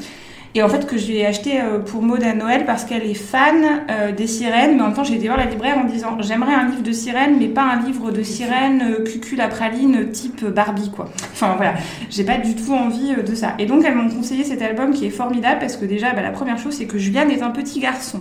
Et 0.55 0.63
en 0.63 0.69
fait, 0.69 0.87
que 0.87 0.99
je 0.99 1.07
lui 1.07 1.25
acheté 1.25 1.61
euh, 1.61 1.79
pour 1.79 2.03
Maud 2.03 2.23
à 2.25 2.35
Noël 2.35 2.65
parce 2.65 2.85
qu'elle 2.85 3.05
est 3.05 3.15
fan 3.15 3.83
euh, 3.89 4.11
des 4.11 4.27
sirènes. 4.27 4.77
Mais 4.77 4.83
en 4.83 4.87
même 4.87 4.95
temps, 4.95 5.05
j'ai 5.05 5.15
été 5.15 5.27
voir 5.27 5.39
la 5.39 5.47
libraire 5.47 5.79
en 5.79 5.85
disant 5.85 6.17
j'aimerais 6.21 6.55
un 6.55 6.69
livre 6.69 6.83
de 6.83 6.93
sirènes, 6.93 7.37
mais 7.39 7.47
pas 7.47 7.63
un 7.63 7.87
livre 7.87 8.11
de 8.11 8.23
sirènes 8.23 8.83
euh, 8.83 9.05
cucul 9.05 9.39
la 9.39 9.47
praline 9.47 10.11
type 10.11 10.45
Barbie, 10.45 10.91
quoi. 10.91 11.09
Enfin 11.33 11.55
voilà, 11.57 11.75
j'ai 12.11 12.25
pas 12.25 12.39
du 12.39 12.57
tout 12.57 12.73
envie 12.73 13.15
de 13.25 13.35
ça. 13.35 13.55
Et 13.59 13.67
donc, 13.67 13.85
elles 13.85 13.95
m'ont 13.95 14.11
conseillé 14.11 14.43
cet 14.43 14.61
album 14.61 14.93
qui 14.93 15.07
est 15.07 15.11
formidable 15.11 15.61
parce 15.61 15.77
que 15.77 15.85
déjà, 15.85 16.13
bah, 16.13 16.23
la 16.23 16.33
première 16.33 16.59
chose, 16.59 16.75
c'est 16.75 16.87
que 16.87 16.99
Julian 16.99 17.29
est 17.29 17.43
un 17.43 17.51
petit 17.51 17.79
garçon. 17.79 18.21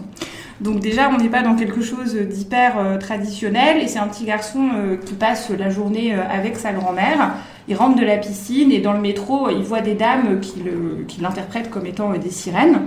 Donc 0.61 0.81
déjà, 0.81 1.09
on 1.09 1.17
n'est 1.17 1.29
pas 1.29 1.41
dans 1.41 1.55
quelque 1.55 1.81
chose 1.81 2.15
d'hyper 2.15 2.99
traditionnel 2.99 3.81
et 3.81 3.87
c'est 3.87 3.99
un 3.99 4.07
petit 4.07 4.25
garçon 4.25 4.67
qui 5.05 5.13
passe 5.13 5.51
la 5.51 5.69
journée 5.69 6.13
avec 6.13 6.57
sa 6.57 6.73
grand-mère. 6.73 7.31
Il 7.69 7.75
rentre 7.75 7.97
de 7.97 8.03
la 8.03 8.17
piscine 8.17 8.71
et 8.71 8.79
dans 8.79 8.93
le 8.93 8.99
métro, 8.99 9.47
il 9.51 9.61
voit 9.61 9.81
des 9.81 9.93
dames 9.93 10.39
qui 10.41 11.21
l'interprètent 11.21 11.69
comme 11.69 11.85
étant 11.85 12.11
euh, 12.11 12.17
des 12.17 12.31
sirènes. 12.31 12.81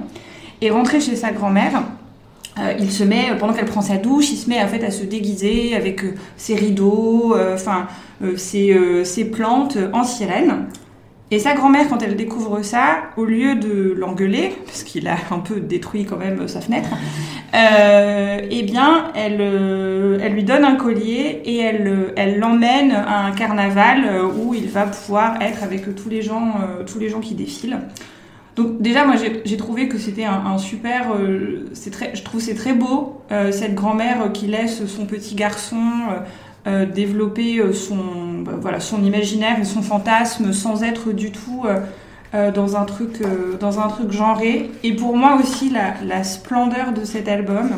Et 0.61 0.71
rentré 0.71 1.01
chez 1.01 1.15
sa 1.15 1.31
grand-mère, 1.31 1.85
euh, 2.59 2.75
il 2.81 2.91
se 2.91 3.05
met, 3.05 3.37
pendant 3.39 3.53
qu'elle 3.53 3.67
prend 3.67 3.81
sa 3.81 3.97
douche, 3.97 4.33
il 4.33 4.37
se 4.37 4.51
met 4.51 4.61
en 4.61 4.67
fait 4.67 4.85
à 4.85 4.91
se 4.91 5.05
déguiser 5.05 5.77
avec 5.77 6.03
euh, 6.03 6.15
ses 6.37 6.57
rideaux, 6.57 7.37
enfin 7.55 7.87
ses, 8.37 9.05
ses 9.05 9.25
plantes 9.25 9.79
en 9.93 10.05
sirène. 10.05 10.67
Et 11.33 11.39
sa 11.39 11.55
grand-mère, 11.55 11.89
quand 11.89 12.03
elle 12.03 12.15
découvre 12.15 12.61
ça, 12.61 13.05
au 13.17 13.25
lieu 13.25 13.55
de 13.55 13.95
l'engueuler, 13.97 14.55
parce 14.67 14.83
qu'il 14.83 15.09
a 15.09 15.17
un 15.31 15.39
peu 15.39 15.61
détruit 15.61 16.05
quand 16.05 16.19
même 16.19 16.47
sa 16.47 16.61
fenêtre, 16.61 16.91
euh, 17.55 18.39
eh 18.51 18.63
bien, 18.65 19.11
elle, 19.15 19.39
euh, 19.41 20.19
elle 20.23 20.35
lui 20.35 20.45
donne 20.45 20.63
un 20.63 20.77
collier 20.77 21.41
et 21.47 21.57
elle 21.57 21.87
euh, 21.87 22.13
elle 22.17 22.39
l'emmène 22.39 22.93
à 22.93 23.25
un 23.25 23.33
carnaval 23.33 24.05
où 24.39 24.53
il 24.53 24.69
va 24.69 24.85
pouvoir 24.85 25.41
être 25.41 25.63
avec 25.63 25.95
tous 25.95 26.11
les 26.11 26.21
gens, 26.21 26.53
tous 26.87 26.99
les 26.99 27.09
gens 27.09 27.21
qui 27.21 27.35
défilent. 27.35 27.79
Donc 28.55 28.83
déjà, 28.83 29.07
moi, 29.07 29.15
j'ai 29.17 29.57
trouvé 29.57 29.89
que 29.89 29.97
c'était 29.97 30.25
un, 30.25 30.45
un 30.45 30.59
super, 30.59 31.13
très, 31.91 32.15
je 32.15 32.23
trouve 32.23 32.43
c'est 32.43 32.55
très 32.55 32.75
beau 32.75 33.23
cette 33.51 33.75
grand-mère 33.75 34.33
qui 34.35 34.49
laisse 34.49 34.85
son 34.85 35.07
petit 35.07 35.35
garçon 35.35 35.81
euh, 36.67 36.87
développer 36.87 37.59
euh, 37.59 37.73
son, 37.73 37.97
bah, 38.45 38.53
voilà, 38.61 38.81
son 38.81 39.03
imaginaire 39.05 39.59
et 39.61 39.65
son 39.65 39.83
fantasme 39.83 40.53
sans 40.53 40.83
être 40.83 41.13
du 41.13 41.33
tout 41.33 41.65
euh, 42.35 42.51
dans 42.51 42.77
un 42.77 42.85
truc, 42.85 43.21
euh, 43.21 43.57
dans 43.59 43.81
un 43.81 43.89
truc 43.89 44.11
genré. 44.13 44.71
Et 44.83 44.95
pour 44.95 45.17
moi 45.17 45.39
aussi, 45.41 45.71
la, 45.71 45.95
la 46.07 46.25
splendeur 46.25 46.93
de 46.93 47.05
cet 47.05 47.29
album, 47.29 47.71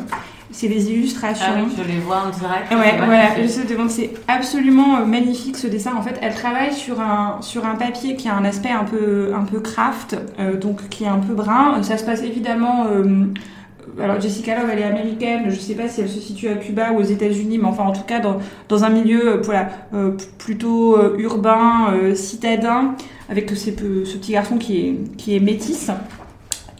c'est 0.51 0.69
les 0.69 0.91
illustrations. 0.93 1.45
Ah 1.49 1.63
oui, 1.65 1.73
je 1.77 1.83
les 1.83 1.99
vois 1.99 2.23
en 2.27 2.31
direct. 2.31 2.71
Ouais, 2.71 2.97
voilà, 3.05 3.31
je 3.37 3.63
te 3.63 3.73
demande, 3.73 3.91
c'est 3.91 4.13
absolument 4.29 5.05
magnifique 5.05 5.57
ce 5.57 5.67
dessin. 5.67 5.93
En 5.97 6.03
fait, 6.03 6.17
elle 6.23 6.35
travaille 6.35 6.73
sur 6.73 7.01
un, 7.01 7.39
sur 7.41 7.67
un 7.67 7.75
papier 7.75 8.15
qui 8.15 8.29
a 8.29 8.35
un 8.37 8.45
aspect 8.45 8.71
un 8.71 8.85
peu, 8.85 9.33
un 9.35 9.45
peu 9.45 9.59
craft, 9.59 10.17
donc 10.61 10.89
qui 10.91 11.05
est 11.05 11.09
un 11.09 11.19
peu 11.19 11.35
brun. 11.35 11.83
Ça 11.83 11.97
se 11.97 12.05
passe 12.05 12.23
évidemment. 12.23 12.87
Alors 14.03 14.21
Jessica 14.21 14.59
Love, 14.59 14.71
elle 14.73 14.79
est 14.81 14.85
américaine. 14.85 15.45
Je 15.49 15.55
sais 15.55 15.75
pas 15.75 15.89
si 15.89 16.01
elle 16.01 16.09
se 16.09 16.21
situe 16.21 16.49
à 16.49 16.57
Cuba 16.57 16.93
ou 16.93 16.99
aux 16.99 17.05
États-Unis, 17.05 17.59
mais 17.59 17.67
enfin 17.67 17.85
en 17.85 17.93
tout 17.93 18.03
cas 18.03 18.21
dans, 18.21 18.85
un 18.85 18.91
milieu 18.91 19.37
euh, 19.37 19.43
euh, 19.95 20.17
plutôt 20.39 20.97
euh, 20.97 21.17
urbain, 21.19 21.95
citadin, 22.15 22.95
avec 23.29 23.51
ce 23.51 23.71
petit 23.71 24.33
garçon 24.33 24.59
qui 24.59 24.79
est, 24.79 25.17
qui 25.17 25.37
est 25.37 25.41
métis. 25.41 25.91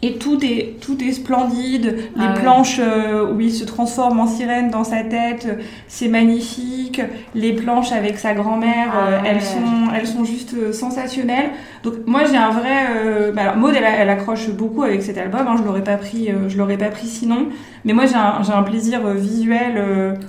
Et 0.05 0.17
tout 0.19 0.39
est, 0.43 0.75
tout 0.81 0.97
est 1.03 1.13
splendide. 1.13 1.95
Les 2.15 2.25
Ah 2.25 2.33
ouais. 2.33 2.41
planches 2.41 2.79
euh, 2.79 3.31
où 3.31 3.39
il 3.39 3.51
se 3.51 3.63
transforme 3.63 4.19
en 4.19 4.27
sirène 4.27 4.69
dans 4.69 4.83
sa 4.83 5.01
tête, 5.03 5.47
c'est 5.87 6.07
magnifique. 6.07 7.01
Les 7.33 7.53
planches 7.53 7.91
avec 7.91 8.19
sa 8.19 8.33
grand-mère, 8.33 8.89
Ah 8.93 8.97
euh, 9.07 9.21
ouais. 9.21 9.29
elles, 9.29 9.41
sont, 9.41 9.91
elles 9.95 10.05
sont 10.07 10.23
juste 10.23 10.53
euh, 10.53 10.71
sensationnelles. 10.71 11.49
Donc 11.83 11.93
moi 12.05 12.21
j'ai 12.29 12.37
un 12.37 12.51
vrai... 12.51 12.77
Euh, 12.95 13.31
bah 13.31 13.41
alors 13.43 13.57
Maud 13.57 13.73
elle, 13.75 13.83
elle 13.83 14.09
accroche 14.09 14.49
beaucoup 14.51 14.83
avec 14.83 15.01
cet 15.01 15.17
album, 15.17 15.47
hein, 15.47 15.55
je 15.57 15.63
l'aurais 15.63 15.83
pas 15.83 15.97
pris, 15.97 16.29
je 16.47 16.57
l'aurais 16.57 16.77
pas 16.77 16.89
pris 16.89 17.07
sinon. 17.07 17.47
Mais 17.83 17.93
moi 17.93 18.05
j'ai 18.05 18.15
un, 18.15 18.43
j'ai 18.43 18.53
un 18.53 18.63
plaisir 18.63 18.99
visuel 19.13 19.73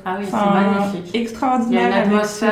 Ah 0.04 0.16
oui, 0.18 0.24
c'est 0.26 0.32
magnifique. 0.36 1.10
Il 1.12 1.20
y 1.20 1.22
extraordinaire 1.22 1.94
a 1.94 2.04
une 2.04 2.14
avec 2.14 2.26
ce 2.26 2.44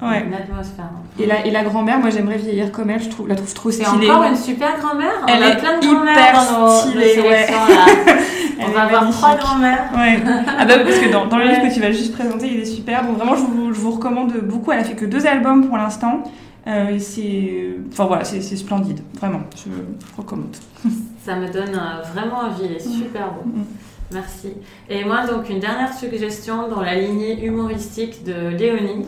Ouais. 0.00 0.24
Une 0.26 0.34
atmosphère. 0.34 0.90
Et 1.20 1.26
la, 1.26 1.44
et 1.44 1.50
la 1.50 1.64
grand-mère, 1.64 1.98
moi 1.98 2.10
j'aimerais 2.10 2.36
vieillir 2.38 2.70
comme 2.70 2.90
elle, 2.90 3.02
je 3.02 3.08
trouve, 3.08 3.26
la 3.28 3.34
trouve 3.34 3.52
trop 3.52 3.70
stylée. 3.70 4.08
encore 4.10 4.22
une 4.24 4.36
super 4.36 4.78
grand-mère. 4.78 5.24
Elle 5.26 5.42
a 5.42 5.48
est 5.50 5.56
plein 5.58 5.78
de 5.78 5.84
grand-mères 5.86 6.32
dans 6.50 6.66
nos, 6.66 6.76
stylée, 6.76 7.20
ouais. 7.20 7.46
là. 7.50 8.14
On 8.60 8.70
va 8.70 8.82
avoir 8.82 9.10
trois 9.10 9.36
grand-mères. 9.36 9.90
Ouais. 9.96 10.20
Ah 10.58 10.64
bah 10.64 10.78
parce 10.84 10.98
que 10.98 11.10
dans, 11.10 11.26
dans 11.26 11.38
le 11.38 11.44
Ouais. 11.46 11.54
livre 11.60 11.68
que 11.68 11.74
tu 11.74 11.80
vas 11.80 11.90
juste 11.92 12.12
présenter, 12.12 12.48
il 12.52 12.60
est 12.60 12.64
super. 12.64 13.04
Donc 13.04 13.16
vraiment, 13.16 13.34
je 13.36 13.42
vous, 13.42 13.72
je 13.74 13.80
vous 13.80 13.90
recommande 13.92 14.32
beaucoup. 14.42 14.70
Elle 14.72 14.80
a 14.80 14.84
fait 14.84 14.94
que 14.94 15.04
deux 15.06 15.26
albums 15.26 15.66
pour 15.66 15.76
l'instant. 15.76 16.22
Euh, 16.66 16.88
et 16.90 16.98
c'est, 16.98 17.70
enfin 17.92 18.04
voilà, 18.06 18.24
c'est 18.24 18.40
splendide. 18.42 19.00
Vraiment, 19.14 19.40
je 19.56 19.70
recommande. 20.16 20.54
Ça 21.24 21.34
me 21.36 21.46
donne 21.50 21.74
euh, 21.74 22.02
vraiment 22.12 22.40
envie. 22.40 22.64
Il 22.64 22.72
est 22.76 22.80
super 22.80 23.32
beau. 23.32 23.42
Mhm. 23.44 23.64
Merci. 24.12 24.52
Et 24.88 25.04
moi, 25.04 25.26
donc, 25.26 25.48
une 25.50 25.60
dernière 25.60 25.92
suggestion 25.94 26.68
dans 26.68 26.80
la 26.80 26.94
lignée 26.94 27.44
humoristique 27.44 28.24
de 28.24 28.48
Léonie. 28.56 29.04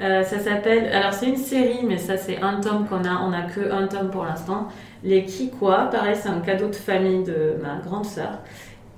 Euh, 0.00 0.22
ça 0.22 0.38
s'appelle. 0.38 0.86
Alors, 0.92 1.12
c'est 1.12 1.26
une 1.26 1.36
série, 1.36 1.80
mais 1.86 1.98
ça, 1.98 2.16
c'est 2.16 2.40
un 2.40 2.60
tome 2.60 2.86
qu'on 2.86 3.04
a. 3.04 3.20
On 3.22 3.32
a 3.32 3.42
que 3.42 3.70
un 3.70 3.86
tome 3.86 4.10
pour 4.10 4.24
l'instant. 4.24 4.68
Les 5.04 5.24
Kikwa. 5.24 5.88
Pareil, 5.90 6.16
c'est 6.20 6.28
un 6.28 6.40
cadeau 6.40 6.68
de 6.68 6.74
famille 6.76 7.24
de 7.24 7.56
ma 7.62 7.80
grande 7.84 8.06
sœur. 8.06 8.38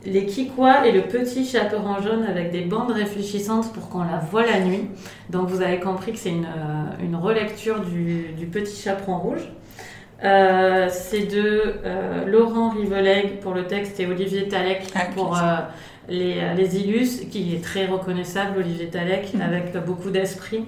Les 0.04 0.26
Kikwa 0.26 0.86
et 0.86 0.92
le 0.92 1.02
petit 1.02 1.44
chaperon 1.44 2.00
jaune 2.00 2.24
avec 2.28 2.50
des 2.50 2.62
bandes 2.62 2.90
réfléchissantes 2.90 3.72
pour 3.72 3.88
qu'on 3.88 4.04
la 4.04 4.18
voit 4.18 4.44
la 4.44 4.60
nuit. 4.60 4.88
Donc, 5.30 5.48
vous 5.48 5.62
avez 5.62 5.80
compris 5.80 6.12
que 6.12 6.18
c'est 6.18 6.30
une, 6.30 6.44
euh, 6.44 7.04
une 7.04 7.16
relecture 7.16 7.80
du, 7.80 8.32
du 8.36 8.46
petit 8.46 8.80
chaperon 8.80 9.18
rouge. 9.18 9.48
Euh, 10.24 10.88
c'est 10.88 11.26
de 11.26 11.74
euh, 11.84 12.24
Laurent 12.26 12.70
Riveleg 12.70 13.40
pour 13.40 13.54
le 13.54 13.66
texte 13.66 13.98
et 13.98 14.06
Olivier 14.06 14.46
Talek 14.46 14.84
Ah, 14.94 15.06
pour 15.14 15.36
euh, 15.36 15.56
les, 16.08 16.54
les 16.56 16.76
illus, 16.78 17.26
qui 17.30 17.54
est 17.54 17.62
très 17.62 17.86
reconnaissable, 17.86 18.58
Olivier 18.58 18.88
Talek, 18.88 19.34
Mhm. 19.34 19.40
avec 19.40 19.84
beaucoup 19.86 20.10
d'esprit. 20.10 20.64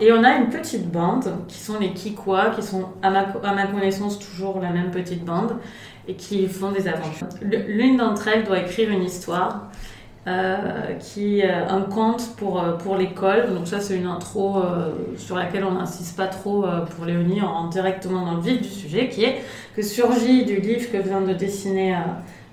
Et 0.00 0.12
on 0.12 0.22
a 0.24 0.36
une 0.36 0.48
petite 0.50 0.90
bande 0.90 1.32
qui 1.48 1.58
sont 1.58 1.78
les 1.78 1.90
Kikwa, 1.92 2.50
qui 2.50 2.62
sont 2.62 2.86
à 3.02 3.10
ma, 3.10 3.20
à 3.44 3.54
ma 3.54 3.66
connaissance 3.66 4.18
toujours 4.18 4.60
la 4.60 4.70
même 4.70 4.90
petite 4.90 5.24
bande 5.24 5.56
et 6.08 6.14
qui 6.14 6.46
font 6.48 6.72
des 6.72 6.88
aventures. 6.88 7.28
L'une 7.42 7.96
d'entre 7.96 8.28
elles 8.28 8.44
doit 8.44 8.58
écrire 8.60 8.90
une 8.90 9.04
histoire. 9.04 9.68
euh, 10.28 10.94
qui 11.00 11.42
euh, 11.42 11.66
un 11.68 11.80
conte 11.80 12.36
pour, 12.36 12.62
euh, 12.62 12.74
pour 12.74 12.96
l'école. 12.96 13.52
Donc 13.54 13.66
ça 13.66 13.80
c'est 13.80 13.96
une 13.96 14.06
intro 14.06 14.58
euh, 14.58 14.92
sur 15.16 15.34
laquelle 15.36 15.64
on 15.64 15.72
n'insiste 15.72 16.16
pas 16.16 16.28
trop 16.28 16.64
euh, 16.64 16.82
pour 16.82 17.06
Léonie, 17.06 17.40
on 17.42 17.48
rentre 17.52 17.70
directement 17.70 18.24
dans 18.24 18.34
le 18.34 18.40
vif 18.40 18.62
du 18.62 18.68
sujet, 18.68 19.08
qui 19.08 19.24
est 19.24 19.42
que 19.74 19.82
surgit 19.82 20.44
du 20.44 20.60
livre 20.60 20.92
que 20.92 20.98
vient 20.98 21.22
de 21.22 21.32
dessiner 21.32 21.96
euh, 21.96 21.98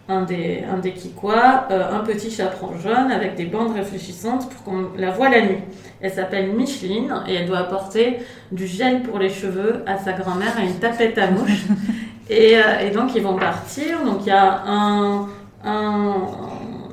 un 0.10 0.24
des, 0.24 0.64
un 0.70 0.78
des 0.80 0.92
Kikwa, 0.92 1.68
euh, 1.72 1.96
un 1.96 2.00
petit 2.00 2.32
chaperon 2.32 2.76
jaune 2.78 3.12
avec 3.12 3.36
des 3.36 3.46
bandes 3.46 3.74
réfléchissantes 3.76 4.50
pour 4.50 4.64
qu'on 4.64 4.88
la 4.98 5.12
voit 5.12 5.30
la 5.30 5.42
nuit. 5.42 5.60
Elle 6.02 6.12
s'appelle 6.12 6.52
Micheline 6.52 7.14
et 7.28 7.36
elle 7.36 7.46
doit 7.48 7.60
apporter 7.60 8.18
du 8.52 8.66
gel 8.66 9.04
pour 9.04 9.20
les 9.20 9.30
cheveux 9.30 9.84
à 9.86 9.98
sa 9.98 10.14
grand-mère 10.14 10.60
et 10.60 10.66
une 10.66 10.80
tapette 10.80 11.18
à 11.18 11.30
mouche. 11.30 11.64
et, 12.30 12.58
euh, 12.58 12.88
et 12.88 12.90
donc 12.90 13.16
ils 13.16 13.22
vont 13.22 13.36
partir. 13.38 14.04
Donc 14.04 14.22
il 14.22 14.28
y 14.28 14.32
a 14.32 14.64
un, 14.66 15.28
un, 15.64 16.16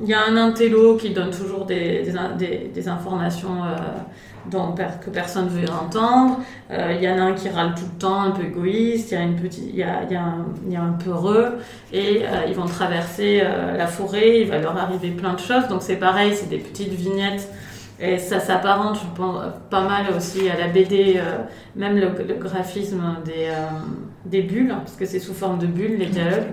il 0.02 0.08
y 0.08 0.14
a 0.14 0.20
un 0.28 0.36
intello 0.36 0.96
qui 0.96 1.10
donne 1.10 1.30
toujours 1.30 1.64
des, 1.64 2.02
des, 2.02 2.12
des- 2.38 2.70
des 2.74 2.88
informations 2.88 3.64
euh, 3.64 3.76
que 4.50 5.10
personne 5.10 5.46
ne 5.46 5.50
veut 5.50 5.70
entendre. 5.70 6.40
Euh, 6.70 6.94
Il 6.96 7.02
y 7.02 7.08
en 7.08 7.18
a 7.18 7.22
un 7.22 7.32
qui 7.34 7.48
râle 7.48 7.74
tout 7.74 7.84
le 7.92 7.98
temps, 7.98 8.22
un 8.22 8.30
peu 8.30 8.44
égoïste. 8.44 9.12
Il 9.12 9.14
y 9.14 9.16
a, 9.18 9.22
une 9.22 9.36
petite, 9.36 9.74
y 9.74 9.82
a, 9.82 10.04
y 10.10 10.14
a 10.14 10.22
un, 10.22 10.46
y 10.68 10.76
a 10.76 10.82
un 10.82 10.92
peureux. 10.92 11.58
Et 11.92 12.22
euh, 12.22 12.46
ils 12.48 12.54
vont 12.54 12.66
traverser 12.66 13.40
euh, 13.42 13.76
la 13.76 13.86
forêt. 13.86 14.40
Il 14.40 14.48
va 14.48 14.58
leur 14.58 14.76
arriver 14.76 15.10
plein 15.10 15.34
de 15.34 15.40
choses. 15.40 15.68
Donc 15.68 15.82
c'est 15.82 15.96
pareil, 15.96 16.34
c'est 16.34 16.48
des 16.48 16.58
petites 16.58 16.92
vignettes. 16.92 17.48
Et 17.98 18.18
ça 18.18 18.40
s'apparente, 18.40 18.96
je 18.96 19.16
pense, 19.16 19.42
pas 19.70 19.88
mal 19.88 20.06
aussi 20.14 20.50
à 20.50 20.58
la 20.58 20.68
BD, 20.68 21.18
même 21.74 21.96
le, 21.96 22.10
le 22.28 22.34
graphisme 22.34 23.02
des, 23.24 23.48
des 24.26 24.42
bulles, 24.42 24.68
parce 24.68 24.96
que 24.96 25.06
c'est 25.06 25.18
sous 25.18 25.32
forme 25.32 25.58
de 25.58 25.66
bulles, 25.66 25.96
les 25.98 26.04
dialogues. 26.04 26.52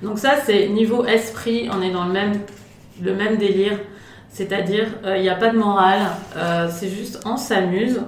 Donc 0.00 0.20
ça, 0.20 0.34
c'est 0.46 0.68
niveau 0.68 1.04
esprit, 1.04 1.68
on 1.72 1.82
est 1.82 1.90
dans 1.90 2.04
le 2.04 2.12
même, 2.12 2.34
le 3.02 3.14
même 3.16 3.36
délire. 3.36 3.78
C'est-à-dire, 4.38 4.86
euh, 5.04 5.16
il 5.16 5.22
n'y 5.22 5.28
a 5.28 5.34
pas 5.34 5.48
de 5.48 5.58
morale, 5.58 5.98
euh, 6.36 6.68
c'est 6.70 6.88
juste 6.88 7.20
on 7.26 7.36
s'amuse. 7.36 8.02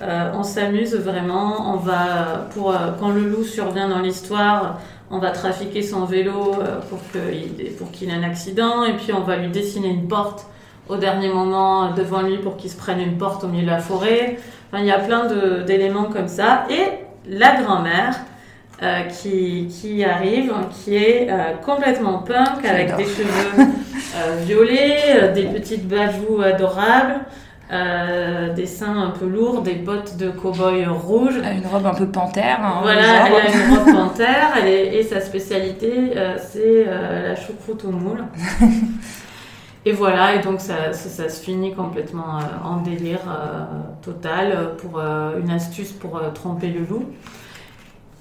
Euh, 0.00 0.32
on 0.32 0.42
s'amuse 0.42 0.94
vraiment, 0.94 1.74
on 1.74 1.76
va, 1.76 2.48
pour, 2.54 2.74
quand 2.98 3.10
le 3.10 3.20
loup 3.20 3.44
survient 3.44 3.86
dans 3.86 3.98
l'histoire, 3.98 4.80
on 5.10 5.18
va 5.18 5.30
trafiquer 5.30 5.82
son 5.82 6.06
vélo 6.06 6.54
pour 6.88 7.00
qu'il 7.12 7.72
pour 7.72 7.90
qu'il 7.90 8.08
ait 8.08 8.14
un 8.14 8.22
accident, 8.22 8.82
et 8.82 8.94
puis 8.94 9.12
on 9.12 9.20
va 9.20 9.36
lui 9.36 9.48
dessiner 9.48 9.88
une 9.88 10.08
porte 10.08 10.46
au 10.88 10.96
dernier 10.96 11.28
moment 11.28 11.92
devant 11.92 12.22
lui 12.22 12.38
pour 12.38 12.56
qu'il 12.56 12.70
se 12.70 12.76
prenne 12.78 13.00
une 13.00 13.18
porte 13.18 13.44
au 13.44 13.48
milieu 13.48 13.66
de 13.66 13.70
la 13.70 13.80
forêt. 13.80 14.38
Enfin, 14.72 14.82
il 14.82 14.86
y 14.86 14.90
a 14.90 15.00
plein 15.00 15.26
d'éléments 15.66 16.04
comme 16.04 16.28
ça. 16.28 16.64
Et 16.70 16.84
la 17.28 17.60
grand-mère 17.60 18.14
euh, 18.80 19.02
qui, 19.02 19.66
qui 19.66 20.04
arrive, 20.04 20.52
qui 20.70 20.94
est 20.94 21.28
euh, 21.28 21.54
complètement 21.66 22.18
punk, 22.18 22.64
avec 22.64 22.94
des 22.94 23.06
cheveux 23.06 23.66
euh, 24.16 24.36
violets, 24.44 24.98
euh, 25.14 25.32
des 25.32 25.44
petites 25.44 25.86
bajous 25.88 26.40
adorables. 26.42 27.20
euh, 27.70 28.54
des 28.54 28.64
seins 28.64 28.96
un 28.98 29.10
peu 29.10 29.26
lourds, 29.26 29.60
des 29.60 29.74
bottes 29.74 30.16
de 30.16 30.30
cow-boy 30.30 30.86
rouges. 30.88 31.36
Une 31.36 31.66
robe 31.66 31.84
un 31.84 31.92
peu 31.92 32.06
panthère. 32.06 32.60
Hein, 32.64 32.78
voilà, 32.80 33.26
elle 33.26 33.34
a 33.34 33.50
une 33.52 33.74
robe 33.76 33.92
panthère 33.94 34.54
elle 34.58 34.68
est- 34.68 34.94
et 34.96 35.02
sa 35.02 35.20
spécialité, 35.20 35.92
euh, 36.16 36.36
c'est 36.38 36.84
euh, 36.88 37.28
la 37.28 37.36
choucroute 37.36 37.84
au 37.84 37.90
moule. 37.90 38.24
et 39.84 39.92
voilà, 39.92 40.34
et 40.34 40.38
donc 40.40 40.60
ça, 40.60 40.94
ça, 40.94 41.08
ça 41.10 41.28
se 41.28 41.42
finit 41.42 41.74
complètement 41.74 42.38
en 42.64 42.78
délire 42.78 43.20
total 44.02 44.70
pour 44.78 45.00
une 45.00 45.50
astuce 45.50 45.92
pour 45.92 46.20
tromper 46.32 46.68
le 46.68 46.80
loup. 46.86 47.04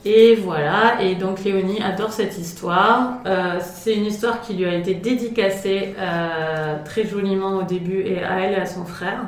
Et 0.09 0.35
voilà, 0.35 1.01
et 1.01 1.15
donc 1.15 1.43
Léonie 1.43 1.81
adore 1.83 2.13
cette 2.13 2.37
histoire. 2.37 3.15
Euh, 3.25 3.59
c'est 3.61 3.93
une 3.93 4.05
histoire 4.05 4.39
qui 4.39 4.53
lui 4.53 4.63
a 4.65 4.73
été 4.73 4.93
dédicacée 4.93 5.95
euh, 5.99 6.77
très 6.85 7.05
joliment 7.05 7.57
au 7.57 7.63
début 7.63 7.99
et 8.03 8.23
à 8.23 8.39
elle 8.39 8.53
et 8.53 8.61
à 8.61 8.65
son 8.65 8.85
frère. 8.85 9.19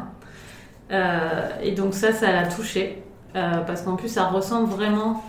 Euh, 0.92 1.50
et 1.62 1.72
donc 1.72 1.94
ça, 1.94 2.14
ça 2.14 2.32
l'a 2.32 2.46
touchée 2.48 3.02
parce 3.34 3.82
qu'en 3.82 3.96
plus 3.96 4.08
ça 4.08 4.24
ressemble 4.26 4.70
vraiment, 4.70 5.24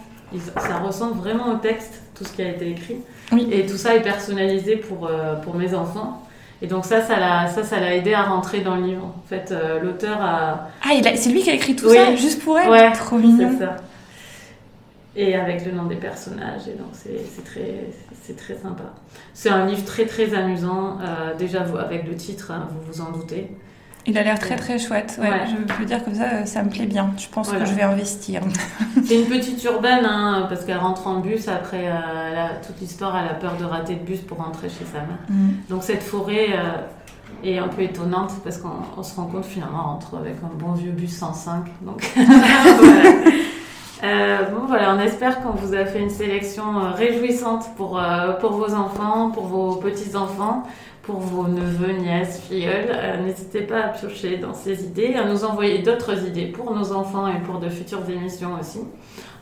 ça 0.56 0.78
ressemble 0.78 1.18
vraiment 1.18 1.48
au 1.52 1.56
texte, 1.56 2.00
tout 2.14 2.24
ce 2.24 2.32
qui 2.32 2.42
a 2.42 2.48
été 2.50 2.70
écrit. 2.70 2.96
Oui. 3.32 3.48
Et 3.50 3.66
tout 3.66 3.76
ça 3.76 3.96
est 3.96 4.02
personnalisé 4.02 4.76
pour, 4.76 5.10
pour 5.42 5.54
mes 5.56 5.74
enfants. 5.74 6.22
Et 6.62 6.66
donc 6.68 6.84
ça, 6.84 7.02
ça 7.02 7.18
l'a, 7.18 7.46
ça, 7.48 7.64
ça 7.64 7.80
l'a 7.80 7.94
aidé 7.96 8.14
à 8.14 8.22
rentrer 8.22 8.60
dans 8.60 8.76
le 8.76 8.82
livre. 8.86 9.04
En 9.04 9.28
fait, 9.28 9.52
l'auteur 9.82 10.18
a, 10.22 10.68
Ah, 10.84 10.90
c'est 11.16 11.30
lui 11.30 11.42
qui 11.42 11.50
a 11.50 11.54
écrit 11.54 11.74
tout 11.74 11.88
Oui. 11.88 11.96
ça 11.96 12.14
juste 12.14 12.42
pour 12.44 12.56
elle? 12.58 12.70
Ouais, 12.70 12.92
Trop 12.92 13.16
mignon. 13.18 13.50
c'est 13.58 13.64
ça. 13.64 13.76
Et 15.16 15.34
avec 15.34 15.66
le 15.66 15.72
nom 15.72 15.84
des 15.86 15.96
personnages, 15.96 16.68
et 16.68 16.78
donc 16.78 16.90
c'est 16.92 17.44
très, 17.44 17.86
c'est 18.22 18.36
très 18.36 18.54
sympa. 18.54 18.84
C'est 19.34 19.48
un 19.50 19.66
livre 19.66 19.84
très 19.84 20.06
très 20.06 20.32
amusant. 20.34 20.98
euh, 21.00 21.34
déjà, 21.36 21.64
vous, 21.64 21.78
avec 21.78 22.06
le 22.06 22.14
titre, 22.14 22.52
hein, 22.52 22.68
vous 22.70 22.92
vous 22.92 23.00
en 23.00 23.10
doutez. 23.10 23.50
Il 24.06 24.16
a 24.16 24.22
l'air 24.22 24.38
très 24.38 24.56
très 24.56 24.78
chouette. 24.78 25.18
Ouais, 25.20 25.28
Ouais. 25.28 25.40
Je 25.68 25.74
peux 25.74 25.84
dire 25.84 26.02
comme 26.04 26.14
ça, 26.14 26.46
ça 26.46 26.62
me 26.62 26.70
plaît 26.70 26.86
bien. 26.86 27.10
Je 27.18 27.26
pense 27.28 27.48
Voilà. 27.48 27.64
que 27.64 27.70
je 27.70 27.74
vais 27.74 27.82
investir. 27.82 28.40
C'est 29.04 29.20
une 29.20 29.26
petite 29.26 29.62
urbaine, 29.64 30.04
hein, 30.06 30.46
parce 30.48 30.64
qu'elle 30.64 30.78
rentre 30.78 31.06
en 31.06 31.18
bus. 31.20 31.48
Après, 31.48 31.86
euh, 31.88 32.46
toute 32.66 32.80
l'histoire, 32.80 33.14
elle 33.18 33.28
a 33.28 33.34
peur 33.34 33.56
de 33.58 33.64
rater 33.64 33.94
le 33.96 34.04
bus 34.04 34.20
pour 34.20 34.38
rentrer 34.38 34.68
chez 34.68 34.84
sa 34.86 35.00
mère. 35.00 35.18
Mm. 35.28 35.48
Donc 35.68 35.82
cette 35.82 36.02
forêt 36.02 36.46
euh, 36.54 36.78
est 37.44 37.58
un 37.58 37.68
peu 37.68 37.82
étonnante 37.82 38.32
parce 38.42 38.58
qu'on 38.58 38.70
on 38.96 39.02
se 39.02 39.14
rend 39.16 39.26
compte 39.26 39.44
finalement 39.44 39.80
on 39.84 39.88
rentre 39.94 40.16
avec 40.16 40.36
un 40.44 40.54
bon 40.56 40.72
vieux 40.72 40.92
bus 40.92 41.14
105. 41.18 41.64
Donc 41.82 42.02
voilà. 42.16 43.12
Euh, 44.02 44.38
bon 44.50 44.66
voilà, 44.66 44.94
on 44.94 44.98
espère 45.00 45.42
qu'on 45.42 45.50
vous 45.50 45.74
a 45.74 45.84
fait 45.84 46.00
une 46.00 46.08
sélection 46.10 46.64
euh, 46.78 46.90
réjouissante 46.92 47.66
pour, 47.76 48.00
euh, 48.00 48.32
pour 48.34 48.52
vos 48.52 48.74
enfants, 48.74 49.30
pour 49.30 49.44
vos 49.44 49.76
petits-enfants, 49.76 50.62
pour 51.02 51.18
vos 51.20 51.46
neveux, 51.46 51.92
nièces, 51.92 52.40
filleuls. 52.48 52.88
Euh, 52.90 53.22
N'hésitez 53.22 53.60
pas 53.60 53.80
à 53.80 53.88
piocher 53.88 54.38
dans 54.38 54.54
ces 54.54 54.84
idées, 54.84 55.14
à 55.16 55.24
nous 55.24 55.44
envoyer 55.44 55.78
d'autres 55.82 56.26
idées 56.26 56.46
pour 56.46 56.74
nos 56.74 56.92
enfants 56.92 57.28
et 57.28 57.40
pour 57.40 57.58
de 57.58 57.68
futures 57.68 58.08
émissions 58.08 58.52
aussi. 58.58 58.80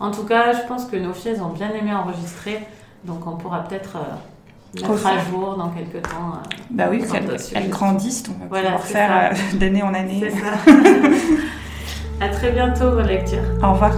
En 0.00 0.10
tout 0.10 0.24
cas, 0.24 0.52
je 0.52 0.66
pense 0.66 0.86
que 0.86 0.96
nos 0.96 1.12
filles 1.12 1.32
elles 1.36 1.42
ont 1.42 1.50
bien 1.50 1.70
aimé 1.70 1.92
enregistrer, 1.94 2.58
donc 3.04 3.26
on 3.28 3.36
pourra 3.36 3.60
peut-être 3.62 3.96
euh, 3.96 4.80
mettre 4.88 5.06
à 5.06 5.18
jour 5.30 5.56
dans 5.56 5.68
quelques 5.68 6.02
temps. 6.02 6.32
euh, 6.34 6.56
Bah 6.70 6.86
oui, 6.90 7.04
elles 7.14 7.38
sujets. 7.40 7.60
grandissent, 7.68 8.24
on 8.28 8.40
va 8.40 8.46
Voilà, 8.48 8.70
pouvoir 8.72 8.84
faire 8.86 9.32
d'année 9.54 9.82
en 9.84 9.94
année. 9.94 10.18
C'est 10.20 10.30
ça. 10.30 10.72
à 12.20 12.28
très 12.28 12.50
bientôt, 12.50 12.90
vos 12.90 13.02
lectures. 13.02 13.38
Au 13.62 13.72
revoir. 13.72 13.92